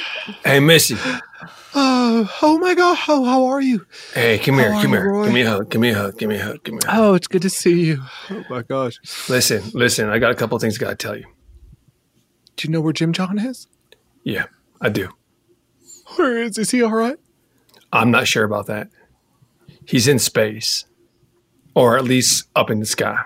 Hey, 0.44 0.60
Missy. 0.60 0.98
Oh, 1.78 2.32
oh 2.42 2.58
my 2.58 2.74
God. 2.74 2.96
How 2.96 3.24
how 3.24 3.46
are 3.46 3.62
you? 3.62 3.86
Hey, 4.14 4.40
come 4.40 4.56
here, 4.56 4.72
How 4.72 4.82
come 4.82 4.92
here. 4.92 5.24
Give 5.24 5.34
me 5.34 5.42
a 5.42 5.50
hug. 5.50 5.70
Give 5.70 5.82
me 5.82 5.90
a 5.90 5.96
hug. 5.96 6.18
Give 6.18 6.30
me 6.30 6.38
a 6.38 6.44
hug. 6.44 6.64
Give 6.64 6.74
me 6.74 6.80
a 6.86 6.90
hug. 6.90 7.00
Oh, 7.00 7.14
it's 7.14 7.28
good 7.28 7.42
to 7.42 7.50
see 7.50 7.86
you. 7.86 8.02
Oh 8.30 8.44
my 8.50 8.62
gosh. 8.64 8.98
Listen, 9.30 9.62
listen. 9.74 10.10
I 10.10 10.18
got 10.20 10.32
a 10.32 10.36
couple 10.36 10.58
things 10.60 10.78
I 10.78 10.80
got 10.80 10.90
to 10.92 10.96
tell 10.96 11.18
you. 11.18 11.26
Do 12.56 12.68
you 12.68 12.72
know 12.72 12.82
where 12.82 12.94
Jim 12.94 13.12
John 13.12 13.38
is? 13.38 13.68
Yeah, 14.24 14.46
I 14.82 14.90
do. 14.90 15.10
Where 16.16 16.42
is? 16.42 16.58
Is 16.58 16.72
he 16.72 16.82
all 16.82 16.94
right? 16.94 17.18
I'm 17.92 18.12
not 18.12 18.28
sure 18.28 18.46
about 18.46 18.68
that. 18.68 18.90
He's 19.86 20.08
in 20.08 20.20
space, 20.20 20.86
or 21.76 21.98
at 21.98 22.06
least 22.06 22.48
up 22.56 22.70
in 22.70 22.80
the 22.80 22.86
sky. 22.86 23.24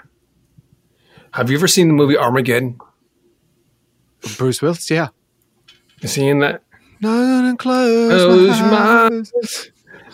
Have 1.34 1.52
you 1.52 1.58
ever 1.58 1.68
seen 1.68 1.88
the 1.88 1.94
movie 1.94 2.18
Armageddon? 2.18 2.80
Bruce 4.38 4.62
Willis, 4.62 4.90
yeah. 4.90 5.10
You 6.02 6.10
seen 6.10 6.40
that? 6.40 6.64
None 7.02 7.58
close, 7.58 8.26
Close 8.26 8.62
my 8.62 8.70
my 8.70 9.10
eyes. 9.18 9.32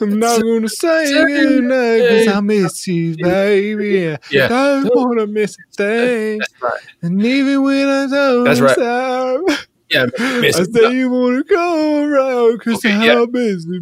I'm 0.02 0.20
not 0.20 0.42
gonna 0.42 0.68
say 0.70 1.14
goodnight 1.26 2.02
because 2.04 2.28
I 2.28 2.40
miss 2.42 2.88
you, 2.88 3.16
baby. 3.18 4.18
Yeah. 4.30 4.48
Don't 4.48 4.90
wanna 4.94 5.26
miss 5.28 5.58
a 5.58 5.76
thing. 5.76 6.42
Right. 6.62 6.72
And 7.02 7.26
even 7.26 7.64
when 7.64 7.88
I 7.88 8.08
don't 8.08 8.44
That's 8.44 8.60
right. 8.60 8.74
stop, 8.74 9.42
Yeah, 9.90 10.08
I 10.20 10.64
say 10.64 10.92
you 10.92 11.10
wanna 11.10 11.44
go 11.44 12.04
around 12.04 12.58
because 12.58 12.76
Okay, 12.86 12.94
I'm 12.94 13.02
yeah. 13.02 13.26
busy. 13.32 13.80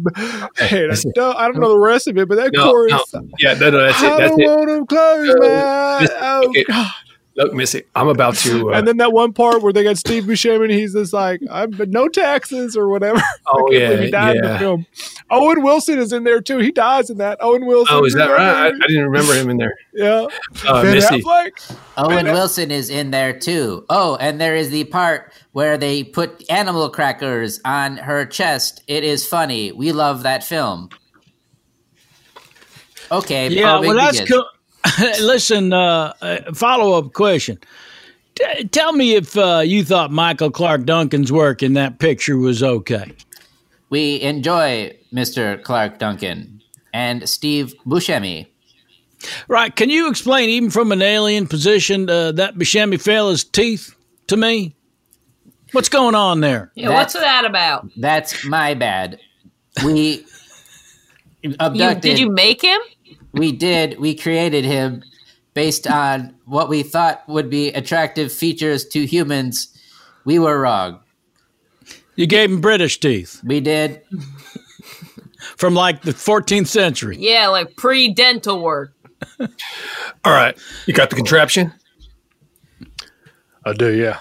Hey, 0.56 0.88
I 0.88 0.94
don't, 1.14 1.36
I 1.36 1.46
don't 1.48 1.60
know 1.60 1.70
the 1.70 1.78
rest 1.78 2.06
of 2.06 2.16
it, 2.16 2.28
but 2.28 2.36
that 2.36 2.52
No, 2.52 2.70
chorus. 2.70 3.12
no. 3.12 3.28
Yeah, 3.38 3.54
no, 3.54 3.70
no, 3.70 3.80
that's 3.84 4.00
it. 4.02 4.16
That's 4.16 4.30
don't 4.30 4.40
it. 4.40 4.46
want 4.46 4.68
to 4.68 4.86
close 4.86 5.34
my 5.40 5.46
eyes. 5.46 6.08
Oh, 6.20 6.48
okay. 6.50 6.64
God. 6.64 6.90
Look, 7.36 7.52
Missy, 7.52 7.82
I'm 7.96 8.06
about 8.06 8.36
to. 8.36 8.70
Uh, 8.70 8.78
and 8.78 8.86
then 8.86 8.98
that 8.98 9.12
one 9.12 9.32
part 9.32 9.60
where 9.60 9.72
they 9.72 9.82
got 9.82 9.96
Steve 9.98 10.24
Buscemi 10.24 10.64
and 10.64 10.70
he's 10.70 10.92
just 10.92 11.12
like, 11.12 11.40
"I'm 11.50 11.72
but 11.72 11.88
no 11.88 12.08
taxes 12.08 12.76
or 12.76 12.88
whatever." 12.88 13.20
Oh, 13.46 13.68
yeah, 13.70 13.96
he 13.96 14.10
died 14.10 14.36
in 14.36 14.44
yeah. 14.44 14.52
the 14.54 14.58
film. 14.58 14.86
Owen 15.30 15.62
Wilson 15.62 15.98
is 15.98 16.12
in 16.12 16.24
there 16.24 16.40
too. 16.40 16.58
He 16.58 16.72
dies 16.72 17.10
in 17.10 17.18
that. 17.18 17.38
Owen 17.40 17.66
Wilson. 17.66 17.94
oh, 17.94 18.04
is 18.04 18.14
that 18.14 18.30
right? 18.30 18.40
I, 18.40 18.66
I 18.68 18.70
didn't 18.70 19.04
remember 19.04 19.34
him 19.34 19.50
in 19.50 19.56
there. 19.58 19.74
Yeah. 19.96 20.26
Uh, 20.66 20.82
Missy. 20.82 21.20
Affleck. 21.20 21.76
Owen 21.96 22.26
Wilson 22.26 22.72
is 22.72 22.90
in 22.90 23.12
there 23.12 23.38
too. 23.38 23.86
Oh, 23.88 24.16
and 24.16 24.40
there 24.40 24.56
is 24.56 24.70
the 24.70 24.82
part 24.84 25.32
where 25.52 25.78
they 25.78 26.02
put 26.02 26.42
animal 26.50 26.90
crackers 26.90 27.60
on 27.64 27.98
her 27.98 28.26
chest. 28.26 28.82
It 28.88 29.04
is 29.04 29.24
funny. 29.24 29.70
We 29.70 29.92
love 29.92 30.24
that 30.24 30.42
film. 30.42 30.88
Okay. 33.12 33.48
Yeah, 33.50 33.78
well, 33.78 33.94
that's 33.94 34.20
begins. 34.20 34.30
cool. 34.30 34.46
Listen, 35.20 35.72
uh, 35.72 36.12
uh, 36.20 36.52
follow 36.54 36.98
up 36.98 37.12
question. 37.12 37.58
T- 38.34 38.64
tell 38.64 38.92
me 38.92 39.14
if 39.14 39.36
uh, 39.36 39.62
you 39.64 39.84
thought 39.84 40.10
Michael 40.10 40.50
Clarke 40.50 40.84
Duncan's 40.84 41.30
work 41.32 41.62
in 41.62 41.74
that 41.74 41.98
picture 41.98 42.36
was 42.36 42.62
okay. 42.62 43.12
We 43.90 44.20
enjoy 44.22 44.96
Mr. 45.12 45.62
Clarke 45.62 45.98
Duncan 45.98 46.60
and 46.92 47.28
Steve 47.28 47.74
Buscemi. 47.86 48.46
Right? 49.48 49.74
Can 49.74 49.88
you 49.88 50.10
explain, 50.10 50.50
even 50.50 50.70
from 50.70 50.92
an 50.92 51.00
alien 51.00 51.46
position, 51.46 52.10
uh, 52.10 52.32
that 52.32 52.56
Buscemi 52.56 53.00
fella's 53.00 53.42
teeth 53.44 53.94
to 54.26 54.36
me? 54.36 54.74
What's 55.72 55.88
going 55.88 56.14
on 56.14 56.40
there? 56.40 56.70
Yeah, 56.74 56.90
what's 56.90 57.14
that 57.14 57.44
about? 57.44 57.88
That's 57.96 58.44
my 58.44 58.74
bad. 58.74 59.18
We 59.84 60.24
You, 61.42 61.56
abducted. 61.58 62.02
did 62.02 62.18
you 62.18 62.30
make 62.30 62.62
him? 62.62 62.80
We 63.34 63.52
did. 63.52 63.98
We 63.98 64.14
created 64.14 64.64
him 64.64 65.02
based 65.54 65.86
on 65.86 66.34
what 66.44 66.68
we 66.68 66.82
thought 66.82 67.28
would 67.28 67.50
be 67.50 67.68
attractive 67.68 68.32
features 68.32 68.84
to 68.86 69.06
humans. 69.06 69.68
We 70.24 70.38
were 70.38 70.60
wrong. 70.60 71.00
You 72.16 72.26
gave 72.26 72.50
him 72.50 72.60
British 72.60 73.00
teeth. 73.00 73.40
We 73.44 73.60
did. 73.60 74.02
From 75.56 75.74
like 75.74 76.02
the 76.02 76.12
14th 76.12 76.68
century. 76.68 77.16
Yeah, 77.18 77.48
like 77.48 77.76
pre-dental 77.76 78.62
work. 78.62 78.92
All 79.40 80.32
right, 80.32 80.56
you 80.86 80.94
got 80.94 81.10
the 81.10 81.16
contraption. 81.16 81.72
I 83.64 83.72
do. 83.72 83.94
Yeah. 83.94 84.20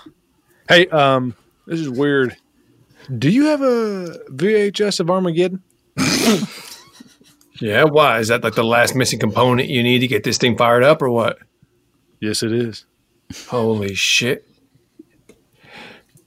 Hey, 0.67 0.87
um, 0.87 1.35
this 1.67 1.79
is 1.79 1.89
weird. 1.89 2.35
Do 3.17 3.29
you 3.29 3.45
have 3.45 3.61
a 3.61 4.19
VHS 4.31 4.99
of 4.99 5.09
Armageddon? 5.09 5.61
Yeah, 7.61 7.83
why? 7.83 8.19
Is 8.19 8.29
that 8.29 8.43
like 8.43 8.55
the 8.55 8.63
last 8.63 8.95
missing 8.95 9.19
component 9.19 9.69
you 9.69 9.83
need 9.83 9.99
to 9.99 10.07
get 10.07 10.23
this 10.23 10.37
thing 10.37 10.57
fired 10.57 10.83
up, 10.83 11.01
or 11.01 11.09
what? 11.09 11.37
Yes, 12.19 12.41
it 12.43 12.51
is. 12.51 12.85
Holy 13.47 13.93
shit! 13.93 14.47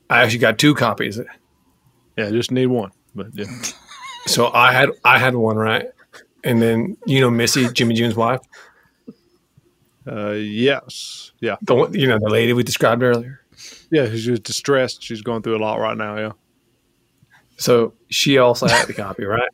I 0.08 0.22
actually 0.22 0.38
got 0.38 0.58
two 0.58 0.74
copies. 0.74 1.20
Yeah, 2.16 2.26
I 2.28 2.30
just 2.30 2.50
need 2.50 2.66
one. 2.66 2.92
But 3.14 3.28
yeah. 3.32 3.46
So 4.26 4.50
I 4.52 4.72
had 4.72 4.90
I 5.04 5.18
had 5.20 5.36
one 5.36 5.56
right, 5.56 5.86
and 6.42 6.60
then 6.60 6.96
you 7.06 7.20
know 7.20 7.30
Missy, 7.30 7.68
Jimmy 7.72 7.94
June's 7.94 8.16
wife, 8.16 8.40
Uh, 10.04 10.30
yes. 10.32 11.30
Yeah. 11.40 11.54
the 11.62 11.76
one, 11.76 11.94
you 11.94 12.08
know 12.08 12.18
the 12.18 12.28
lady 12.28 12.52
we 12.52 12.64
described 12.64 13.04
earlier. 13.04 13.40
Yeah, 13.92 14.08
she's 14.10 14.40
distressed. 14.40 15.00
She's 15.00 15.22
going 15.22 15.42
through 15.42 15.56
a 15.58 15.62
lot 15.62 15.78
right 15.78 15.96
now. 15.96 16.16
Yeah. 16.16 16.32
So 17.56 17.94
she 18.08 18.38
also 18.38 18.66
had 18.68 18.86
the 18.86 18.92
copy, 18.92 19.24
right? 19.24 19.48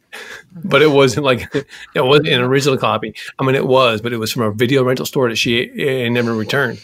But 0.64 0.82
it 0.82 0.90
wasn't 0.90 1.24
like 1.24 1.42
it 1.94 2.04
wasn't 2.04 2.28
an 2.28 2.40
original 2.40 2.76
copy. 2.76 3.14
I 3.38 3.44
mean, 3.44 3.54
it 3.54 3.66
was, 3.66 4.00
but 4.00 4.12
it 4.12 4.16
was 4.18 4.32
from 4.32 4.42
a 4.42 4.52
video 4.52 4.84
rental 4.84 5.06
store 5.06 5.28
that 5.28 5.36
she 5.36 5.70
eh, 5.80 6.08
never 6.08 6.34
returned. 6.34 6.80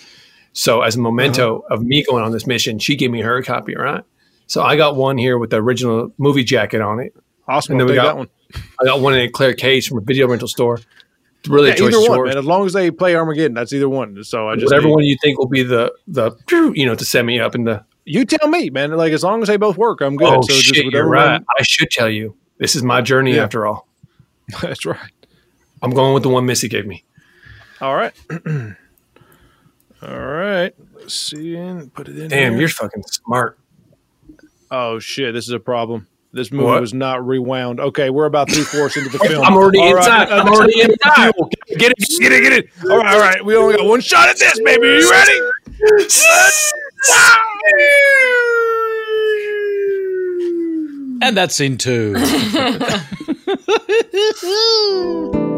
So 0.52 0.82
as 0.82 0.96
a 0.96 1.00
memento 1.00 1.64
of 1.70 1.82
me 1.84 2.04
going 2.04 2.24
on 2.24 2.32
this 2.32 2.46
mission, 2.46 2.78
she 2.78 2.96
gave 2.96 3.10
me 3.10 3.20
her 3.20 3.42
copy, 3.42 3.76
right? 3.76 4.02
So 4.46 4.62
I 4.62 4.76
got 4.76 4.96
one 4.96 5.18
here 5.18 5.38
with 5.38 5.50
the 5.50 5.56
original 5.58 6.12
movie 6.18 6.44
jacket 6.44 6.80
on 6.80 7.00
it. 7.00 7.14
Awesome. 7.46 7.72
And 7.72 7.80
then 7.80 7.88
we 7.88 7.94
got 7.94 8.16
one. 8.16 8.28
I 8.80 8.84
got 8.84 9.00
one 9.00 9.14
in 9.14 9.20
a 9.20 9.28
clear 9.28 9.52
case 9.54 9.86
from 9.86 9.98
a 9.98 10.00
video 10.00 10.26
rental 10.26 10.48
store. 10.48 10.80
It's 11.40 11.48
really 11.48 11.68
Yeah, 11.68 11.74
a 11.74 11.78
choice 11.78 11.94
either 11.94 12.10
one, 12.10 12.28
man. 12.28 12.38
As 12.38 12.44
long 12.44 12.66
as 12.66 12.72
they 12.72 12.90
play 12.90 13.14
Armageddon, 13.14 13.54
that's 13.54 13.72
either 13.72 13.88
one. 13.88 14.24
So 14.24 14.48
I 14.48 14.54
just 14.54 14.66
Whatever 14.66 14.86
need- 14.88 14.94
one 14.94 15.04
you 15.04 15.16
think 15.22 15.38
will 15.38 15.48
be 15.48 15.62
the 15.62 15.92
the 16.06 16.32
you 16.74 16.86
know 16.86 16.94
to 16.94 17.04
set 17.04 17.24
me 17.24 17.38
up 17.40 17.54
in 17.54 17.64
the. 17.64 17.84
You 18.08 18.24
tell 18.24 18.48
me, 18.48 18.70
man. 18.70 18.90
Like 18.92 19.12
as 19.12 19.22
long 19.22 19.42
as 19.42 19.48
they 19.48 19.56
both 19.56 19.76
work, 19.76 20.00
I'm 20.00 20.16
good. 20.16 20.28
Oh 20.28 20.40
so 20.42 20.48
just 20.54 20.74
shit, 20.74 20.86
you're 20.86 21.06
right. 21.06 21.40
I 21.58 21.62
should 21.62 21.90
tell 21.90 22.08
you. 22.08 22.36
This 22.58 22.74
is 22.74 22.82
my 22.82 23.00
journey 23.00 23.34
Yeah. 23.36 23.44
after 23.44 23.66
all. 23.66 23.86
That's 24.62 24.84
right. 24.86 24.98
I'm 25.82 25.90
going 25.90 26.14
with 26.14 26.22
the 26.24 26.28
one 26.28 26.46
Missy 26.46 26.68
gave 26.68 26.86
me. 26.86 27.04
All 27.80 27.94
right. 27.94 28.12
All 30.02 30.18
right. 30.18 30.74
Let's 30.94 31.14
see 31.14 31.56
and 31.56 31.92
put 31.92 32.08
it 32.08 32.18
in. 32.18 32.28
Damn, 32.28 32.52
here. 32.52 32.60
you're 32.60 32.68
fucking 32.68 33.02
smart. 33.04 33.58
Oh 34.70 34.98
shit, 34.98 35.34
this 35.34 35.44
is 35.46 35.52
a 35.52 35.60
problem. 35.60 36.06
This 36.32 36.52
movie 36.52 36.64
What? 36.66 36.80
was 36.82 36.92
not 36.92 37.26
rewound. 37.26 37.80
Okay, 37.80 38.10
we're 38.10 38.26
about 38.26 38.50
three 38.50 38.62
fourths 38.64 38.96
into 38.96 39.08
the 39.08 39.18
film. 39.26 39.44
I'm 39.44 39.54
already 39.54 39.78
All 39.78 39.94
right. 39.94 39.98
inside. 40.04 40.28
I'm 40.38 40.48
already 40.48 40.80
inside. 40.80 41.32
Get 41.78 41.92
it, 41.96 42.20
get 42.20 42.32
it, 42.32 42.42
get 42.42 42.52
it. 42.52 42.68
All 42.90 42.98
right, 42.98 43.14
all 43.14 43.20
right. 43.20 43.44
We 43.44 43.56
only 43.56 43.76
got 43.76 43.86
one 43.86 44.00
shot 44.00 44.28
at 44.28 44.38
this, 44.38 44.58
baby. 44.60 44.86
Are 44.86 44.98
you 44.98 45.10
ready? 45.10 45.40
And 51.20 51.36
that's 51.36 51.60
in 51.60 51.76
two. 51.76 52.14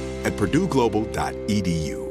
at 0.23 0.33
purdueglobal.edu. 0.33 2.10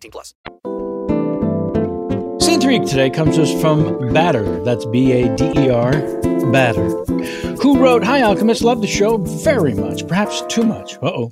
18 0.01 0.11
plus. 0.11 0.33
Scene 2.43 2.59
three 2.59 2.79
today 2.79 3.09
comes 3.09 3.35
to 3.35 3.43
us 3.43 3.61
from 3.61 4.11
Bader. 4.13 4.63
That's 4.63 4.85
B 4.85 5.11
A 5.11 5.35
D 5.35 5.51
E 5.55 5.69
R, 5.69 5.91
Bader. 6.51 6.89
Who 7.61 7.79
wrote, 7.79 8.03
Hi, 8.03 8.23
Alchemist, 8.23 8.63
love 8.63 8.81
the 8.81 8.87
show 8.87 9.17
very 9.17 9.73
much, 9.73 10.07
perhaps 10.07 10.41
too 10.47 10.63
much. 10.63 10.95
Uh 10.95 11.11
oh. 11.13 11.31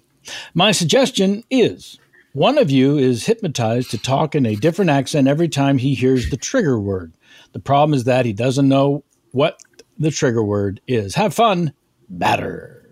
My 0.53 0.71
suggestion 0.71 1.43
is 1.49 1.97
one 2.33 2.59
of 2.59 2.69
you 2.69 2.97
is 2.97 3.25
hypnotized 3.25 3.89
to 3.91 3.97
talk 3.97 4.35
in 4.35 4.45
a 4.45 4.55
different 4.55 4.91
accent 4.91 5.27
every 5.27 5.49
time 5.49 5.79
he 5.79 5.95
hears 5.95 6.29
the 6.29 6.37
trigger 6.37 6.79
word. 6.79 7.13
The 7.53 7.59
problem 7.59 7.95
is 7.95 8.03
that 8.03 8.25
he 8.25 8.33
doesn't 8.33 8.69
know 8.69 9.03
what 9.31 9.59
the 9.97 10.11
trigger 10.11 10.43
word 10.43 10.79
is. 10.87 11.15
Have 11.15 11.33
fun, 11.33 11.73
Bader. 12.15 12.87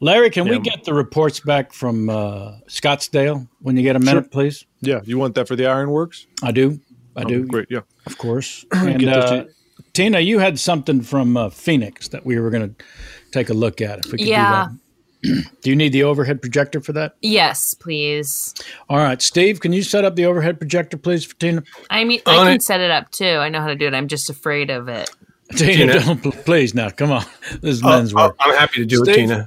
Larry, 0.00 0.30
can 0.30 0.48
we 0.48 0.58
get 0.58 0.84
the 0.84 0.94
reports 0.94 1.40
back 1.40 1.72
from 1.74 2.08
uh, 2.08 2.52
Scottsdale 2.68 3.46
when 3.60 3.76
you 3.76 3.82
get 3.82 3.96
a 3.96 3.98
minute, 3.98 4.24
Sure. 4.24 4.30
please? 4.30 4.64
Yeah, 4.80 5.00
you 5.04 5.18
want 5.18 5.34
that 5.34 5.46
for 5.46 5.56
the 5.56 5.66
Ironworks? 5.66 6.26
I 6.42 6.52
do. 6.52 6.80
I 7.16 7.22
Oh, 7.22 7.24
do. 7.28 7.46
Great, 7.46 7.66
yeah. 7.70 7.80
Of 8.06 8.16
course. 8.18 8.64
And 8.72 9.06
uh, 9.06 9.44
Tina, 9.92 10.20
you 10.20 10.38
had 10.38 10.58
something 10.58 11.02
from 11.02 11.36
uh, 11.36 11.50
Phoenix 11.50 12.08
that 12.08 12.24
we 12.24 12.38
were 12.40 12.48
going 12.50 12.74
to 12.74 12.84
take 13.32 13.50
a 13.50 13.54
look 13.54 13.80
at. 13.82 13.98
If 14.06 14.12
we 14.12 14.18
could 14.18 14.26
Yeah. 14.28 14.68
do 14.70 14.78
that. 15.22 15.44
do 15.62 15.68
you 15.68 15.76
need 15.76 15.92
the 15.92 16.02
overhead 16.04 16.40
projector 16.40 16.80
for 16.80 16.94
that? 16.94 17.16
Yes, 17.20 17.74
please. 17.74 18.54
All 18.88 18.96
right, 18.96 19.20
Steve, 19.20 19.60
can 19.60 19.74
you 19.74 19.82
set 19.82 20.02
up 20.06 20.16
the 20.16 20.24
overhead 20.24 20.58
projector, 20.58 20.96
please, 20.96 21.26
for 21.26 21.34
Tina? 21.34 21.62
I 21.90 22.04
mean, 22.04 22.20
On 22.24 22.34
I 22.34 22.44
can 22.46 22.56
it. 22.56 22.62
set 22.62 22.80
it 22.80 22.90
up 22.90 23.10
too. 23.10 23.26
I 23.26 23.50
know 23.50 23.60
how 23.60 23.66
to 23.68 23.74
do 23.76 23.86
it. 23.86 23.92
I'm 23.92 24.08
just 24.08 24.30
afraid 24.30 24.70
of 24.70 24.88
it. 24.88 25.10
Tina, 25.56 25.98
Tina. 26.00 26.14
don't, 26.16 26.22
please 26.46 26.74
now, 26.74 26.88
come 26.88 27.10
on. 27.12 27.24
This 27.60 27.74
is 27.76 27.82
Oh, 27.84 27.88
men's 27.90 28.14
oh, 28.14 28.28
work. 28.28 28.36
I'm 28.40 28.54
happy 28.56 28.76
to 28.80 28.86
do 28.86 29.02
it, 29.02 29.12
Tina. 29.14 29.46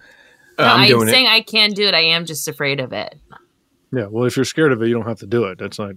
No, 0.58 0.66
I'm 0.66 0.82
I'm 0.82 0.88
doing 0.88 1.08
saying 1.10 1.26
it. 1.26 1.30
I 1.32 1.42
can 1.42 1.72
do 1.72 1.84
it. 1.86 1.94
I 1.94 2.02
am 2.02 2.26
just 2.26 2.48
afraid 2.48 2.80
of 2.80 2.94
it. 2.94 3.16
Yeah. 3.92 4.08
Well, 4.10 4.26
if 4.26 4.36
you're 4.36 4.46
scared 4.46 4.72
of 4.72 4.82
it, 4.82 4.88
you 4.88 4.94
don't 4.94 5.06
have 5.08 5.20
to 5.20 5.28
do 5.28 5.46
it. 5.46 5.58
That's 5.58 5.80
not. 5.80 5.94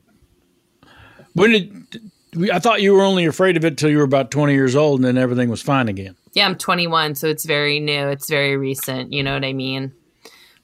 When 1.34 1.50
did 1.50 2.10
we, 2.34 2.50
I 2.50 2.58
thought 2.58 2.80
you 2.82 2.94
were 2.94 3.02
only 3.02 3.26
afraid 3.26 3.56
of 3.56 3.64
it 3.64 3.76
till 3.78 3.90
you 3.90 3.98
were 3.98 4.04
about 4.04 4.30
20 4.30 4.52
years 4.54 4.74
old, 4.76 5.00
and 5.00 5.04
then 5.04 5.18
everything 5.18 5.48
was 5.50 5.62
fine 5.62 5.88
again. 5.88 6.16
Yeah, 6.32 6.46
I'm 6.46 6.56
21, 6.56 7.14
so 7.14 7.28
it's 7.28 7.44
very 7.44 7.80
new. 7.80 8.08
It's 8.08 8.28
very 8.28 8.56
recent. 8.56 9.12
You 9.12 9.22
know 9.22 9.34
what 9.34 9.44
I 9.44 9.52
mean? 9.52 9.92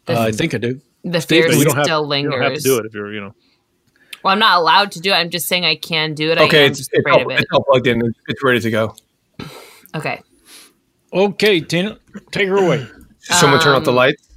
The, 0.07 0.15
Uh, 0.19 0.23
I 0.25 0.33
think 0.33 0.55
I 0.55 0.59
do. 0.59 0.81
the 1.05 1.21
fear 1.21 1.49
but 1.49 1.57
you 1.57 1.65
don't 1.65 1.77
have- 1.77 1.85
still 1.85 2.15
You 2.15 2.31
don't 2.31 2.43
have 2.43 2.55
to 2.55 2.61
do 2.61 2.79
it 2.79 2.87
if 2.87 2.95
you're, 2.95 3.13
you 3.13 3.21
know. 3.21 3.35
Well, 4.23 4.33
I'm 4.33 4.39
not 4.39 4.59
allowed 4.59 4.93
to 4.93 5.01
do 5.01 5.11
it. 5.11 5.15
I'm 5.15 5.31
just 5.31 5.49
saying 5.49 5.65
I 5.65 5.75
can 5.77 6.15
do 6.15 6.31
it. 6.31 6.39
I 6.39 6.45
Okay, 6.45 6.65
am 6.67 6.71
it's, 6.71 6.79
just 6.79 6.91
it's, 6.93 7.01
afraid 7.01 7.25
all, 7.25 7.33
of 7.33 7.39
it's 7.39 7.47
all 7.53 7.65
plugged 7.65 7.87
in. 7.87 7.99
It's- 7.99 8.13
It's 8.29 8.43
ready 8.43 8.61
to 8.61 8.71
go. 8.71 8.95
Okay. 9.95 10.21
Okay, 11.13 11.61
Tina, 11.61 11.99
take 12.31 12.49
her 12.49 12.57
away. 12.57 12.87
Someone 13.23 13.61
turn 13.61 13.75
off 13.75 13.85
the 13.85 13.91
Um, 13.91 13.97
lights. 13.97 14.29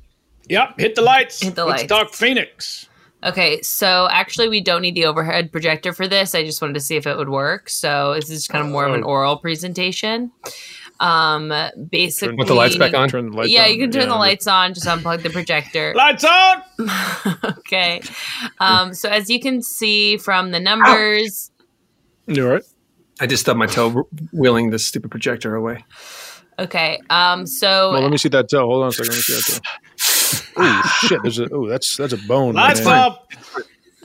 Yep, 0.49 0.79
hit 0.79 0.95
the 0.95 1.01
lights. 1.01 1.41
Hit 1.41 1.55
the 1.55 1.65
Let's 1.65 1.81
lights. 1.83 1.89
talk 1.89 2.13
Phoenix. 2.13 2.87
Okay, 3.23 3.59
so 3.63 4.07
actually, 4.11 4.47
we 4.49 4.61
don't 4.61 4.81
need 4.83 4.93
the 4.93 5.05
overhead 5.05 5.51
projector 5.51 5.91
for 5.93 6.07
this. 6.07 6.35
I 6.35 6.43
just 6.43 6.61
wanted 6.61 6.75
to 6.75 6.79
see 6.79 6.95
if 6.95 7.07
it 7.07 7.17
would 7.17 7.29
work. 7.29 7.69
So 7.69 8.13
this 8.13 8.29
is 8.29 8.47
kind 8.47 8.63
of 8.63 8.71
more 8.71 8.85
of 8.85 8.93
an 8.93 9.03
Oh. 9.03 9.07
oral 9.07 9.37
presentation. 9.37 10.31
Um, 10.99 11.51
basically, 11.89 12.35
With 12.35 12.47
the 12.47 12.53
lights 12.53 12.77
back 12.77 12.93
on? 12.93 13.09
Turn 13.09 13.31
the 13.31 13.35
lights 13.37 13.49
yeah, 13.49 13.63
on. 13.63 13.71
you 13.71 13.79
can 13.79 13.91
turn 13.91 14.03
Yeah. 14.03 14.09
the 14.09 14.15
lights 14.15 14.45
on. 14.47 14.73
Just 14.75 14.85
unplug 14.85 15.23
the 15.23 15.31
projector. 15.31 15.93
Lights 15.95 16.23
on. 16.23 16.61
okay. 17.57 18.01
Um, 18.59 18.93
so 18.93 19.09
as 19.09 19.29
you 19.29 19.39
can 19.39 19.61
see 19.63 20.17
from 20.17 20.51
the 20.51 20.59
numbers, 20.59 21.49
You're 22.27 22.53
right. 22.53 22.63
I 23.19 23.25
just 23.27 23.41
stubbed 23.41 23.57
my 23.59 23.65
toe 23.65 24.07
wheeling 24.31 24.69
this 24.69 24.85
stupid 24.85 25.09
projector 25.09 25.55
away. 25.55 25.83
Okay. 26.59 26.99
Um, 27.09 27.45
so 27.47 27.91
Well, 27.91 28.01
let 28.01 28.11
me 28.11 28.17
see 28.17 28.29
that 28.29 28.49
toe. 28.49 28.65
Hold 28.65 28.83
on 28.83 28.89
a 28.89 28.91
second. 28.91 29.09
Let 29.11 29.17
me 29.17 29.21
see 29.21 29.33
that 29.33 29.63
toe. 29.63 29.71
Oh 30.57 30.97
shit! 31.01 31.21
There's 31.21 31.39
a 31.39 31.49
oh 31.51 31.67
that's 31.67 31.97
that's 31.97 32.13
a 32.13 32.17
bone. 32.17 32.53
Lights 32.55 32.83
man. 32.85 32.97
up. 32.97 33.29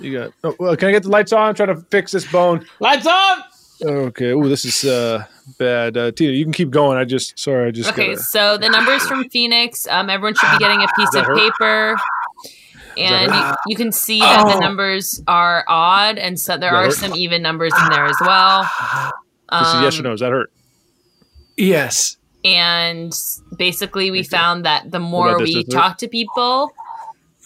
You 0.01 0.19
got. 0.19 0.33
Oh, 0.43 0.57
well, 0.59 0.77
can 0.77 0.89
I 0.89 0.93
get 0.93 1.05
the 1.05 1.09
lights 1.09 1.33
on? 1.33 1.49
I'm 1.49 1.55
trying 1.55 1.69
to 1.75 1.81
fix 1.93 2.11
this 2.11 2.31
bone. 2.33 2.67
Lights 2.81 3.07
on. 3.07 3.39
Okay. 3.83 4.33
Oh, 4.33 4.49
this 4.49 4.65
is 4.65 4.83
uh 4.85 5.25
bad. 5.59 5.97
Uh, 5.97 6.11
Tina, 6.11 6.33
you 6.33 6.45
can 6.45 6.53
keep 6.53 6.71
going. 6.71 6.99
I 6.99 7.05
just 7.05 7.39
sorry. 7.39 7.69
I 7.69 7.71
just 7.71 7.91
Okay, 7.93 8.09
gotta- 8.15 8.23
so 8.23 8.57
the 8.59 8.69
numbers 8.69 9.03
from 9.07 9.29
Phoenix, 9.31 9.87
um, 9.89 10.11
everyone 10.11 10.35
should 10.35 10.51
be 10.51 10.59
getting 10.59 10.83
a 10.83 10.89
piece 10.97 11.15
of 11.15 11.25
hurt? 11.25 11.39
paper. 11.39 11.97
And 12.99 13.33
you, 13.33 13.55
you 13.69 13.77
can 13.77 13.93
see 13.93 14.19
that 14.19 14.45
the 14.47 14.57
Oh. 14.57 14.59
numbers 14.59 15.23
are 15.29 15.65
odd, 15.69 16.19
and 16.19 16.39
so 16.39 16.59
there 16.59 16.73
are 16.75 16.87
hurt? 16.87 16.95
some 16.95 17.15
even 17.15 17.43
numbers 17.43 17.73
in 17.81 17.89
there 17.91 18.07
as 18.07 18.17
well. 18.21 18.63
This 19.53 19.69
is 19.69 19.75
yes 19.83 19.95
or 19.97 19.99
Um, 20.01 20.05
no. 20.05 20.11
Does 20.11 20.21
that 20.21 20.31
hurt? 20.33 20.53
Yes. 21.57 22.17
And 22.45 23.13
basically, 23.57 24.11
we 24.11 24.23
found 24.23 24.65
that 24.65 24.91
the 24.91 24.99
more 25.01 25.39
this? 25.39 25.49
we 25.49 25.55
Does 25.65 25.75
hurt? 25.75 25.81
talk 25.81 25.99
to 25.99 26.09
people, 26.09 26.73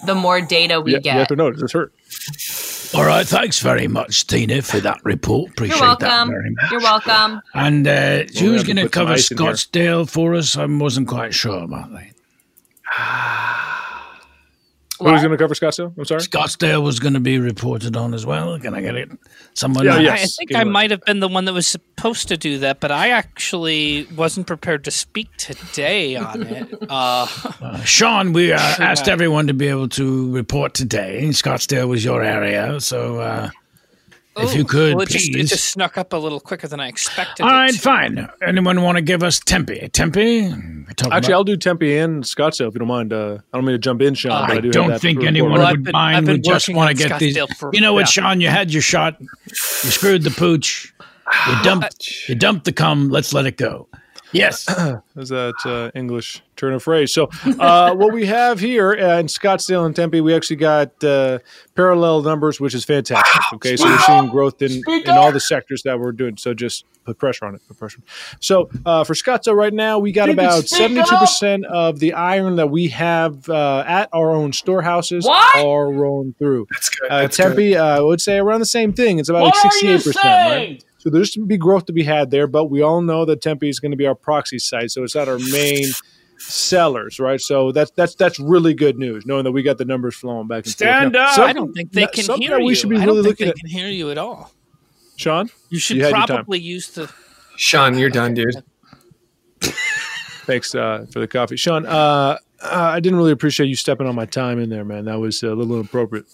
the 0.07 0.15
more 0.15 0.41
data 0.41 0.81
we 0.81 0.93
Yeah, 0.93 0.99
get. 0.99 1.17
Yes 1.17 1.31
or 1.33 1.37
no? 1.37 1.51
Does 1.51 1.61
this 1.63 1.73
hurt? 1.73 1.93
All 2.95 3.05
right, 3.05 3.27
thanks 3.27 3.59
very 3.59 3.89
much, 3.89 4.27
Tina, 4.29 4.63
for 4.63 4.79
that 4.81 5.01
report. 5.05 5.51
Appreciate 5.51 5.79
You're 5.81 5.97
that 5.97 6.01
welcome. 6.03 6.31
very 6.31 6.51
much. 6.51 6.71
You're 6.71 6.81
welcome. 6.81 7.41
And 7.55 7.87
uh, 7.89 7.91
Well, 7.91 8.27
who's 8.45 8.63
going 8.63 8.77
to 8.77 8.89
cover 8.89 9.15
ice 9.15 9.31
in 9.33 9.39
here. 9.39 9.49
Scottsdale 9.53 10.09
for 10.09 10.35
us? 10.37 10.57
I 10.57 10.67
wasn't 10.67 11.09
quite 11.09 11.35
sure 11.35 11.65
about 11.65 11.91
that. 11.93 12.11
Who's 15.01 15.23
going 15.23 15.33
to 15.33 15.37
cover 15.37 15.55
Scottsdale? 15.55 15.93
I'm 15.99 16.05
sorry. 16.05 16.21
Scottsdale 16.21 16.83
was 16.83 17.01
going 17.01 17.15
to 17.15 17.21
be 17.21 17.39
reported 17.39 17.97
on 17.97 18.15
as 18.15 18.25
well. 18.25 18.59
Can 18.61 18.75
I 18.75 18.81
get 18.81 18.95
it? 18.95 19.11
Someone? 19.55 19.85
Yeah, 19.85 19.99
yes. 19.99 20.23
I 20.23 20.27
think 20.27 20.51
give 20.51 20.59
I 20.61 20.65
might 20.65 20.93
have 20.93 21.05
been 21.05 21.19
the 21.19 21.27
one 21.27 21.47
that 21.47 21.53
was 21.53 21.67
supposed 21.67 22.29
to 22.29 22.37
do 22.37 22.59
that, 22.59 22.79
but 22.79 22.93
I 22.93 23.11
actually 23.11 24.07
wasn't 24.15 24.47
prepared 24.47 24.85
to 24.85 24.93
speak 24.93 25.37
today 25.37 26.15
on 26.17 26.43
it. 26.43 26.73
Uh, 26.89 27.27
Uh, 27.61 27.81
Sean, 27.85 28.33
we 28.33 28.53
uh, 28.53 28.59
asked 28.59 29.09
everyone 29.09 29.47
to 29.47 29.55
be 29.55 29.69
able 29.69 29.89
to 29.89 30.31
report 30.33 30.75
today. 30.75 31.25
Scottsdale 31.29 31.89
was 31.89 32.05
your 32.05 32.23
area, 32.23 32.79
so 32.81 33.21
uh, 33.21 33.51
if 34.37 34.55
you 34.55 34.65
could, 34.65 34.95
well, 34.95 35.03
it 35.05 35.09
just, 35.09 35.33
please. 35.33 35.47
it 35.47 35.55
just 35.55 35.71
snuck 35.71 35.97
up 35.97 36.13
a 36.13 36.17
little 36.17 36.41
quicker 36.41 36.69
than 36.69 36.81
I 36.81 36.89
expected. 36.89 37.45
All 37.45 37.49
it 37.51 37.53
right, 37.53 37.73
to. 37.73 37.79
fine. 37.79 38.29
Anyone 38.47 38.83
want 38.83 38.97
to 38.97 39.03
give 39.03 39.23
us 39.23 39.39
Tempe? 39.41 39.89
Tempe? 39.89 40.84
We're 41.03 41.13
Actually, 41.13 41.33
about- 41.33 41.39
I'll 41.39 41.45
do 41.45 41.57
Tempe 41.57 41.99
and 41.99 42.23
Scottsdale 42.25 42.69
if 42.69 42.75
you 42.75 42.79
don't 42.81 42.89
mind. 42.89 43.13
Uh, 43.13 43.39
I 43.53 43.57
don't 43.59 43.65
mean 43.65 43.75
to 43.75 43.79
jump 43.79 44.03
in, 44.03 44.15
Sean. 44.15 44.47
but 44.47 44.55
I, 44.55 44.59
I 44.59 44.61
do 44.61 44.71
don't 44.71 44.99
think 45.01 45.23
anyone 45.25 45.53
Well, 45.53 45.71
would 45.71 45.85
been- 45.85 45.93
mind. 45.93 46.17
I've 46.17 46.27
We 46.29 46.41
just 46.41 46.69
want 46.73 46.97
to 46.97 47.09
get 47.09 47.19
these. 47.19 47.39
For- 47.57 47.71
you 47.73 47.81
know 47.81 47.93
what, 47.95 48.01
yeah. 48.01 48.23
Sean? 48.23 48.41
You 48.41 48.49
had 48.49 48.73
your 48.73 48.83
shot. 48.83 49.17
You 49.21 49.55
screwed 49.91 50.23
the 50.23 50.31
pooch. 50.31 50.93
You 51.49 51.63
dumped. 51.63 52.29
You 52.29 52.35
dumped 52.35 52.65
the 52.65 52.73
cum. 52.73 53.09
Let's 53.09 53.33
let 53.33 53.47
it 53.47 53.57
go. 53.57 53.89
Yes. 54.35 54.68
Is 55.16 55.28
that 55.28 55.55
uh, 55.64 55.97
English 55.99 56.43
turn 56.57 56.72
of 56.74 56.82
phrase? 56.82 57.12
So, 57.14 57.28
uh, 57.61 57.95
what 57.95 58.12
we 58.12 58.26
have 58.26 58.59
here 58.59 58.93
uh, 58.93 59.18
in 59.20 59.26
Scottsdale 59.26 59.87
and 59.87 59.95
Tempe, 59.95 60.20
we 60.20 60.35
actually 60.35 60.57
got 60.57 61.03
uh, 61.05 61.39
parallel 61.76 62.22
numbers, 62.22 62.61
which 62.61 62.74
is 62.74 62.85
fantastic. 62.85 63.43
Okay, 63.55 63.76
so 63.76 63.85
we're 63.85 63.99
seeing 64.01 64.28
growth 64.28 64.61
in, 64.61 64.82
in 64.87 65.11
all 65.11 65.30
the 65.30 65.41
sectors 65.41 65.82
that 65.85 65.99
we're 66.01 66.12
doing. 66.12 66.37
So, 66.37 66.53
just 66.53 66.85
put 67.05 67.16
pressure 67.18 67.45
on 67.47 67.55
it. 67.55 67.62
Put 67.68 67.78
pressure. 67.78 68.01
So, 68.41 68.68
uh, 68.85 69.05
for 69.05 69.14
Scottsdale 69.14 69.55
right 69.57 69.72
now, 69.72 70.01
we 70.01 70.11
got 70.11 70.28
about 70.28 70.64
seventy-two 70.66 71.16
percent 71.16 71.64
of 71.66 72.01
the 72.01 72.12
iron 72.14 72.57
that 72.57 72.70
we 72.70 72.89
have 72.89 73.49
uh, 73.49 73.85
at 73.87 74.09
our 74.12 74.32
own 74.32 74.53
storehouses 74.53 75.24
What? 75.26 75.64
are 75.64 75.93
rolling 75.93 76.35
through. 76.41 76.66
That's 76.70 76.89
good. 76.89 77.11
Uh, 77.11 77.20
That's 77.22 77.37
Tempe, 77.37 77.70
good. 77.70 77.76
uh, 77.78 77.99
I 77.99 78.01
would 78.01 78.20
say 78.20 78.39
around 78.39 78.61
the 78.61 78.66
same 78.66 78.93
thing. 78.93 79.20
It's 79.20 79.28
about 79.28 79.45
like 79.45 79.55
What 79.55 79.64
are 79.64 79.68
you 79.68 79.70
sixty-eight 79.99 80.12
percent, 80.12 80.22
saying? 80.22 80.70
right? 80.72 80.85
So 81.05 81.11
there's 81.11 81.35
some 81.35 81.45
big 81.47 81.61
growth 81.61 81.85
to 81.85 81.93
be 81.93 82.03
had 82.03 82.31
there, 82.31 82.47
but 82.47 82.71
we 82.71 82.81
all 82.81 83.03
know 83.03 83.27
that 83.27 83.43
Tempe 83.43 83.69
is 83.69 83.79
going 83.79 83.91
to 83.91 83.97
be 83.97 84.07
our 84.07 84.15
proxy 84.15 84.59
site, 84.59 84.91
so 84.91 85.05
it's 85.05 85.15
not 85.15 85.29
our 85.29 85.39
main 85.39 85.89
sellers, 86.39 87.21
right? 87.21 87.39
So 87.43 87.73
that's 87.73 87.91
that's 87.91 88.15
that's 88.15 88.41
really 88.41 88.73
good 88.73 88.97
news, 88.99 89.27
knowing 89.27 89.45
that 89.45 89.53
we 89.53 89.63
got 89.63 89.77
the 89.77 89.85
numbers 89.85 90.15
flowing 90.15 90.49
back 90.49 90.65
and 90.65 90.73
Stand 90.73 91.13
forth. 91.13 91.13
Now, 91.13 91.33
up! 91.33 91.39
I 91.41 91.53
don't 91.53 91.75
think 91.75 91.93
they 91.93 92.07
can 92.07 92.41
hear 92.41 92.53
that 92.53 92.61
we 92.65 92.71
you. 92.71 92.75
should 92.75 92.89
be 92.89 92.97
I 92.97 93.05
don't 93.05 93.17
think 93.17 93.27
looking 93.27 93.47
they 93.49 93.51
at. 93.51 93.57
can 93.57 93.69
hear 93.69 93.89
you 93.89 94.11
at 94.11 94.17
all. 94.17 94.51
Sean, 95.17 95.51
You 95.69 95.79
should 95.79 95.99
had 95.99 96.09
your 96.11 96.17
time. 96.21 96.27
probably 96.27 96.61
use 96.61 96.89
the. 96.93 97.13
Sean, 97.59 97.99
you're 97.99 98.09
done, 98.09 98.33
dude. 98.33 98.63
Thanks 99.61 100.75
uh, 100.75 101.05
for 101.13 101.21
the 101.21 101.29
coffee, 101.29 101.57
Sean. 101.57 101.85
Uh, 101.85 101.91
uh, 101.91 102.37
I 102.63 103.01
didn't 103.01 103.19
really 103.19 103.33
appreciate 103.33 103.67
you 103.67 103.77
stepping 103.77 104.07
on 104.07 104.15
my 104.15 104.27
time 104.27 104.59
in 104.59 104.71
there, 104.71 104.85
man. 104.87 105.05
That 105.05 105.21
was 105.21 105.43
a 105.43 105.55
little 105.55 105.79
inappropriate. 105.79 106.25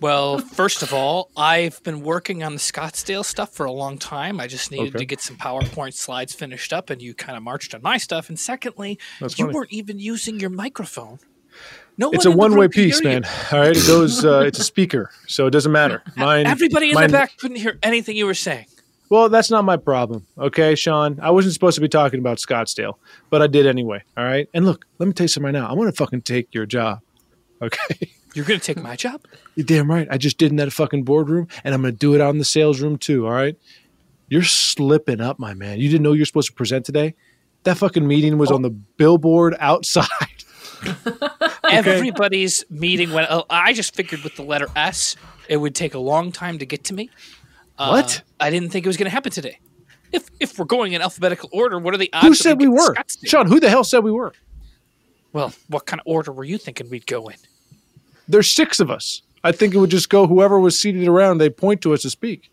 Well, 0.00 0.38
first 0.38 0.82
of 0.82 0.94
all, 0.94 1.30
I've 1.36 1.82
been 1.82 2.00
working 2.00 2.42
on 2.42 2.52
the 2.54 2.58
Scottsdale 2.58 3.24
stuff 3.24 3.52
for 3.52 3.66
a 3.66 3.72
long 3.72 3.98
time. 3.98 4.40
I 4.40 4.46
just 4.46 4.70
needed 4.70 4.88
Okay. 4.90 4.98
to 5.00 5.04
get 5.04 5.20
some 5.20 5.36
PowerPoint 5.36 5.92
slides 5.92 6.34
finished 6.34 6.72
up, 6.72 6.88
and 6.88 7.02
you 7.02 7.12
kind 7.12 7.36
of 7.36 7.42
marched 7.42 7.74
on 7.74 7.82
my 7.82 7.98
stuff. 7.98 8.28
And 8.30 8.38
secondly, 8.38 8.98
That's 9.20 9.38
you 9.38 9.44
funny. 9.46 9.54
weren't 9.54 9.72
even 9.72 9.98
using 9.98 10.40
your 10.40 10.48
microphone. 10.50 11.18
No 11.98 12.10
It's 12.12 12.24
a 12.24 12.28
in 12.30 12.36
the 12.36 12.42
room 12.42 12.52
one-way 12.52 12.68
piece, 12.68 13.02
man. 13.04 13.24
All 13.52 13.58
right, 13.60 13.76
it 13.76 13.86
goes. 13.86 14.24
Uh, 14.24 14.40
it's 14.46 14.58
a 14.58 14.64
speaker, 14.64 15.10
so 15.26 15.46
it 15.46 15.50
doesn't 15.50 15.72
matter. 15.72 16.02
Mine. 16.16 16.46
Everybody 16.46 16.88
in 16.90 16.94
mine- 16.94 17.08
the 17.10 17.12
back 17.12 17.36
couldn't 17.36 17.58
hear 17.58 17.78
anything 17.82 18.16
you 18.16 18.24
were 18.24 18.32
saying. 18.34 18.66
Well, 19.10 19.28
that's 19.28 19.50
not 19.50 19.64
my 19.64 19.76
problem. 19.76 20.24
Okay, 20.38 20.76
Sean. 20.76 21.18
I 21.20 21.30
wasn't 21.32 21.52
supposed 21.52 21.74
to 21.74 21.80
be 21.80 21.88
talking 21.88 22.20
about 22.20 22.38
Scottsdale, 22.38 22.94
but 23.28 23.42
I 23.42 23.48
did 23.48 23.66
anyway. 23.66 24.02
All 24.16 24.24
right. 24.24 24.48
And 24.54 24.64
look, 24.64 24.86
let 24.98 25.08
me 25.08 25.12
tell 25.12 25.24
you 25.24 25.28
something 25.28 25.52
right 25.52 25.60
now. 25.60 25.68
I'm 25.68 25.74
going 25.76 25.90
to 25.90 25.96
fucking 25.96 26.22
take 26.22 26.54
your 26.54 26.64
job. 26.64 27.00
Okay. 27.60 28.12
You're 28.34 28.44
going 28.44 28.60
to 28.60 28.64
take 28.64 28.82
my 28.82 28.96
job? 28.96 29.24
You're 29.56 29.66
damn 29.66 29.90
right. 29.90 30.06
I 30.10 30.16
just 30.18 30.38
did 30.38 30.50
in 30.50 30.56
that 30.56 30.72
fucking 30.72 31.02
boardroom, 31.04 31.48
and 31.64 31.74
I'm 31.74 31.82
going 31.82 31.92
to 31.94 31.98
do 31.98 32.14
it 32.14 32.20
out 32.20 32.30
in 32.30 32.38
the 32.38 32.44
sales 32.44 32.80
room 32.80 32.96
too. 32.96 33.26
All 33.26 33.32
right. 33.32 33.56
You're 34.28 34.44
slipping 34.44 35.20
up, 35.20 35.38
my 35.40 35.54
man. 35.54 35.80
You 35.80 35.88
didn't 35.88 36.02
know 36.04 36.12
you're 36.12 36.26
supposed 36.26 36.48
to 36.48 36.54
present 36.54 36.86
today? 36.86 37.14
That 37.64 37.76
fucking 37.78 38.06
meeting 38.06 38.38
was 38.38 38.50
on 38.50 38.62
the 38.62 38.70
billboard 38.70 39.56
outside. 39.58 40.06
Everybody's 41.64 42.64
meeting 42.70 43.12
went. 43.12 43.28
Oh, 43.30 43.44
I 43.50 43.72
just 43.72 43.94
figured 43.94 44.22
with 44.22 44.36
the 44.36 44.42
letter 44.42 44.68
S, 44.76 45.16
it 45.48 45.56
would 45.58 45.74
take 45.74 45.94
a 45.94 45.98
long 45.98 46.32
time 46.32 46.58
to 46.58 46.66
get 46.66 46.84
to 46.84 46.94
me. 46.94 47.10
Uh, 47.78 47.88
What? 47.90 48.22
I 48.38 48.50
didn't 48.50 48.70
think 48.70 48.86
it 48.86 48.88
was 48.88 48.96
going 48.96 49.06
to 49.06 49.10
happen 49.10 49.32
today. 49.32 49.58
If 50.12 50.28
if 50.40 50.58
we're 50.58 50.64
going 50.64 50.92
in 50.92 51.02
alphabetical 51.02 51.48
order, 51.52 51.78
what 51.78 51.94
are 51.94 51.98
the 51.98 52.10
odds? 52.12 52.26
Who 52.26 52.34
said 52.34 52.58
we 52.58 52.64
to 52.66 52.70
were? 52.72 52.94
Sean, 53.24 53.46
who 53.46 53.60
the 53.60 53.68
hell 53.70 53.84
said 53.84 54.02
we 54.02 54.10
were? 54.10 54.32
Well, 55.32 55.52
what 55.68 55.86
kind 55.86 56.00
of 56.00 56.06
order 56.06 56.32
were 56.32 56.44
you 56.44 56.58
thinking 56.58 56.90
we'd 56.90 57.06
go 57.06 57.28
in? 57.28 57.36
There's 58.30 58.50
six 58.50 58.80
of 58.80 58.90
us. 58.90 59.22
I 59.42 59.52
think 59.52 59.74
it 59.74 59.78
would 59.78 59.90
just 59.90 60.10
go 60.10 60.26
whoever 60.26 60.60
was 60.60 60.78
seated 60.78 61.06
around, 61.08 61.38
they 61.38 61.50
point 61.50 61.80
to 61.82 61.94
us 61.94 62.02
to 62.02 62.10
speak. 62.10 62.50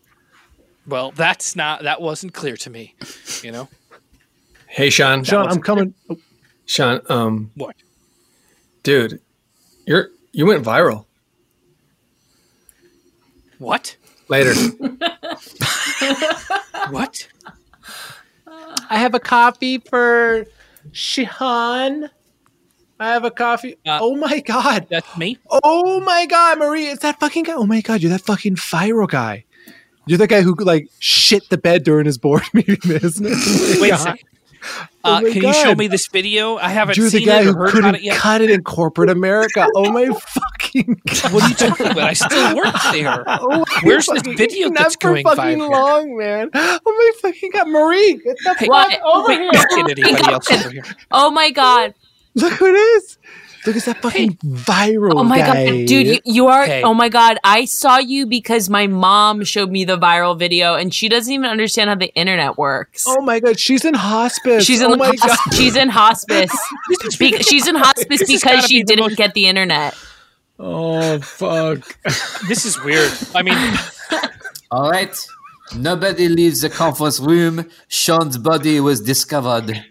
Well, 0.86 1.10
that's 1.12 1.54
not 1.54 1.82
that 1.82 2.00
wasn't 2.00 2.32
clear 2.32 2.56
to 2.56 2.70
me. 2.70 2.94
You 3.42 3.52
know 3.52 3.68
Hey, 4.68 4.90
Sean. 4.90 5.24
Sean, 5.24 5.48
I'm 5.48 5.60
coming. 5.60 5.94
Sean, 6.66 7.00
um, 7.08 7.50
what? 7.54 7.74
dude, 8.82 9.20
you're 9.86 10.10
you 10.32 10.46
went 10.46 10.64
viral. 10.64 11.06
What? 13.58 13.96
Later. 14.28 14.54
What? 16.90 17.28
I 18.46 18.98
have 18.98 19.14
a 19.14 19.20
coffee 19.20 19.76
for 19.76 20.46
Shihan. 20.92 22.08
I 23.00 23.08
have 23.10 23.24
a 23.24 23.30
coffee. 23.30 23.76
oh 23.86 24.16
my 24.16 24.40
god. 24.40 24.86
That's 24.90 25.16
me. 25.16 25.38
Oh 25.50 26.00
my 26.00 26.26
god, 26.26 26.58
Marie, 26.58 26.86
it's 26.88 27.02
that 27.02 27.20
fucking 27.20 27.44
guy. 27.44 27.52
Oh 27.54 27.66
my 27.66 27.80
god, 27.80 28.00
you're 28.02 28.10
that 28.10 28.22
fucking 28.22 28.56
viral 28.56 29.08
guy. 29.08 29.44
You're 30.06 30.18
that 30.18 30.28
guy 30.28 30.40
who 30.42 30.54
like 30.54 30.88
shit 30.98 31.48
the 31.50 31.58
bed 31.58 31.84
during 31.84 32.06
his 32.06 32.18
board 32.18 32.42
meeting, 32.54 32.78
isn't 32.84 33.26
it? 33.26 33.32
Oh 33.34 33.78
Wait 33.82 33.92
a 33.92 33.98
second. 33.98 34.20
Uh, 34.20 34.84
Oh 35.04 35.20
my 35.22 35.30
can 35.30 35.42
you 35.44 35.52
show 35.54 35.74
me 35.76 35.86
this 35.86 36.08
video? 36.08 36.56
I 36.56 36.70
haven't 36.70 36.96
You're 36.96 37.04
the 37.08 37.18
seen 37.18 37.26
guy 37.26 37.40
it 37.42 37.46
or 37.46 37.52
who 37.52 37.58
heard 37.60 37.70
couldn't 37.70 37.94
it 37.94 38.02
yet. 38.02 38.16
cut 38.16 38.40
it 38.40 38.50
in 38.50 38.64
corporate 38.64 39.08
America. 39.08 39.68
Oh 39.76 39.92
my 39.92 40.06
fucking 40.08 41.00
god! 41.06 41.32
What 41.32 41.42
are 41.44 41.48
you 41.48 41.54
talking 41.54 41.86
about? 41.86 41.98
I 41.98 42.12
still 42.14 42.56
work 42.56 42.74
there. 42.92 43.24
Oh 43.28 43.64
my 43.68 43.80
Where's 43.84 44.06
this 44.06 44.22
video 44.36 44.68
not 44.68 44.82
that's 44.82 44.96
for 44.96 45.12
going 45.12 45.24
fucking 45.24 45.58
viral? 45.60 45.70
long, 45.70 46.16
man. 46.18 46.50
Oh 46.52 46.80
my 46.84 47.10
fucking 47.30 47.50
god, 47.52 47.68
Marie, 47.68 48.14
get 48.16 48.36
the 48.42 48.54
Hey, 48.58 48.66
fuck 48.66 48.68
What? 48.68 49.00
over 49.04 49.28
Wait, 49.28 49.38
here! 49.38 49.50
don't 49.52 49.86
get 49.86 49.98
anybody 50.00 50.32
else 50.32 50.50
over 50.50 50.70
here. 50.70 50.84
Oh 51.12 51.30
my 51.30 51.50
god. 51.52 51.94
Look 52.40 52.52
who 52.54 52.66
it 52.66 52.76
is. 52.78 53.18
Look 53.66 53.76
at 53.76 53.84
that 53.86 54.00
fucking 54.00 54.34
viral 54.36 55.14
Oh 55.16 55.24
my 55.24 55.38
guy. 55.38 55.66
god, 55.66 55.86
dude, 55.86 56.06
you, 56.06 56.18
you 56.24 56.46
are. 56.46 56.64
Hey. 56.64 56.82
Oh 56.82 56.94
my 56.94 57.08
god, 57.08 57.38
I 57.42 57.64
saw 57.64 57.98
you 57.98 58.24
because 58.24 58.70
my 58.70 58.86
mom 58.86 59.42
showed 59.44 59.70
me 59.70 59.84
the 59.84 59.98
viral 59.98 60.38
video, 60.38 60.74
and 60.76 60.94
she 60.94 61.08
doesn't 61.08 61.32
even 61.32 61.50
understand 61.50 61.90
how 61.90 61.96
the 61.96 62.14
internet 62.14 62.56
works. 62.56 63.04
Oh 63.06 63.20
my 63.22 63.40
god, 63.40 63.58
she's 63.58 63.84
in 63.84 63.94
hospice. 63.94 64.64
She's 64.64 64.80
in 64.80 64.92
oh 64.92 64.96
my 64.96 65.08
hos- 65.08 65.20
god. 65.20 65.54
she's 65.54 65.74
in 65.76 65.88
hospice. 65.88 66.52
Be- 67.18 67.42
she's 67.42 67.66
in 67.66 67.74
hospice 67.74 68.20
This 68.20 68.30
because 68.40 68.64
she 68.66 68.78
be 68.78 68.84
didn't 68.84 69.04
most- 69.06 69.16
get 69.16 69.34
the 69.34 69.46
internet. 69.48 69.94
Oh 70.58 71.18
fuck! 71.20 71.98
This 72.48 72.64
is 72.64 72.82
weird. 72.84 73.12
I 73.34 73.42
mean, 73.42 73.58
All 74.70 74.88
right. 74.90 75.14
Nobody 75.76 76.28
leaves 76.28 76.62
the 76.62 76.70
conference 76.70 77.20
room. 77.20 77.68
Sean's 77.88 78.38
body 78.38 78.80
was 78.80 79.00
discovered. 79.02 79.84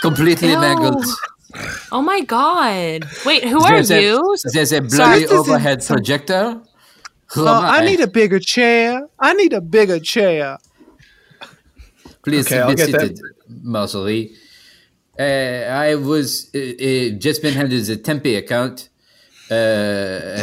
Completely 0.00 0.50
Ew. 0.50 0.58
mangled. 0.60 1.04
Oh 1.90 2.00
my 2.02 2.20
god! 2.22 3.04
Wait, 3.26 3.44
who 3.44 3.60
are 3.62 3.72
There's 3.72 3.90
a- 3.90 4.02
you? 4.02 4.36
there's 4.54 4.72
a 4.72 4.76
Sorry. 4.76 4.88
bloody 4.88 5.24
isn't 5.24 5.36
overhead 5.38 5.82
some- 5.82 5.96
projector. 5.96 6.60
Who 7.34 7.42
Oh, 7.46 7.56
am 7.58 7.64
I 7.64 7.80
need 7.84 8.00
a 8.00 8.06
bigger 8.06 8.38
chair. 8.38 9.06
I 9.18 9.32
need 9.34 9.52
a 9.52 9.60
bigger 9.60 9.98
chair. 10.00 10.58
Please 12.22 12.46
Okay, 12.46 12.60
I'll 12.60 12.68
be 12.68 12.74
get 12.74 12.92
that. 12.92 13.00
seated, 13.00 13.20
Marjorie. 13.48 14.32
Uh, 15.18 15.22
I 15.88 15.94
was 15.96 16.50
uh, 16.54 16.58
uh, 16.58 17.08
just 17.18 17.42
been 17.42 17.54
handed 17.54 17.84
the 17.84 17.96
Tempe 17.96 18.34
account, 18.36 18.88
uh, 19.50 20.42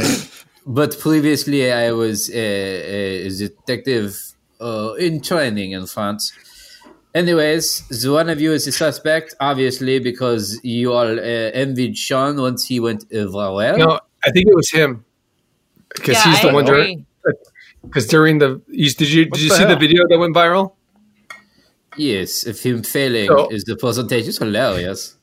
but 0.65 0.99
previously 0.99 1.71
I 1.71 1.91
was 1.91 2.29
uh, 2.29 2.33
a 2.35 3.29
detective 3.29 4.15
uh, 4.61 4.93
in 4.99 5.21
training 5.21 5.71
in 5.71 5.85
France. 5.87 6.33
Anyways, 7.15 7.87
the 7.87 8.11
one 8.11 8.29
of 8.29 8.39
you 8.39 8.51
is 8.53 8.67
a 8.67 8.71
suspect, 8.71 9.33
obviously, 9.39 9.99
because 9.99 10.59
you 10.63 10.93
all 10.93 11.07
uh, 11.19 11.21
envied 11.63 11.97
Sean 11.97 12.39
once 12.39 12.65
he 12.67 12.79
went 12.79 13.03
uh, 13.11 13.25
viral. 13.25 13.77
No, 13.79 13.99
I 14.23 14.31
think 14.31 14.47
it 14.47 14.55
was 14.55 14.69
him 14.69 15.03
because 15.95 16.15
Yeah, 16.17 16.31
he's 16.31 16.41
the 16.41 16.49
I 16.49 16.53
one 16.53 16.65
agree. 16.67 16.75
during. 16.83 17.05
Because 17.81 18.07
during 18.07 18.39
the, 18.39 18.61
you, 18.67 18.89
did 18.91 19.09
you 19.09 19.23
did 19.23 19.31
What 19.31 19.39
you 19.41 19.49
the 19.49 19.55
see 19.55 19.63
the 19.65 19.75
video 19.77 20.03
that 20.09 20.19
went 20.19 20.35
viral? 20.35 20.73
Yes, 21.97 22.45
if 22.45 22.63
him 22.65 22.83
failing 22.83 23.27
So- 23.27 23.49
is 23.49 23.63
the 23.63 23.75
percentage 23.75 24.27
is 24.27 24.37
hilarious. 24.37 25.15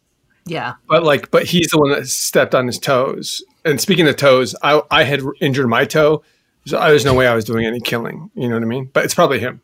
Yeah. 0.46 0.74
But 0.88 1.02
like, 1.02 1.30
but 1.30 1.44
he's 1.44 1.68
the 1.68 1.78
one 1.78 1.90
that 1.90 2.06
stepped 2.06 2.54
on 2.54 2.66
his 2.66 2.78
toes. 2.78 3.44
And 3.64 3.80
speaking 3.80 4.06
of 4.08 4.16
toes, 4.16 4.54
I 4.62 4.80
I 4.90 5.02
had 5.04 5.20
injured 5.40 5.68
my 5.68 5.84
toe, 5.84 6.22
so 6.66 6.78
I, 6.78 6.88
there's 6.90 7.04
no 7.04 7.14
way 7.14 7.26
I 7.26 7.34
was 7.34 7.44
doing 7.44 7.66
any 7.66 7.80
killing. 7.80 8.30
You 8.34 8.48
know 8.48 8.54
what 8.54 8.62
I 8.62 8.66
mean? 8.66 8.90
But 8.92 9.04
it's 9.04 9.14
probably 9.14 9.38
him. 9.40 9.60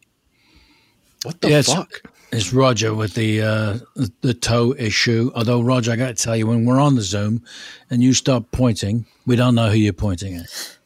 What 1.23 1.41
the 1.41 1.51
Yes. 1.51 1.73
fuck? 1.73 2.03
It's 2.33 2.53
Roger 2.53 2.95
with 2.95 3.13
the 3.15 3.43
uh, 3.43 3.79
the 4.23 4.33
toe 4.33 4.75
issue. 4.79 5.31
Although 5.35 5.61
Roger, 5.61 5.93
I 5.93 5.97
got 5.97 6.09
to 6.09 6.15
tell 6.15 6.35
you, 6.35 6.47
when 6.47 6.65
we're 6.65 6.81
on 6.81 6.95
the 6.95 7.03
Zoom 7.03 7.43
and 7.91 8.03
you 8.03 8.15
start 8.15 8.51
pointing, 8.53 9.05
we 9.27 9.37
don't 9.37 9.55
know 9.55 9.69
who 9.69 9.77
you're 9.77 9.93
pointing 9.93 10.37
at. 10.37 10.79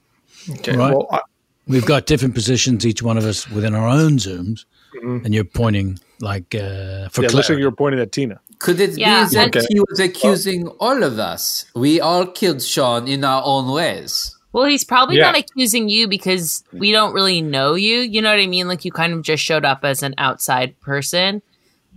Okay. 0.50 0.76
Right. 0.76 0.92
Well, 0.92 1.06
I, 1.12 1.20
We've 1.68 1.84
got 1.84 2.06
different 2.06 2.34
positions, 2.34 2.86
each 2.86 3.02
one 3.02 3.18
of 3.18 3.24
us 3.24 3.48
within 3.50 3.74
our 3.74 3.88
own 3.88 4.18
Zooms, 4.18 4.66
Mhm. 5.02 5.24
and 5.24 5.34
you're 5.34 5.42
pointing 5.42 5.98
like 6.20 6.54
uh, 6.54 7.08
for 7.08 7.22
yeah, 7.22 7.28
it 7.28 7.34
looks 7.34 7.48
like 7.50 7.58
you're 7.58 7.72
pointing 7.72 8.00
at 8.00 8.12
Tina. 8.12 8.38
Could 8.60 8.78
it 8.80 8.96
Yeah, 8.96 9.28
be 9.28 9.34
that 9.34 9.48
Okay. 9.56 9.66
he 9.68 9.80
was 9.80 9.98
accusing 9.98 10.68
all 10.78 11.02
of 11.02 11.18
us? 11.18 11.64
We 11.74 12.00
all 12.00 12.24
killed 12.26 12.62
Sean 12.62 13.08
in 13.08 13.24
our 13.24 13.42
own 13.44 13.68
ways. 13.72 14.35
Well, 14.56 14.64
he's 14.64 14.84
probably 14.84 15.18
Yeah. 15.18 15.24
not 15.32 15.36
accusing 15.38 15.90
you 15.90 16.08
because 16.08 16.64
we 16.72 16.90
don't 16.90 17.12
really 17.12 17.42
know 17.42 17.74
you. 17.74 17.98
You 17.98 18.22
know 18.22 18.30
what 18.30 18.40
I 18.40 18.46
mean? 18.46 18.68
Like 18.68 18.86
you 18.86 18.90
kind 18.90 19.12
of 19.12 19.20
just 19.20 19.44
showed 19.44 19.66
up 19.66 19.84
as 19.84 20.02
an 20.02 20.14
outside 20.16 20.80
person 20.80 21.42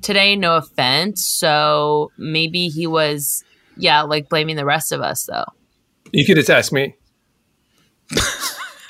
today. 0.01 0.35
No 0.35 0.57
offense. 0.57 1.25
So 1.25 2.11
maybe 2.17 2.67
he 2.67 2.85
was, 2.85 3.45
yeah, 3.77 4.01
like 4.01 4.27
blaming 4.27 4.57
the 4.57 4.65
rest 4.65 4.91
of 4.91 4.99
us 4.99 5.23
though. 5.25 5.45
you 6.11 6.25
could 6.25 6.35
just 6.35 6.49
ask 6.49 6.73
me. 6.73 6.95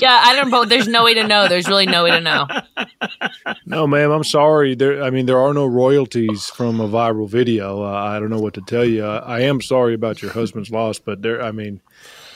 Yeah, 0.02 0.22
I 0.24 0.34
don't 0.34 0.50
know. 0.50 0.64
There's 0.64 0.88
no 0.88 1.04
way 1.04 1.14
to 1.16 1.28
know. 1.28 1.50
There's 1.50 1.68
really 1.68 1.86
no 1.86 2.06
way 2.06 2.12
to 2.12 2.22
know. 2.22 2.48
No, 3.66 3.86
ma'am, 3.86 4.10
I'm 4.12 4.24
sorry. 4.24 4.74
There, 4.74 5.04
I 5.04 5.10
mean, 5.10 5.26
there 5.26 5.38
are 5.38 5.54
no 5.54 5.66
royalties 5.66 6.46
from 6.46 6.80
a 6.80 6.88
viral 6.88 7.30
video. 7.30 7.84
Uh, 7.84 7.92
I 7.92 8.18
don't 8.18 8.30
know 8.30 8.40
what 8.40 8.54
to 8.54 8.62
tell 8.62 8.86
you. 8.86 9.06
I, 9.06 9.18
I 9.18 9.40
am 9.42 9.60
sorry 9.62 9.94
about 9.94 10.22
your 10.22 10.32
husband's 10.32 10.72
loss, 10.72 11.00
but 11.00 11.22
there, 11.22 11.42
I 11.44 11.52
mean, 11.52 11.82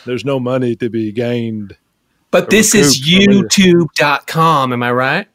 there's 0.05 0.25
no 0.25 0.39
money 0.39 0.75
to 0.77 0.89
be 0.89 1.11
gained. 1.11 1.75
But 2.31 2.49
this 2.49 2.73
is 2.73 2.99
recouped 3.01 3.53
from 3.53 3.63
it. 3.65 3.73
YouTube.com. 3.91 4.73
Am 4.73 4.83
I 4.83 4.91
right? 4.91 5.27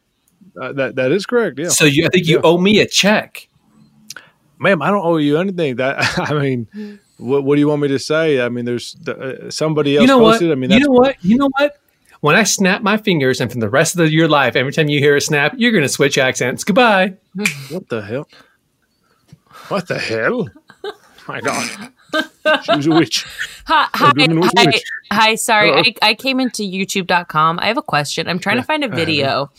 Uh, 0.59 0.73
that 0.73 0.95
that 0.95 1.11
is 1.11 1.25
correct. 1.25 1.57
Yeah, 1.57 1.69
So 1.69 1.85
you, 1.85 2.05
I 2.05 2.09
think 2.09 2.27
you 2.27 2.35
Yeah. 2.35 2.41
owe 2.43 2.57
me 2.57 2.79
a 2.79 2.85
check. 2.87 3.47
ma'am, 4.57 4.81
I 4.81 4.91
don't 4.91 5.05
owe 5.05 5.17
you 5.17 5.37
anything. 5.37 5.77
That 5.77 5.97
I 6.29 6.33
mean, 6.33 6.99
what, 7.17 7.43
what 7.45 7.55
do 7.55 7.61
you 7.61 7.67
want 7.69 7.81
me 7.81 7.87
to 7.89 7.99
say? 7.99 8.41
I 8.41 8.49
mean, 8.49 8.65
there's 8.65 8.95
uh, 9.07 9.49
somebody 9.49 9.95
else 9.95 10.01
You 10.01 10.07
know 10.07 10.17
what? 10.19 10.31
posted. 10.33 10.51
I 10.51 10.55
mean, 10.55 10.71
you 10.71 10.79
know 10.79 10.91
what? 10.91 11.15
You 11.23 11.37
know 11.37 11.49
what? 11.57 11.77
When 12.21 12.35
I 12.35 12.43
snap 12.43 12.81
my 12.81 12.97
fingers, 12.97 13.39
and 13.39 13.49
from 13.49 13.61
the 13.61 13.69
rest 13.69 13.97
of 13.97 14.11
your 14.11 14.27
life, 14.27 14.57
every 14.57 14.73
time 14.73 14.89
you 14.89 14.99
hear 14.99 15.15
a 15.15 15.21
snap, 15.21 15.53
you're 15.57 15.71
going 15.71 15.83
to 15.85 15.87
switch 15.89 16.17
accents. 16.17 16.65
Goodbye. 16.65 17.13
what 17.69 17.87
the 17.87 18.01
hell? 18.01 18.27
What 19.69 19.87
the 19.87 19.97
hell? 19.99 20.49
My 21.29 21.39
God, 21.39 21.91
she 22.63 22.75
was 22.75 22.87
a 22.87 22.91
witch. 22.91 23.25
Hi, 23.65 23.87
hi, 23.93 24.11
hi, 24.17 24.65
rich. 24.65 24.83
hi, 25.11 25.35
sorry. 25.35 25.71
I, 25.71 25.93
I 26.01 26.13
came 26.13 26.39
into 26.39 26.63
youtube.com. 26.63 27.59
I 27.59 27.67
have 27.67 27.77
a 27.77 27.81
question. 27.81 28.27
I'm 28.27 28.39
trying 28.39 28.57
to 28.57 28.63
find 28.63 28.83
a 28.83 28.87
video. 28.87 29.51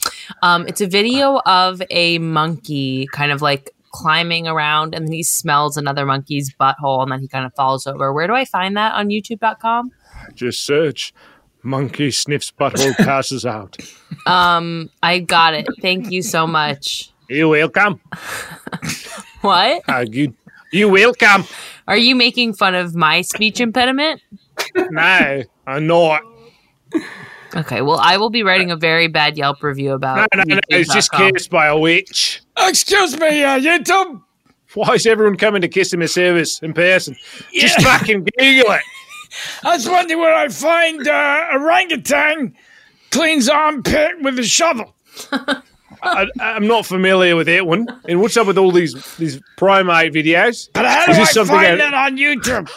Um, 0.42 0.66
it's 0.66 0.80
a 0.80 0.86
video 0.86 1.40
of 1.46 1.82
a 1.90 2.18
monkey 2.18 3.06
kind 3.12 3.32
of 3.32 3.42
like 3.42 3.70
climbing 3.92 4.46
around 4.46 4.94
and 4.94 5.06
then 5.06 5.12
he 5.12 5.22
smells 5.22 5.76
another 5.76 6.06
monkey's 6.06 6.54
butthole 6.54 7.02
and 7.02 7.10
then 7.10 7.20
he 7.20 7.28
kind 7.28 7.44
of 7.44 7.54
falls 7.54 7.86
over. 7.86 8.12
Where 8.12 8.26
do 8.26 8.34
I 8.34 8.44
find 8.44 8.76
that 8.76 8.94
on 8.94 9.08
youtube.com? 9.08 9.92
Just 10.34 10.64
search. 10.64 11.12
Monkey 11.62 12.10
sniffs 12.10 12.50
butthole 12.50 12.96
passes 12.96 13.44
out. 13.44 13.76
Um, 14.26 14.90
I 15.02 15.18
got 15.18 15.54
it. 15.54 15.66
Thank 15.82 16.10
you 16.10 16.22
so 16.22 16.46
much. 16.46 17.12
You 17.28 17.48
welcome. 17.48 18.00
What? 19.40 19.82
Uh, 19.88 20.04
you, 20.10 20.34
you 20.70 20.88
welcome. 20.88 21.44
Are 21.90 21.96
you 21.96 22.14
making 22.14 22.54
fun 22.54 22.76
of 22.76 22.94
my 22.94 23.20
speech 23.22 23.58
impediment? 23.60 24.22
No, 24.76 25.42
I'm 25.66 25.86
not. 25.88 26.22
Okay, 27.56 27.82
well, 27.82 27.98
I 27.98 28.16
will 28.16 28.30
be 28.30 28.44
writing 28.44 28.70
a 28.70 28.76
very 28.76 29.08
bad 29.08 29.36
Yelp 29.36 29.60
review 29.60 29.92
about 29.94 30.28
No, 30.32 30.44
no, 30.44 30.54
no. 30.54 30.60
It's 30.68 30.94
just 30.94 31.10
YouTube.com. 31.10 31.32
kissed 31.32 31.50
by 31.50 31.66
a 31.66 31.76
witch. 31.76 32.42
Excuse 32.56 33.18
me, 33.18 33.42
uh, 33.42 33.58
YouTube. 33.58 34.22
Why 34.74 34.94
is 34.94 35.04
everyone 35.04 35.36
coming 35.36 35.62
to 35.62 35.68
customer 35.68 36.06
service 36.06 36.60
in 36.62 36.74
person? 36.74 37.16
Just 37.52 37.82
fucking 37.82 38.28
Google 38.38 38.72
it. 38.72 38.82
I 39.64 39.74
was 39.74 39.88
wondering 39.88 40.20
where 40.20 40.32
I 40.34 40.48
find 40.48 41.08
uh, 41.08 41.48
orangutan 41.54 42.54
cleans 43.10 43.48
armpit 43.48 44.22
with 44.22 44.38
a 44.38 44.44
shovel. 44.44 44.94
I, 46.02 46.26
I'm 46.40 46.66
not 46.66 46.86
familiar 46.86 47.36
with 47.36 47.46
that 47.46 47.66
one. 47.66 47.86
And 48.08 48.20
what's 48.20 48.36
up 48.36 48.46
with 48.46 48.58
all 48.58 48.72
these 48.72 48.94
these 49.16 49.40
primate 49.56 50.12
videos? 50.12 50.68
But 50.72 50.86
how 50.86 51.06
do 51.06 51.12
Is 51.12 51.18
I 51.18 51.24
something 51.24 51.56
find 51.56 51.80
that- 51.80 51.94
on 51.94 52.16
YouTube? 52.16 52.70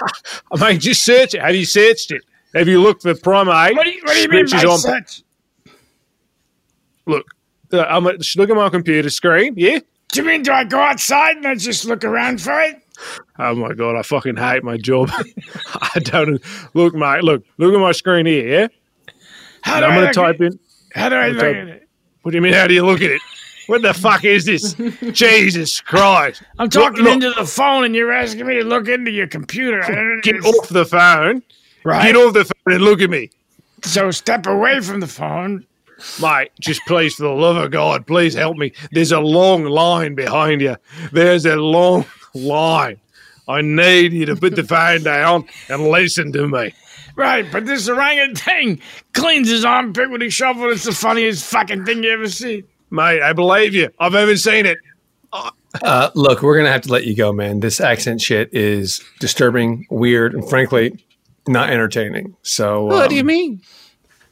I 0.51 0.71
mean, 0.71 0.79
just 0.79 1.03
search 1.03 1.33
it. 1.35 1.41
Have 1.41 1.55
you 1.55 1.65
searched 1.65 2.11
it? 2.11 2.21
Have 2.53 2.67
you 2.67 2.81
looked 2.81 3.01
for 3.01 3.15
primate? 3.15 3.75
What 3.75 3.83
do 3.85 3.89
you, 3.91 4.01
what 4.03 4.13
do 4.13 4.21
you 4.21 4.29
mean 4.29 4.45
by 4.49 4.63
on- 4.63 4.77
search? 4.79 5.23
Look, 7.05 7.25
I'm 7.73 8.05
a, 8.07 8.13
look 8.37 8.49
at 8.49 8.55
my 8.55 8.69
computer 8.69 9.09
screen. 9.09 9.53
Yeah. 9.57 9.79
Do 10.11 10.21
you 10.21 10.27
mean 10.27 10.43
do 10.43 10.51
I 10.51 10.63
go 10.63 10.79
outside 10.79 11.37
and 11.37 11.47
I 11.47 11.55
just 11.55 11.85
look 11.85 12.03
around 12.03 12.39
for 12.41 12.59
it? 12.61 12.79
Oh 13.39 13.55
my 13.55 13.73
god, 13.73 13.95
I 13.97 14.03
fucking 14.03 14.35
hate 14.37 14.63
my 14.63 14.77
job. 14.77 15.09
I 15.73 15.99
don't 15.99 16.39
look, 16.75 16.93
mate. 16.93 17.23
Look, 17.23 17.43
look 17.57 17.73
at 17.73 17.79
my 17.79 17.91
screen 17.91 18.27
here. 18.27 18.47
Yeah. 18.47 18.67
How 19.61 19.77
And 19.77 19.81
do 19.81 19.85
I'm 19.85 19.91
I 19.91 19.95
gonna 19.95 20.05
look 20.05 20.13
type 20.13 20.41
in. 20.41 20.59
How 20.93 21.09
do 21.09 21.15
I 21.15 21.27
look 21.29 21.41
type- 21.41 21.55
it? 21.55 21.82
What 22.23 22.31
do 22.31 22.37
you 22.37 22.41
mean? 22.41 22.53
How 22.53 22.67
do 22.67 22.73
you 22.73 22.85
look 22.85 23.01
at 23.01 23.11
it? 23.11 23.21
What 23.67 23.81
the 23.81 23.93
fuck 23.93 24.25
is 24.25 24.45
this? 24.45 24.73
Jesus 25.11 25.79
Christ! 25.79 26.43
I'm 26.59 26.69
talking 26.69 27.03
look, 27.03 27.13
into 27.13 27.31
the 27.31 27.45
phone 27.45 27.85
and 27.85 27.95
you're 27.95 28.11
asking 28.11 28.47
me 28.47 28.55
to 28.55 28.63
look 28.63 28.87
into 28.87 29.11
your 29.11 29.27
computer. 29.27 30.19
Get 30.21 30.43
off 30.43 30.69
the 30.69 30.85
phone. 30.85 31.43
Right. 31.83 32.03
Get 32.03 32.15
off 32.15 32.33
the 32.33 32.45
phone 32.45 32.73
and 32.73 32.83
look 32.83 33.01
at 33.01 33.09
me. 33.09 33.29
So 33.83 34.11
step 34.11 34.47
away 34.47 34.79
from 34.81 34.99
the 34.99 35.07
phone. 35.07 35.65
Mate, 36.21 36.51
just 36.59 36.81
please, 36.87 37.15
for 37.15 37.23
the 37.23 37.29
love 37.29 37.57
of 37.57 37.71
God, 37.71 38.05
please 38.07 38.33
help 38.33 38.57
me. 38.57 38.73
There's 38.91 39.11
a 39.11 39.19
long 39.19 39.65
line 39.65 40.15
behind 40.15 40.61
you. 40.61 40.75
There's 41.11 41.45
a 41.45 41.55
long 41.55 42.05
line. 42.33 42.99
I 43.47 43.61
need 43.61 44.13
you 44.13 44.25
to 44.27 44.35
put 44.35 44.55
the 44.55 44.63
phone 44.63 45.03
down 45.03 45.45
and 45.69 45.87
listen 45.89 46.31
to 46.33 46.47
me. 46.47 46.73
Right, 47.15 47.45
but 47.51 47.65
this 47.65 47.87
orangutan 47.87 48.79
cleans 49.13 49.49
his 49.49 49.63
armpit 49.63 50.09
with 50.09 50.21
a 50.23 50.29
shovel. 50.29 50.71
It's 50.71 50.83
the 50.83 50.93
funniest 50.93 51.45
fucking 51.45 51.85
thing 51.85 52.03
you 52.03 52.11
ever 52.11 52.27
see. 52.27 52.63
Mate, 52.89 53.21
I 53.21 53.33
believe 53.33 53.75
you. 53.75 53.89
I've 53.99 54.15
ever 54.15 54.35
seen 54.35 54.65
it. 54.65 54.77
I, 55.31 55.51
Uh, 55.81 56.09
look, 56.13 56.43
we're 56.43 56.55
gonna 56.57 56.71
have 56.71 56.81
to 56.81 56.91
let 56.91 57.05
you 57.05 57.15
go, 57.15 57.33
man. 57.33 57.59
This 57.59 57.81
accent 57.81 58.21
shit 58.21 58.53
is 58.53 59.01
disturbing, 59.19 59.87
weird, 59.89 60.33
and 60.33 60.47
frankly, 60.47 61.03
not 61.47 61.69
entertaining. 61.69 62.35
So, 62.43 62.85
what 62.85 63.09
do 63.09 63.15
you 63.15 63.21
um, 63.21 63.27
mean? 63.27 63.61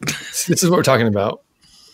This 0.01 0.63
is 0.63 0.69
what 0.69 0.77
we're 0.77 0.84
talking 0.84 1.07
about. 1.07 1.41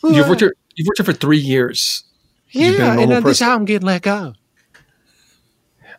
You've 0.03 0.27
worked 0.27 0.41
here. 0.41 0.53
You've 0.75 0.87
worked 0.87 0.99
here 0.99 1.05
for 1.05 1.13
three 1.13 1.37
years. 1.37 2.03
You've 2.49 2.77
been 2.77 2.81
a 2.81 2.85
Yeah, 2.85 2.91
and 2.91 2.99
normal 3.09 3.17
uh, 3.17 3.19
this 3.21 3.41
is 3.41 3.45
how 3.45 3.55
I'm 3.55 3.65
getting 3.65 3.85
let 3.85 4.03
go. 4.03 4.33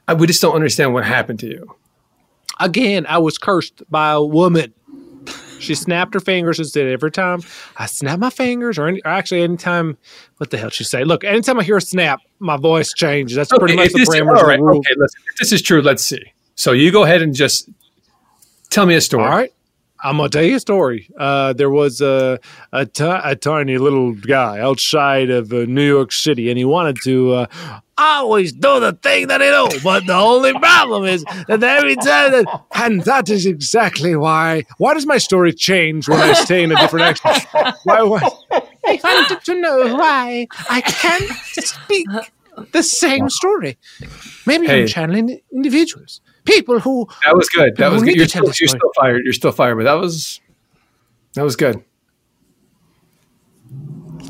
I, 0.07 0.14
we 0.14 0.26
just 0.26 0.41
don't 0.41 0.55
understand 0.55 0.95
what 0.95 1.05
happened 1.05 1.41
to 1.41 1.47
you. 1.47 1.76
Again, 2.61 3.07
I 3.07 3.18
was 3.18 3.39
cursed 3.39 3.82
by 3.91 4.12
a 4.12 4.22
woman. 4.22 4.74
She 5.61 5.74
snapped 5.74 6.14
her 6.14 6.20
fingers 6.20 6.59
and 6.59 6.68
said, 6.68 6.86
"Every 6.86 7.11
time 7.11 7.40
I 7.76 7.86
snap 7.86 8.18
my 8.18 8.30
fingers, 8.30 8.78
or, 8.78 8.86
any, 8.86 9.00
or 9.04 9.11
actually 9.11 9.42
anytime, 9.42 9.96
what 10.38 10.50
the 10.50 10.59
hell 10.59 10.70
she 10.70 10.84
say? 10.84 11.04
Look, 11.04 11.24
anytime 11.24 11.59
I 11.59 11.64
hear 11.64 11.76
a 11.76 11.80
snap, 11.80 12.20
my 12.38 12.56
voice 12.56 12.92
changes. 12.92 13.36
That's 13.36 13.50
pretty 13.50 13.74
Okay, 13.74 13.82
much 13.84 13.92
the 13.92 13.98
parameters 14.00 14.38
all 14.38 14.46
the 14.48 14.59
rule. 14.59 14.78
okay, 14.78 14.90
listen. 14.96 15.20
If 15.32 15.38
this 15.40 15.52
is 15.52 15.62
true, 15.62 15.82
let's 15.82 16.02
see. 16.04 16.22
So 16.54 16.72
you 16.72 16.90
go 16.92 17.04
ahead 17.04 17.22
and 17.22 17.34
just 17.34 17.68
tell 18.70 18.86
me 18.86 18.94
a 18.94 19.00
story. 19.00 19.24
All 19.24 19.30
right. 19.30 19.52
I'm 20.03 20.16
gonna 20.16 20.28
tell 20.28 20.44
you 20.44 20.57
a 20.57 20.61
story. 20.61 21.11
Uh, 21.18 21.53
there 21.53 21.70
was 21.70 22.01
a 22.01 22.38
a, 22.72 22.86
tiny 22.86 23.78
little 23.78 24.12
guy 24.12 24.61
outside 24.61 25.30
of 25.30 25.53
uh, 25.53 25.64
New 25.66 25.86
York 25.86 26.12
City, 26.12 26.51
and 26.51 26.59
he 26.59 26.64
wanted 26.64 26.99
to 27.03 27.32
uh, 27.32 27.46
always 27.96 28.53
do 28.53 28.80
the 28.80 28.92
thing 28.92 29.26
that 29.28 29.40
he 29.40 29.49
do. 29.49 29.80
But 29.82 30.07
the 30.07 30.14
only 30.14 30.53
problem 30.55 31.05
is 31.05 31.24
that 31.49 31.62
every 31.62 31.96
time 31.96 32.32
that, 32.32 32.62
and 32.74 33.03
that 33.03 33.28
is 33.28 33.46
exactly 33.46 34.14
why. 34.14 34.64
Why 34.78 34.94
does 34.94 35.07
my 35.07 35.18
story 35.18 35.53
change 35.53 36.09
when 36.09 36.20
I 36.20 36.32
stay 36.32 36.62
in 36.62 36.72
a 36.72 36.76
different 36.76 37.07
accent? 37.07 37.76
Why? 37.84 38.03
why? 38.03 38.22
I 38.53 39.01
wanted 39.03 39.44
to 39.44 39.61
know 39.61 39.96
why 39.96 40.46
I 40.70 40.80
can't 40.80 41.30
speak 41.64 42.07
the 42.72 42.82
same 42.82 43.28
story. 43.28 43.78
Maybe 44.46 44.66
Hey. 44.66 44.82
I'm 44.82 44.88
channeling 44.88 45.40
individuals, 45.53 46.20
people 46.53 46.80
who 46.80 47.07
That 47.24 47.36
was 47.36 47.49
good. 47.49 47.76
That 47.76 47.92
was 47.92 48.03
good. 48.03 48.16
You're 48.16 48.28
still, 48.28 48.44
you're 48.44 48.68
still 48.68 48.92
fired. 48.96 49.22
You're 49.24 49.32
still 49.32 49.53
fired, 49.53 49.76
but 49.76 49.84
that 49.84 49.94
was 50.01 50.40
that 51.34 51.44
was 51.44 51.57
good. 51.57 51.84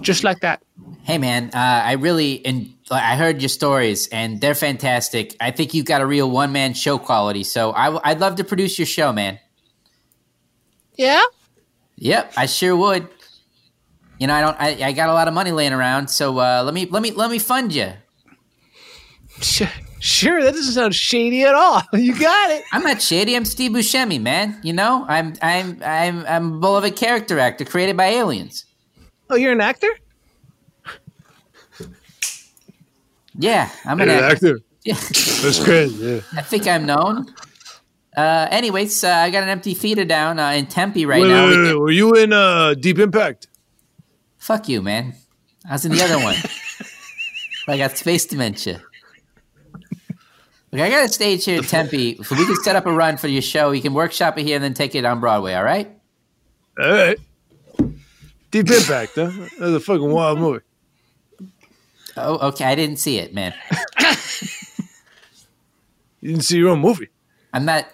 just 0.00 0.24
like 0.24 0.40
that. 0.40 0.62
Hey 1.02 1.18
man, 1.18 1.50
uh, 1.54 1.82
I 1.84 1.92
really 1.92 2.44
and 2.44 2.74
I 2.90 3.16
heard 3.16 3.40
your 3.42 3.48
stories 3.48 4.08
and 4.08 4.40
they're 4.40 4.54
fantastic. 4.54 5.36
I 5.40 5.50
think 5.50 5.74
you've 5.74 5.86
got 5.86 6.00
a 6.00 6.06
real 6.06 6.30
one 6.30 6.52
man 6.52 6.74
show 6.74 6.98
quality. 6.98 7.44
So 7.44 7.72
I, 7.72 7.84
w- 7.84 8.00
I'd 8.04 8.20
love 8.20 8.36
to 8.36 8.44
produce 8.44 8.78
your 8.78 8.86
show, 8.86 9.12
man. 9.12 9.38
Yeah. 10.96 11.22
Yep, 11.96 12.34
I 12.36 12.46
sure 12.46 12.76
would. 12.76 13.08
You 14.18 14.26
know, 14.26 14.34
I 14.34 14.40
don't. 14.40 14.56
I, 14.60 14.88
I 14.88 14.92
got 14.92 15.08
a 15.08 15.12
lot 15.12 15.28
of 15.28 15.34
money 15.34 15.52
laying 15.52 15.72
around, 15.72 16.08
so 16.08 16.38
uh, 16.38 16.62
let 16.64 16.74
me 16.74 16.86
let 16.86 17.02
me 17.02 17.10
let 17.10 17.30
me 17.30 17.38
fund 17.38 17.74
you. 17.74 17.92
Sure, 19.41 19.68
sure, 20.01 20.43
that 20.43 20.53
doesn't 20.55 20.72
sound 20.74 20.95
shady 20.95 21.43
at 21.45 21.55
all. 21.55 21.82
You 21.93 22.18
got 22.18 22.51
it. 22.51 22.64
I'm 22.72 22.82
not 22.82 23.01
shady. 23.01 23.34
I'm 23.36 23.45
Steve 23.45 23.70
Buscemi, 23.72 24.20
man. 24.20 24.59
You 24.62 24.72
know, 24.72 25.05
I'm 25.09 25.34
I'm 25.43 25.80
I'm 25.84 26.24
I'm 26.26 26.53
a 26.55 26.59
beloved 26.59 26.97
character 26.97 27.39
actor 27.39 27.64
created 27.64 27.97
by 27.97 28.07
aliens. 28.07 28.64
Oh, 29.30 29.36
you're 29.36 29.53
an 29.53 29.61
actor? 29.61 29.89
Yeah, 33.41 33.70
I'm 33.84 34.01
an 34.01 34.09
You're 34.09 34.16
an 34.18 34.24
actor. 34.24 34.34
actor. 34.57 34.61
Yeah. 34.84 34.95
That's 35.43 35.62
crazy. 35.62 36.05
Yeah. 36.07 36.20
I 36.36 36.43
think 36.43 36.66
I'm 36.66 36.86
known. 36.86 37.32
Uh, 38.16 38.49
anyways, 38.51 39.05
uh, 39.05 39.09
I 39.11 39.30
got 39.30 39.45
an 39.45 39.49
empty 39.49 39.74
theater 39.74 40.05
down 40.05 40.41
uh, 40.41 40.51
in 40.51 40.66
Tempe 40.66 41.07
right 41.07 41.22
wait, 41.22 41.28
now. 41.28 41.45
wait, 41.45 41.51
We 41.51 41.57
wait, 41.62 41.68
can- 41.68 41.74
wait, 41.76 41.80
Were 41.80 41.91
you 41.93 42.14
in 42.14 42.32
uh, 42.32 42.74
Deep 42.74 42.99
Impact? 42.99 43.47
Fuck 44.39 44.68
you, 44.68 44.82
man. 44.82 45.14
I 45.68 45.72
was 45.74 45.84
in 45.84 45.93
the 45.93 46.03
other 46.03 46.18
one. 46.18 46.34
I 47.68 47.76
got 47.76 47.97
space 47.97 48.24
dementia. 48.26 48.82
Look, 50.70 50.80
I 50.80 50.90
got 50.90 51.04
a 51.04 51.08
stage 51.08 51.44
here 51.44 51.58
in 51.58 51.64
Tempe. 51.64 52.22
So 52.22 52.36
we 52.36 52.44
can 52.44 52.56
set 52.56 52.76
up 52.76 52.86
a 52.86 52.92
run 52.92 53.16
for 53.16 53.28
your 53.28 53.42
show. 53.42 53.70
You 53.70 53.80
can 53.80 53.94
workshop 53.94 54.38
it 54.38 54.44
here 54.44 54.56
and 54.56 54.64
then 54.64 54.74
take 54.74 54.94
it 54.94 55.04
on 55.04 55.20
Broadway, 55.20 55.54
all 55.54 55.64
right? 55.64 55.90
All 56.78 56.90
right. 56.90 57.18
Deep 58.50 58.70
Impact, 58.70 59.12
huh? 59.14 59.30
That's 59.58 59.60
a 59.60 59.80
fucking 59.80 60.10
wild 60.10 60.38
movie. 60.38 60.64
Oh, 62.16 62.48
okay. 62.48 62.64
I 62.64 62.74
didn't 62.74 62.98
see 62.98 63.18
it, 63.18 63.34
man. 63.34 63.54
You 66.20 66.30
didn't 66.30 66.44
see 66.44 66.58
your 66.58 66.70
own 66.70 66.80
movie. 66.80 67.08
I'm 67.52 67.64
not. 67.64 67.86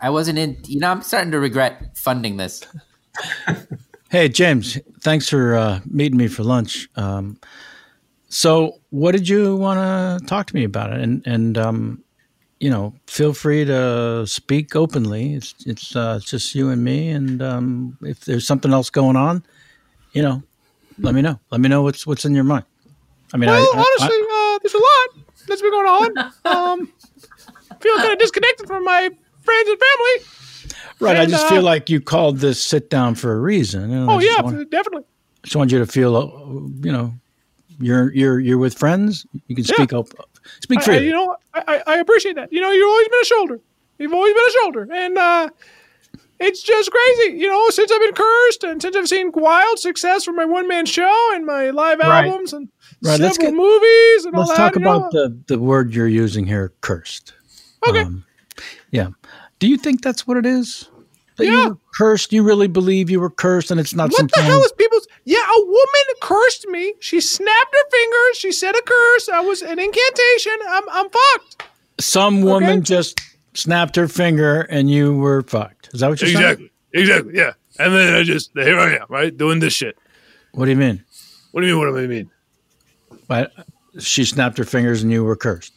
I 0.00 0.10
wasn't 0.10 0.38
in. 0.38 0.56
You 0.66 0.80
know, 0.80 0.90
I'm 0.90 1.02
starting 1.02 1.32
to 1.32 1.38
regret 1.40 1.96
funding 1.96 2.36
this. 2.36 2.62
Hey, 4.10 4.28
James, 4.28 4.78
thanks 5.00 5.28
for 5.28 5.54
uh, 5.54 5.80
meeting 5.86 6.16
me 6.16 6.28
for 6.28 6.42
lunch. 6.42 6.88
Um, 6.96 7.38
so, 8.28 8.80
what 8.90 9.12
did 9.12 9.28
you 9.28 9.56
want 9.56 9.78
to 10.20 10.26
talk 10.26 10.46
to 10.48 10.54
me 10.54 10.64
about? 10.64 10.92
And, 10.92 11.26
and 11.26 11.56
um, 11.58 12.02
you 12.60 12.70
know, 12.70 12.94
feel 13.06 13.32
free 13.32 13.64
to 13.64 14.26
speak 14.26 14.74
openly. 14.76 15.34
It's 15.34 15.54
it's 15.66 15.94
uh, 15.96 16.20
just 16.22 16.54
you 16.54 16.70
and 16.70 16.82
me. 16.84 17.08
And 17.10 17.40
um, 17.42 17.96
if 18.02 18.24
there's 18.24 18.46
something 18.46 18.72
else 18.72 18.90
going 18.90 19.16
on, 19.16 19.44
you 20.12 20.22
know, 20.22 20.42
let 20.98 21.14
me 21.14 21.22
know. 21.22 21.38
Let 21.50 21.60
me 21.60 21.68
know 21.68 21.82
what's 21.82 22.06
what's 22.06 22.24
in 22.24 22.34
your 22.34 22.44
mind. 22.44 22.64
I 23.32 23.36
mean, 23.36 23.48
well, 23.48 23.60
I, 23.62 23.78
I- 23.78 23.84
honestly, 24.00 24.18
uh, 24.20 24.58
there's 24.62 24.74
a 24.74 24.78
lot 24.78 25.26
that's 25.46 25.62
been 25.62 25.70
going 25.70 25.86
on. 25.86 26.32
Um, 26.44 26.92
feel 27.80 27.96
kind 27.96 28.12
of 28.12 28.18
disconnected 28.18 28.66
from 28.66 28.84
my 28.84 29.08
friends 29.42 29.68
and 29.68 29.78
family. 29.78 30.76
right. 31.00 31.16
I 31.16 31.26
just 31.26 31.46
uh, 31.46 31.50
feel 31.50 31.62
like 31.62 31.88
you 31.88 32.00
called 32.00 32.38
this 32.38 32.62
sit 32.62 32.90
down 32.90 33.14
for 33.14 33.32
a 33.32 33.38
reason. 33.40 33.84
and 33.92 34.10
I 34.10 34.14
Oh 34.14 34.18
yeah, 34.18 34.40
want- 34.42 34.70
definitely. 34.70 35.04
just 35.44 35.54
want 35.56 35.70
you 35.70 35.78
to 35.78 35.86
feel, 35.86 36.16
uh, 36.16 36.26
you 36.84 36.90
know, 36.92 37.12
you're 37.80 38.12
you're 38.14 38.40
you're 38.40 38.58
with 38.58 38.76
friends. 38.76 39.26
You 39.46 39.54
can 39.56 39.64
Yeah. 39.64 39.74
speak 39.74 39.92
up, 39.92 40.08
speak 40.60 40.78
I- 40.78 40.82
I- 40.82 40.84
freely. 40.84 41.06
you 41.06 41.12
know, 41.12 41.36
I, 41.54 41.82
I, 41.86 41.96
appreciate 41.98 42.36
that. 42.36 42.52
You 42.52 42.60
know, 42.60 42.70
you've 42.70 42.88
always 42.88 43.08
been 43.08 43.20
a 43.22 43.24
shoulder. 43.24 43.60
You've 43.98 44.12
always 44.14 44.32
been 44.34 44.44
a 44.44 44.52
shoulder, 44.62 44.88
and 44.92 45.18
uh, 45.18 45.48
it's 46.40 46.62
just 46.62 46.90
crazy. 46.90 47.36
You 47.38 47.48
know, 47.48 47.68
since 47.70 47.90
I've 47.90 48.00
been 48.00 48.14
cursed, 48.14 48.64
and 48.64 48.80
since 48.80 48.96
I've 48.96 49.08
seen 49.08 49.30
wild 49.34 49.78
success 49.78 50.24
from 50.24 50.36
my 50.36 50.44
one 50.44 50.68
man 50.68 50.86
show 50.86 51.30
and 51.34 51.44
my 51.44 51.70
live 51.70 51.98
Right. 51.98 52.26
albums 52.26 52.52
and 52.52 52.68
Right, 53.02 53.12
several 53.12 53.26
let's 53.26 53.38
get- 53.38 53.54
movies 53.54 54.24
and 54.24 54.34
all 54.34 54.40
Let's 54.42 54.52
that. 54.52 54.56
talk 54.56 54.74
you 54.76 54.80
know, 54.82 54.96
about 54.96 55.10
the, 55.12 55.36
the 55.48 55.58
word 55.58 55.94
you're 55.94 56.06
using 56.08 56.46
here, 56.46 56.72
cursed. 56.80 57.32
Okay. 57.88 58.02
Um, 58.02 58.24
yeah. 58.90 59.08
Do 59.60 59.68
you 59.68 59.76
think 59.76 60.02
that's 60.02 60.26
what 60.26 60.36
it 60.36 60.46
is? 60.46 60.88
That 61.36 61.46
Yeah. 61.46 61.62
you 61.64 61.68
were 61.70 61.78
cursed? 61.96 62.32
You 62.32 62.42
really 62.42 62.66
believe 62.66 63.08
you 63.10 63.20
were 63.20 63.30
cursed 63.30 63.70
and 63.70 63.78
it's 63.78 63.94
not 63.94 64.10
What 64.10 64.16
some 64.18 64.28
the 64.34 64.42
hell 64.42 64.62
is 64.64 64.72
people's? 64.72 65.06
Yeah, 65.24 65.38
a 65.38 65.60
woman 65.64 66.06
cursed 66.20 66.37
me. 66.66 66.94
She 67.00 67.20
snapped 67.20 67.74
her 67.74 67.90
fingers. 67.90 68.36
She 68.36 68.52
said 68.52 68.74
a 68.74 68.82
curse. 68.82 69.28
I 69.28 69.40
was 69.40 69.62
an 69.62 69.78
incantation. 69.78 70.56
I'm 70.68 70.84
I'm 70.90 71.06
fucked. 71.10 71.62
some 72.00 72.42
woman 72.42 72.82
just 72.82 73.20
snapped 73.54 73.96
her 73.96 74.08
finger 74.08 74.62
and 74.62 74.90
you 74.90 75.16
were 75.16 75.42
fucked. 75.42 75.90
Is 75.92 76.00
that 76.00 76.08
what 76.10 76.20
you're 76.20 76.30
saying? 76.30 76.42
Exactly. 76.42 76.70
Exactly. 76.92 77.32
Yeah. 77.36 77.52
And 77.78 77.94
then 77.94 78.14
I 78.14 78.22
just 78.22 78.50
here 78.54 78.78
I 78.78 78.96
am, 78.96 79.06
right, 79.08 79.36
doing 79.36 79.60
this 79.60 79.72
shit. 79.72 79.96
What 80.52 80.64
do 80.64 80.70
you 80.70 80.76
mean? 80.76 81.04
What 81.52 81.60
do 81.60 81.66
you 81.66 81.74
mean? 81.74 81.84
What 81.84 81.98
do 81.98 82.04
I 82.04 82.06
mean? 82.06 82.30
What? 83.26 83.52
She 83.98 84.24
snapped 84.24 84.58
her 84.58 84.64
fingers 84.64 85.02
and 85.02 85.12
you 85.12 85.24
were 85.24 85.36
cursed. 85.36 85.72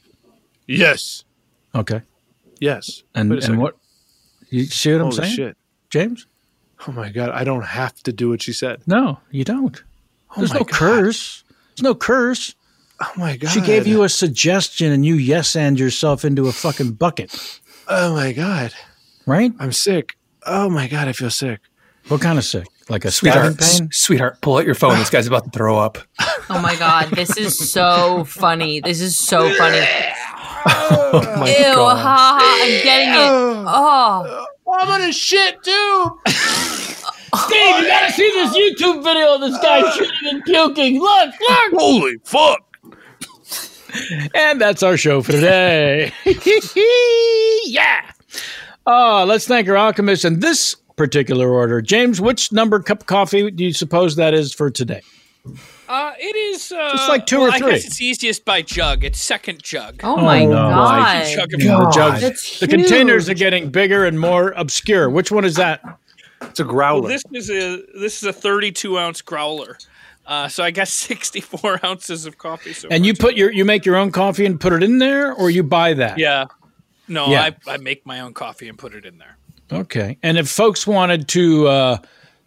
Yes. 0.68 1.24
Okay. 1.76 2.02
Yes. 2.60 3.04
And 3.16 3.32
and 3.34 3.60
what? 3.60 3.78
You 4.50 4.66
see 4.66 4.94
what 4.94 5.02
I'm 5.02 5.12
saying, 5.12 5.36
shit. 5.36 5.58
James? 5.90 6.28
Oh 6.88 6.92
my 6.92 7.10
god! 7.10 7.30
I 7.30 7.44
don't 7.44 7.66
have 7.66 7.96
to 8.04 8.12
do 8.12 8.30
what 8.30 8.42
she 8.42 8.54
said. 8.54 8.82
No, 8.88 9.20
you 9.32 9.44
don't. 9.44 9.82
Oh 10.32 10.40
There's 10.40 10.54
no 10.54 10.60
God. 10.60 10.70
curse. 10.72 11.44
There's 11.76 11.84
no 11.84 11.96
curse. 11.96 12.56
Oh 13.02 13.12
my 13.18 13.36
god! 13.38 13.50
She 13.50 13.62
gave 13.62 13.88
you 13.88 14.04
a 14.04 14.10
suggestion 14.10 14.92
and 14.92 15.04
you 15.06 15.16
yes 15.16 15.56
and 15.56 15.80
yourself 15.80 16.24
into 16.24 16.48
a 16.48 16.52
fucking 16.52 16.94
bucket. 16.94 17.36
Oh 17.88 18.14
my 18.14 18.32
god! 18.32 18.74
Right? 19.26 19.52
I'm 19.60 19.72
sick. 19.72 20.16
Oh 20.46 20.70
my 20.70 20.88
god! 20.88 21.08
I 21.08 21.14
feel 21.14 21.32
sick. 21.32 21.60
What 22.08 22.22
kind 22.22 22.38
of 22.38 22.46
sick? 22.46 22.68
Like 22.90 23.06
a 23.06 23.12
Sweetheart, 23.12 23.58
pain? 23.58 23.60
s- 23.60 23.82
sweetheart, 23.92 24.42
pull 24.42 24.58
out 24.58 24.66
your 24.66 24.76
phone. 24.76 24.98
This 24.98 25.10
guy's 25.10 25.28
about 25.28 25.46
to 25.46 25.50
throw 25.52 25.78
up. 25.80 25.98
Oh 26.50 26.60
my 26.62 26.76
god, 26.76 27.10
this 27.12 27.38
is 27.38 27.72
so 27.72 28.24
funny. 28.26 28.82
This 28.82 29.00
is 29.02 29.18
so 29.18 29.50
funny. 29.56 29.80
Oh, 30.66 31.10
oh 31.14 31.40
my 31.40 31.48
Ew, 31.50 31.74
ha 31.76 31.96
ha, 31.96 32.60
I'm 32.64 32.84
getting 32.84 33.10
it. 33.10 33.66
Oh. 33.68 34.46
I'm 34.74 34.88
gonna 34.88 35.12
shit 35.12 35.62
too. 35.64 36.20
Steve, 37.36 37.58
you 37.82 37.88
gotta 37.88 38.12
see 38.14 38.30
this 38.30 38.58
YouTube 38.58 39.04
video 39.04 39.36
of 39.36 39.42
this 39.42 39.58
guy 39.60 39.82
shitting 39.92 40.30
and 40.32 40.44
puking. 40.44 41.00
Look, 41.00 41.30
look. 41.40 41.74
Holy 41.74 42.16
fuck! 42.24 42.60
And 44.36 44.60
that's 44.60 44.84
our 44.84 44.98
show 44.98 45.22
for 45.22 45.32
today. 45.34 46.12
yeah. 47.66 48.12
Uh, 48.86 49.26
let's 49.26 49.46
thank 49.48 49.68
our 49.70 49.78
alchemist 49.78 50.26
in 50.26 50.40
this 50.40 50.76
particular 50.96 51.50
order. 51.52 51.82
James, 51.82 52.20
which 52.20 52.52
number 52.52 52.80
cup 52.82 53.02
of 53.02 53.06
coffee 53.08 53.50
do 53.52 53.64
you 53.64 53.74
suppose 53.74 54.16
that 54.18 54.34
is 54.34 54.54
for 54.54 54.70
today? 54.70 55.02
Uh, 55.90 56.14
it 56.18 56.36
is. 56.36 56.72
Uh, 56.72 56.92
It's 56.94 57.08
like 57.10 57.26
two 57.26 57.40
well, 57.40 57.48
or 57.48 57.52
I 57.52 57.58
three. 57.60 57.72
guess 57.72 57.86
it's 57.86 58.00
easiest 58.02 58.46
by 58.46 58.62
jug. 58.62 59.04
It's 59.04 59.22
second 59.22 59.62
jug. 59.62 60.00
Oh 60.04 60.16
my 60.18 60.46
no. 60.46 60.52
god. 60.52 61.26
Chug 61.34 61.54
of 61.54 61.60
The, 61.60 61.92
jugs- 61.94 62.22
That's 62.22 62.60
the 62.60 62.68
containers 62.68 63.28
are 63.30 63.34
getting 63.34 63.70
bigger 63.72 64.06
and 64.06 64.20
more 64.20 64.52
obscure. 64.52 65.10
Which 65.10 65.32
one 65.32 65.44
is 65.44 65.56
that? 65.56 65.82
It's 66.42 66.60
a 66.60 66.64
Well, 66.64 66.74
growler. 66.74 67.10
this 67.10 67.24
is 67.34 67.50
a 67.50 67.82
this 68.00 68.18
is 68.22 68.24
a 68.24 68.34
32 68.34 68.98
ounce 68.98 69.22
growler. 69.22 69.78
Uh, 70.26 70.48
so 70.48 70.64
I 70.64 70.72
got 70.72 70.88
64 70.90 71.86
ounces 71.86 72.26
of 72.26 72.38
coffee. 72.38 72.74
So 72.74 72.88
And 72.92 73.06
you 73.06 73.14
put 73.14 73.36
your 73.36 73.52
you 73.52 73.66
make 73.66 73.86
your 73.86 73.96
own 73.96 74.12
coffee 74.12 74.46
and 74.46 74.60
put 74.60 74.74
it 74.74 74.84
in 74.84 74.98
there, 75.00 75.34
or 75.34 75.50
you 75.50 75.64
buy 75.64 75.94
that? 75.96 76.18
yeah, 76.18 76.46
no, 77.08 77.28
Yeah. 77.28 77.52
I, 77.68 77.74
I 77.74 77.78
make 77.78 78.06
my 78.06 78.20
own 78.22 78.34
coffee 78.34 78.68
and 78.70 78.78
put 78.78 78.94
it 78.94 79.06
in 79.06 79.18
there. 79.18 79.38
Okay. 79.72 80.18
And 80.22 80.38
if 80.38 80.50
folks 80.50 80.86
wanted 80.86 81.28
to 81.30 81.68
uh, 81.68 81.98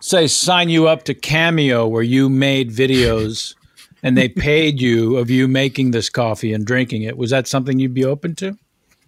say 0.00 0.26
sign 0.26 0.68
you 0.68 0.86
up 0.88 1.04
to 1.04 1.14
Cameo, 1.14 1.86
where 1.86 2.02
you 2.02 2.28
made 2.28 2.70
videos 2.70 3.54
and 4.02 4.16
they 4.18 4.28
paid 4.28 4.80
you 4.80 5.16
of 5.16 5.30
you 5.30 5.48
making 5.48 5.90
this 5.92 6.10
coffee 6.10 6.52
and 6.52 6.66
drinking 6.66 7.02
it, 7.02 7.16
was 7.16 7.30
that 7.30 7.46
something 7.48 7.78
you'd 7.78 7.94
be 7.94 8.04
open 8.04 8.34
to? 8.36 8.58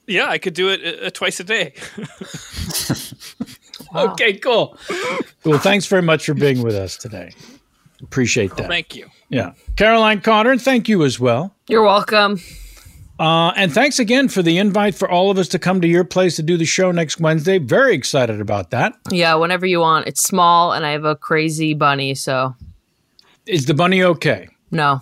Yeah, 0.07 0.29
I 0.31 0.39
could 0.39 0.55
do 0.55 0.69
it 0.71 1.03
uh, 1.05 1.11
twice 1.11 1.41
a 1.41 1.45
day. 1.45 1.75
Okay, 4.13 4.35
cool. 4.35 4.77
Well, 5.45 5.59
thanks 5.59 5.87
very 5.87 6.03
much 6.03 6.27
for 6.27 6.35
being 6.35 6.63
with 6.63 6.75
us 6.75 6.97
today. 6.97 7.33
Appreciate 8.03 8.55
that. 8.57 8.69
Thank 8.69 8.95
you. 8.95 9.07
Yeah. 9.31 9.53
Caroline 9.77 10.21
Connor, 10.21 10.59
thank 10.59 10.89
you 10.89 11.05
as 11.05 11.19
well. 11.19 11.55
You're 11.69 11.83
welcome. 11.83 12.41
Uh, 13.19 13.51
and 13.57 13.73
thanks 13.73 13.99
again 13.99 14.29
for 14.29 14.43
the 14.43 14.59
invite 14.59 14.95
for 14.95 15.11
all 15.11 15.31
of 15.31 15.39
us 15.39 15.49
to 15.49 15.59
come 15.59 15.81
to 15.81 15.89
your 15.89 16.05
place 16.05 16.37
to 16.37 16.43
do 16.43 16.57
the 16.59 16.67
show 16.67 16.91
next 16.93 17.19
Wednesday. 17.19 17.59
Very 17.59 17.95
excited 17.95 18.41
about 18.41 18.71
that. 18.71 18.95
Yeah, 19.11 19.35
whenever 19.37 19.65
you 19.65 19.81
want. 19.81 20.07
It's 20.07 20.23
small, 20.23 20.73
and 20.73 20.85
I 20.85 20.91
have 20.91 21.05
a 21.05 21.17
crazy 21.17 21.73
bunny, 21.73 22.15
so 22.15 22.55
Is 23.47 23.65
the 23.67 23.75
bunny 23.75 24.03
okay? 24.03 24.49
no. 24.71 25.01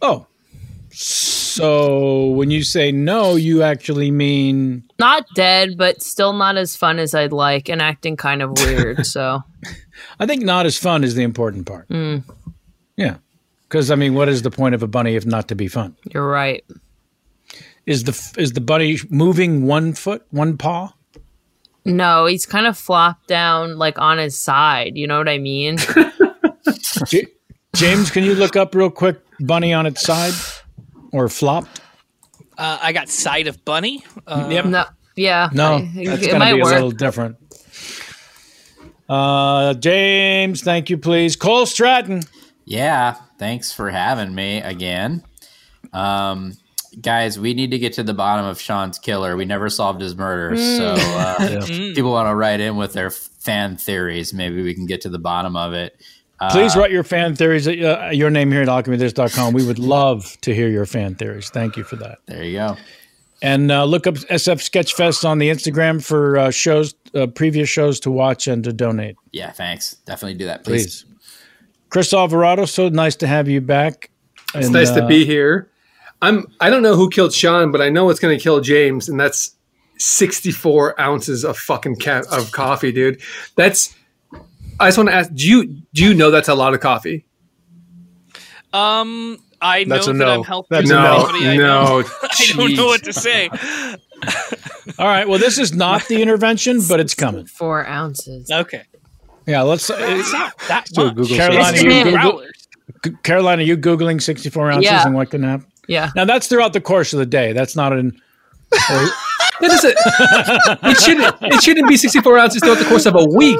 Oh. 0.00 0.26
So 1.56 2.26
when 2.28 2.50
you 2.50 2.62
say 2.62 2.92
no, 2.92 3.34
you 3.36 3.62
actually 3.62 4.10
mean 4.10 4.84
Not 4.98 5.24
dead, 5.34 5.76
but 5.78 6.02
still 6.02 6.32
not 6.32 6.56
as 6.56 6.76
fun 6.76 6.98
as 6.98 7.14
I'd 7.14 7.32
like, 7.32 7.68
and 7.70 7.80
acting 7.80 8.16
kind 8.16 8.42
of 8.42 8.52
weird. 8.58 9.06
So 9.06 9.42
I 10.20 10.26
think 10.26 10.42
not 10.42 10.66
as 10.66 10.76
fun 10.78 11.02
is 11.04 11.14
the 11.14 11.22
important 11.22 11.66
part. 11.66 11.88
mm, 11.88 12.22
Yeah. 12.96 13.16
Because 13.68 13.90
I 13.90 13.94
mean, 13.96 14.14
what 14.14 14.28
is 14.28 14.42
the 14.42 14.50
point 14.50 14.74
of 14.74 14.82
a 14.82 14.86
bunny 14.86 15.16
if 15.16 15.24
not 15.26 15.48
to 15.48 15.54
be 15.54 15.66
fun? 15.68 15.96
you're 16.12 16.28
right. 16.28 16.62
Is 17.86 18.04
the 18.04 18.34
is 18.40 18.52
the 18.52 18.60
bunny 18.60 18.98
moving 19.10 19.64
one 19.64 19.92
foot, 19.94 20.26
one 20.30 20.58
paw? 20.58 20.92
No, 21.84 22.26
he's 22.26 22.44
kind 22.46 22.66
of 22.66 22.76
flopped 22.76 23.28
down, 23.28 23.78
like 23.78 23.96
on 23.98 24.18
his 24.18 24.36
side. 24.36 24.96
You 24.96 25.06
know 25.06 25.18
what 25.18 25.28
I 25.28 25.38
mean? 25.38 25.78
James, 27.74 28.10
can 28.10 28.24
you 28.24 28.34
look 28.34 28.56
up 28.56 28.74
real 28.74 28.90
quick 28.90 29.18
bunny 29.40 29.72
on 29.72 29.86
its 29.86 30.02
side 30.02 30.32
or 31.16 31.28
flopped? 31.28 31.80
Uh, 32.58 32.78
I 32.82 32.92
got 32.92 33.08
side 33.08 33.46
of 33.48 33.64
bunny. 33.64 34.04
Uh, 34.26 34.62
No, 34.64 34.84
yeah. 35.16 35.48
No, 35.52 35.74
I- 35.76 35.90
that's 35.94 36.20
going 36.26 36.32
to 36.34 36.38
might 36.38 36.54
be 36.54 36.60
a 36.60 36.64
little 36.64 36.90
different. 36.90 37.36
Uh, 39.08 39.74
James, 39.74 40.62
thank 40.62 40.90
you, 40.90 40.98
please. 40.98 41.36
Cole 41.36 41.66
Stratton. 41.66 42.22
Yeah, 42.64 43.14
thanks 43.38 43.72
for 43.72 43.90
having 43.90 44.34
me 44.34 44.58
again. 44.60 45.22
Um, 45.92 46.54
guys, 47.00 47.38
we 47.38 47.54
need 47.54 47.70
to 47.70 47.78
get 47.78 47.92
to 47.94 48.02
the 48.02 48.14
bottom 48.14 48.44
of 48.46 48.60
Sean's 48.60 48.98
killer. 48.98 49.36
We 49.36 49.44
never 49.44 49.68
solved 49.70 50.00
his 50.00 50.16
murder. 50.16 50.56
Mm. 50.56 50.76
So 50.76 50.86
uh, 50.98 51.36
Yeah. 51.70 51.94
people 51.94 52.10
want 52.12 52.28
to 52.28 52.34
write 52.34 52.60
in 52.60 52.76
with 52.76 52.92
their 52.94 53.10
fan 53.10 53.76
theories. 53.76 54.34
Maybe 54.34 54.62
we 54.62 54.74
can 54.74 54.86
get 54.86 55.02
to 55.02 55.08
the 55.08 55.20
bottom 55.20 55.54
of 55.56 55.72
it. 55.72 56.00
Uh, 56.38 56.50
Please 56.50 56.76
write 56.76 56.90
your 56.90 57.02
fan 57.04 57.34
theories 57.34 57.66
at 57.66 57.80
uh, 57.80 58.10
your 58.10 58.28
name 58.30 58.52
here 58.52 58.60
at 58.62 58.68
alchemythis.com. 58.68 59.54
We 59.54 59.64
would 59.66 59.78
love 59.78 60.36
to 60.42 60.54
hear 60.54 60.68
your 60.68 60.84
fan 60.86 61.14
theories. 61.14 61.48
Thank 61.48 61.76
you 61.76 61.84
for 61.84 61.96
that. 61.96 62.18
There 62.26 62.44
you 62.44 62.58
go. 62.58 62.76
And 63.42 63.70
uh, 63.70 63.84
look 63.84 64.06
up 64.06 64.14
SF 64.14 64.58
Sketchfest 64.60 65.24
on 65.26 65.38
the 65.38 65.48
Instagram 65.50 66.02
for 66.04 66.38
uh, 66.38 66.50
shows, 66.50 66.94
uh, 67.14 67.26
previous 67.26 67.68
shows 67.68 68.00
to 68.00 68.10
watch 68.10 68.46
and 68.46 68.64
to 68.64 68.72
donate. 68.72 69.16
Yeah, 69.32 69.50
thanks. 69.52 69.94
Definitely 70.06 70.34
do 70.38 70.46
that, 70.46 70.64
please. 70.64 71.04
Please. 71.04 71.12
Chris 71.90 72.12
Alvarado, 72.12 72.64
so 72.64 72.88
nice 72.88 73.16
to 73.16 73.26
have 73.26 73.48
you 73.48 73.60
back. 73.60 74.10
It's 74.54 74.66
And, 74.66 74.72
nice 74.72 74.90
uh, 74.90 75.00
to 75.00 75.06
be 75.06 75.24
here. 75.24 75.70
I'm. 76.22 76.46
I 76.60 76.70
don't 76.70 76.82
know 76.82 76.96
who 76.96 77.10
killed 77.10 77.32
Sean, 77.34 77.70
but 77.70 77.80
I 77.82 77.88
know 77.90 78.08
it's 78.10 78.20
going 78.20 78.36
to 78.36 78.42
kill 78.42 78.60
James, 78.60 79.08
and 79.08 79.20
that's 79.20 79.54
64 79.98 80.98
ounces 81.00 81.44
of 81.44 81.56
fucking 81.58 81.96
ca- 81.96 82.24
of 82.30 82.52
coffee, 82.52 82.92
dude. 82.92 83.20
That's. 83.54 83.94
I 84.78 84.88
just 84.88 84.98
want 84.98 85.08
to 85.10 85.14
ask. 85.14 85.32
Do 85.32 85.48
you 85.48 85.66
do 85.94 86.04
you 86.04 86.14
know 86.14 86.30
that's 86.30 86.48
a 86.48 86.54
lot 86.54 86.74
of 86.74 86.80
coffee? 86.80 87.26
Um, 88.72 89.38
I 89.62 89.84
know 89.84 89.94
That's 89.94 90.06
a 90.08 90.12
that 90.12 90.18
no. 90.18 90.32
I'm 90.34 90.42
helping 90.44 90.76
That's 90.76 90.90
a 90.90 90.94
no. 90.94 91.26
I 91.30 91.56
No, 91.56 91.62
know. 92.00 92.04
I 92.22 92.52
don't 92.54 92.74
know 92.74 92.86
what 92.86 93.02
to 93.04 93.12
say. 93.12 93.48
All 94.98 95.06
right. 95.06 95.26
Well, 95.26 95.38
this 95.38 95.58
is 95.58 95.72
not 95.74 96.06
the 96.08 96.20
intervention, 96.20 96.82
but 96.86 97.00
it's 97.00 97.14
coming. 97.14 97.46
Four 97.46 97.86
ounces. 97.86 98.50
Okay. 98.50 98.82
Yeah. 99.46 99.62
Let's. 99.62 99.88
It's 99.90 100.32
not 100.32 100.58
that 100.68 100.86
do 100.92 101.02
a 101.02 101.04
much. 101.06 101.14
Google 101.16 101.36
Carolina, 101.36 101.76
you 101.78 101.88
Google- 102.04 102.12
growlers. 102.12 102.68
G- 103.04 103.10
Caroline, 103.22 103.58
are 103.60 103.62
you 103.62 103.76
Googling 103.76 104.20
64 104.22 104.70
ounces 104.70 104.84
Yeah. 104.84 105.06
and 105.06 105.14
what 105.14 105.30
can 105.30 105.42
happen? 105.42 105.66
Yeah. 105.88 106.10
Now, 106.14 106.24
that's 106.24 106.46
throughout 106.48 106.72
the 106.72 106.80
course 106.80 107.12
of 107.12 107.18
the 107.18 107.26
day. 107.26 107.52
That's 107.52 107.76
not 107.76 107.92
an. 107.92 108.20
That 109.60 109.70
is 109.72 109.84
a, 109.84 110.88
it 110.90 111.00
shouldn't. 111.00 111.34
It 111.42 111.62
shouldn't 111.62 111.88
be 111.88 111.96
64 111.96 112.38
ounces 112.38 112.62
throughout 112.62 112.78
the 112.78 112.84
course 112.84 113.06
of 113.06 113.14
a 113.16 113.24
week. 113.24 113.58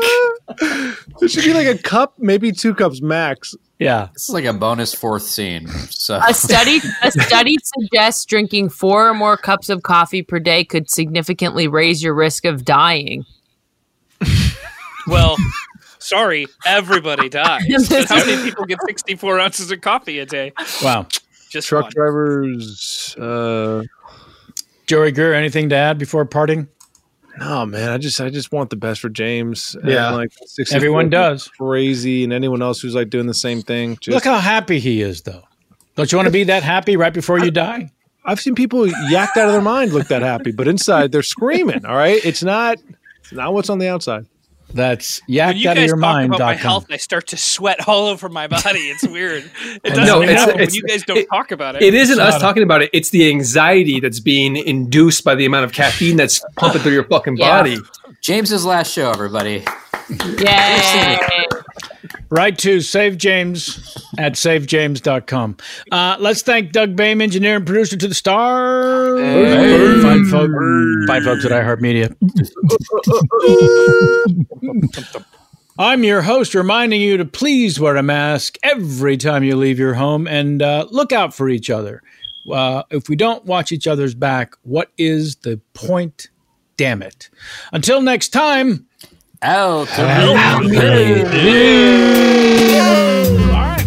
It 1.22 1.30
should 1.30 1.44
be 1.44 1.54
like 1.54 1.66
a 1.66 1.78
cup, 1.78 2.14
maybe 2.18 2.52
two 2.52 2.74
cups 2.74 3.00
max. 3.00 3.54
Yeah. 3.78 4.08
This 4.14 4.28
is 4.28 4.34
like 4.34 4.44
a 4.44 4.52
bonus 4.52 4.94
fourth 4.94 5.22
scene. 5.22 5.68
So 5.68 6.20
A 6.26 6.32
study 6.34 6.80
a 7.02 7.10
study 7.10 7.56
suggests 7.62 8.24
drinking 8.24 8.70
four 8.70 9.08
or 9.08 9.14
more 9.14 9.36
cups 9.36 9.68
of 9.68 9.82
coffee 9.82 10.22
per 10.22 10.38
day 10.38 10.64
could 10.64 10.88
significantly 10.90 11.68
raise 11.68 12.02
your 12.02 12.14
risk 12.14 12.44
of 12.46 12.64
dying. 12.64 13.24
Well, 15.06 15.36
sorry, 15.98 16.46
everybody 16.64 17.28
dies. 17.30 17.88
But 17.88 18.08
how 18.08 18.16
many 18.24 18.42
people 18.42 18.64
get 18.64 18.78
64 18.86 19.38
ounces 19.40 19.70
of 19.70 19.80
coffee 19.80 20.18
a 20.18 20.26
day? 20.26 20.52
Wow. 20.82 21.06
Just 21.48 21.68
Truck 21.68 21.84
one. 21.84 21.92
drivers. 21.94 23.14
Uh, 23.18 23.82
Joey 24.86 25.12
Greer, 25.12 25.34
anything 25.34 25.68
to 25.70 25.76
add 25.76 25.98
before 25.98 26.24
parting? 26.24 26.68
no, 27.38 27.66
man. 27.66 27.90
I 27.90 27.98
just, 27.98 28.18
I 28.20 28.30
just 28.30 28.50
want 28.50 28.70
the 28.70 28.76
best 28.76 29.00
for 29.00 29.10
James. 29.10 29.76
And, 29.82 29.90
Yeah. 29.92 30.10
like 30.10 30.30
Everyone 30.72 31.10
does. 31.10 31.48
Crazy, 31.48 32.24
and 32.24 32.32
anyone 32.32 32.62
else 32.62 32.80
who's 32.80 32.94
like 32.94 33.10
doing 33.10 33.26
the 33.26 33.34
same 33.34 33.60
thing. 33.60 33.98
Just, 34.00 34.14
Look 34.14 34.24
how 34.24 34.38
happy 34.38 34.78
he 34.78 35.02
is, 35.02 35.20
though. 35.22 35.42
Don't 35.96 36.10
you 36.10 36.16
want 36.16 36.26
to 36.26 36.32
be 36.32 36.44
that 36.44 36.62
happy 36.62 36.96
right 36.96 37.12
before 37.12 37.38
you 37.38 37.50
die? 37.50 37.90
I've 38.24 38.40
seen 38.40 38.54
people 38.54 38.86
yacked 38.86 39.36
out 39.36 39.46
of 39.46 39.52
their 39.52 39.60
mind 39.60 39.92
look 39.92 40.08
that 40.08 40.22
happy, 40.22 40.50
but 40.50 40.66
inside 40.66 41.12
they're 41.12 41.22
screaming. 41.22 41.84
All 41.84 41.94
right, 41.94 42.24
it's 42.24 42.42
not, 42.42 42.78
it's 43.20 43.32
not 43.32 43.52
what's 43.54 43.68
on 43.70 43.78
the 43.78 43.88
outside. 43.88 44.26
That's 44.76 45.20
When 45.26 45.34
you 45.34 45.40
out 45.42 45.56
of 45.56 45.62
guys 45.62 45.86
your 45.86 45.96
talk 45.96 46.00
mind. 46.00 46.26
about 46.34 46.40
my 46.40 46.52
com. 46.54 46.60
health, 46.62 46.86
I 46.90 46.96
start 46.98 47.26
to 47.28 47.36
sweat 47.36 47.88
all 47.88 48.06
over 48.06 48.28
my 48.28 48.46
body. 48.46 48.78
It's 48.90 49.06
weird. 49.08 49.50
It 49.64 49.82
doesn't 49.82 50.04
No, 50.06 50.22
it's- 50.22 50.38
happen 50.38 50.54
when 50.56 50.62
it's- 50.64 50.76
you 50.76 50.82
guys 50.82 51.02
don't 51.02 51.26
talk 51.26 51.50
about 51.50 51.76
it. 51.76 51.82
It 51.82 51.94
isn't 51.94 52.20
us 52.20 52.40
talking 52.40 52.62
about 52.62 52.82
it. 52.82 52.90
It's 52.92 53.10
the 53.10 53.28
anxiety 53.28 53.98
that's 54.00 54.20
being 54.20 54.56
induced 54.56 55.24
by 55.24 55.34
the 55.34 55.46
amount 55.46 55.64
of 55.64 55.72
caffeine 55.72 56.16
that's 56.16 56.44
pumping 56.56 56.82
through 56.82 56.92
your 56.92 57.04
fucking 57.04 57.36
Yeah. 57.38 57.58
body. 57.58 57.78
James's 58.20 58.64
last 58.64 58.92
show, 58.92 59.10
everybody. 59.10 59.64
Yay! 60.38 61.18
Write 62.28 62.58
to 62.58 62.80
Save 62.80 63.18
James 63.18 63.96
at 64.18 64.32
savejames.com. 64.32 65.56
Uh, 65.92 66.16
let's 66.18 66.42
thank 66.42 66.72
Doug 66.72 66.96
Bame, 66.96 67.20
engineer 67.20 67.56
and 67.56 67.66
producer 67.66 67.96
to 67.96 68.08
the 68.08 68.14
star. 68.14 69.16
Fine, 70.02 70.24
folk, 70.26 70.50
fine 71.06 71.22
folks 71.22 71.44
at 71.44 71.52
iHeartMedia. 71.52 72.16
I'm 75.78 76.04
your 76.04 76.22
host, 76.22 76.54
reminding 76.54 77.00
you 77.00 77.16
to 77.18 77.24
please 77.24 77.78
wear 77.78 77.96
a 77.96 78.02
mask 78.02 78.56
every 78.62 79.16
time 79.16 79.44
you 79.44 79.56
leave 79.56 79.78
your 79.78 79.94
home 79.94 80.26
and 80.26 80.62
uh, 80.62 80.86
look 80.90 81.12
out 81.12 81.34
for 81.34 81.48
each 81.48 81.70
other. 81.70 82.02
Uh, 82.50 82.82
if 82.90 83.08
we 83.08 83.16
don't 83.16 83.44
watch 83.44 83.72
each 83.72 83.86
other's 83.86 84.14
back, 84.14 84.54
what 84.62 84.90
is 84.98 85.36
the 85.36 85.60
point? 85.74 86.28
Damn 86.76 87.02
it. 87.02 87.28
Until 87.72 88.00
next 88.00 88.30
time. 88.30 88.85
Out. 89.42 89.98
All 89.98 90.04
right, 90.06 90.64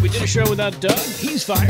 we 0.01 0.09
did 0.09 0.21
a 0.21 0.27
show 0.27 0.47
without 0.49 0.79
Doug. 0.79 0.97
He's 0.97 1.43
fired. 1.43 1.69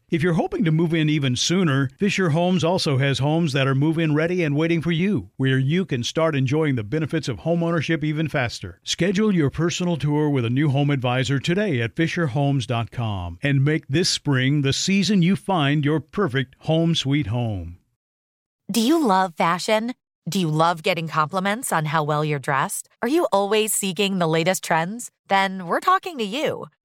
If 0.11 0.21
you're 0.21 0.33
hoping 0.33 0.65
to 0.65 0.73
move 0.73 0.93
in 0.93 1.07
even 1.07 1.37
sooner, 1.37 1.89
Fisher 1.97 2.31
Homes 2.31 2.65
also 2.65 2.97
has 2.97 3.19
homes 3.19 3.53
that 3.53 3.65
are 3.65 3.73
move 3.73 3.97
in 3.97 4.13
ready 4.13 4.43
and 4.43 4.57
waiting 4.57 4.81
for 4.81 4.91
you, 4.91 5.29
where 5.37 5.57
you 5.57 5.85
can 5.85 6.03
start 6.03 6.35
enjoying 6.35 6.75
the 6.75 6.83
benefits 6.83 7.29
of 7.29 7.37
homeownership 7.37 8.03
even 8.03 8.27
faster. 8.27 8.81
Schedule 8.83 9.33
your 9.33 9.49
personal 9.49 9.95
tour 9.95 10.29
with 10.29 10.43
a 10.43 10.49
new 10.49 10.69
home 10.69 10.89
advisor 10.89 11.39
today 11.39 11.79
at 11.79 11.95
FisherHomes.com 11.95 13.39
and 13.41 13.63
make 13.63 13.87
this 13.87 14.09
spring 14.09 14.63
the 14.63 14.73
season 14.73 15.21
you 15.21 15.37
find 15.37 15.85
your 15.85 16.01
perfect 16.01 16.55
home 16.59 16.93
sweet 16.93 17.27
home. 17.27 17.77
Do 18.69 18.81
you 18.81 19.01
love 19.01 19.35
fashion? 19.35 19.93
Do 20.27 20.41
you 20.41 20.51
love 20.51 20.83
getting 20.83 21.07
compliments 21.07 21.71
on 21.71 21.85
how 21.85 22.03
well 22.03 22.25
you're 22.25 22.37
dressed? 22.37 22.89
Are 23.01 23.07
you 23.07 23.29
always 23.31 23.73
seeking 23.73 24.19
the 24.19 24.27
latest 24.27 24.61
trends? 24.61 25.09
Then 25.29 25.67
we're 25.67 25.79
talking 25.79 26.17
to 26.17 26.25
you. 26.25 26.65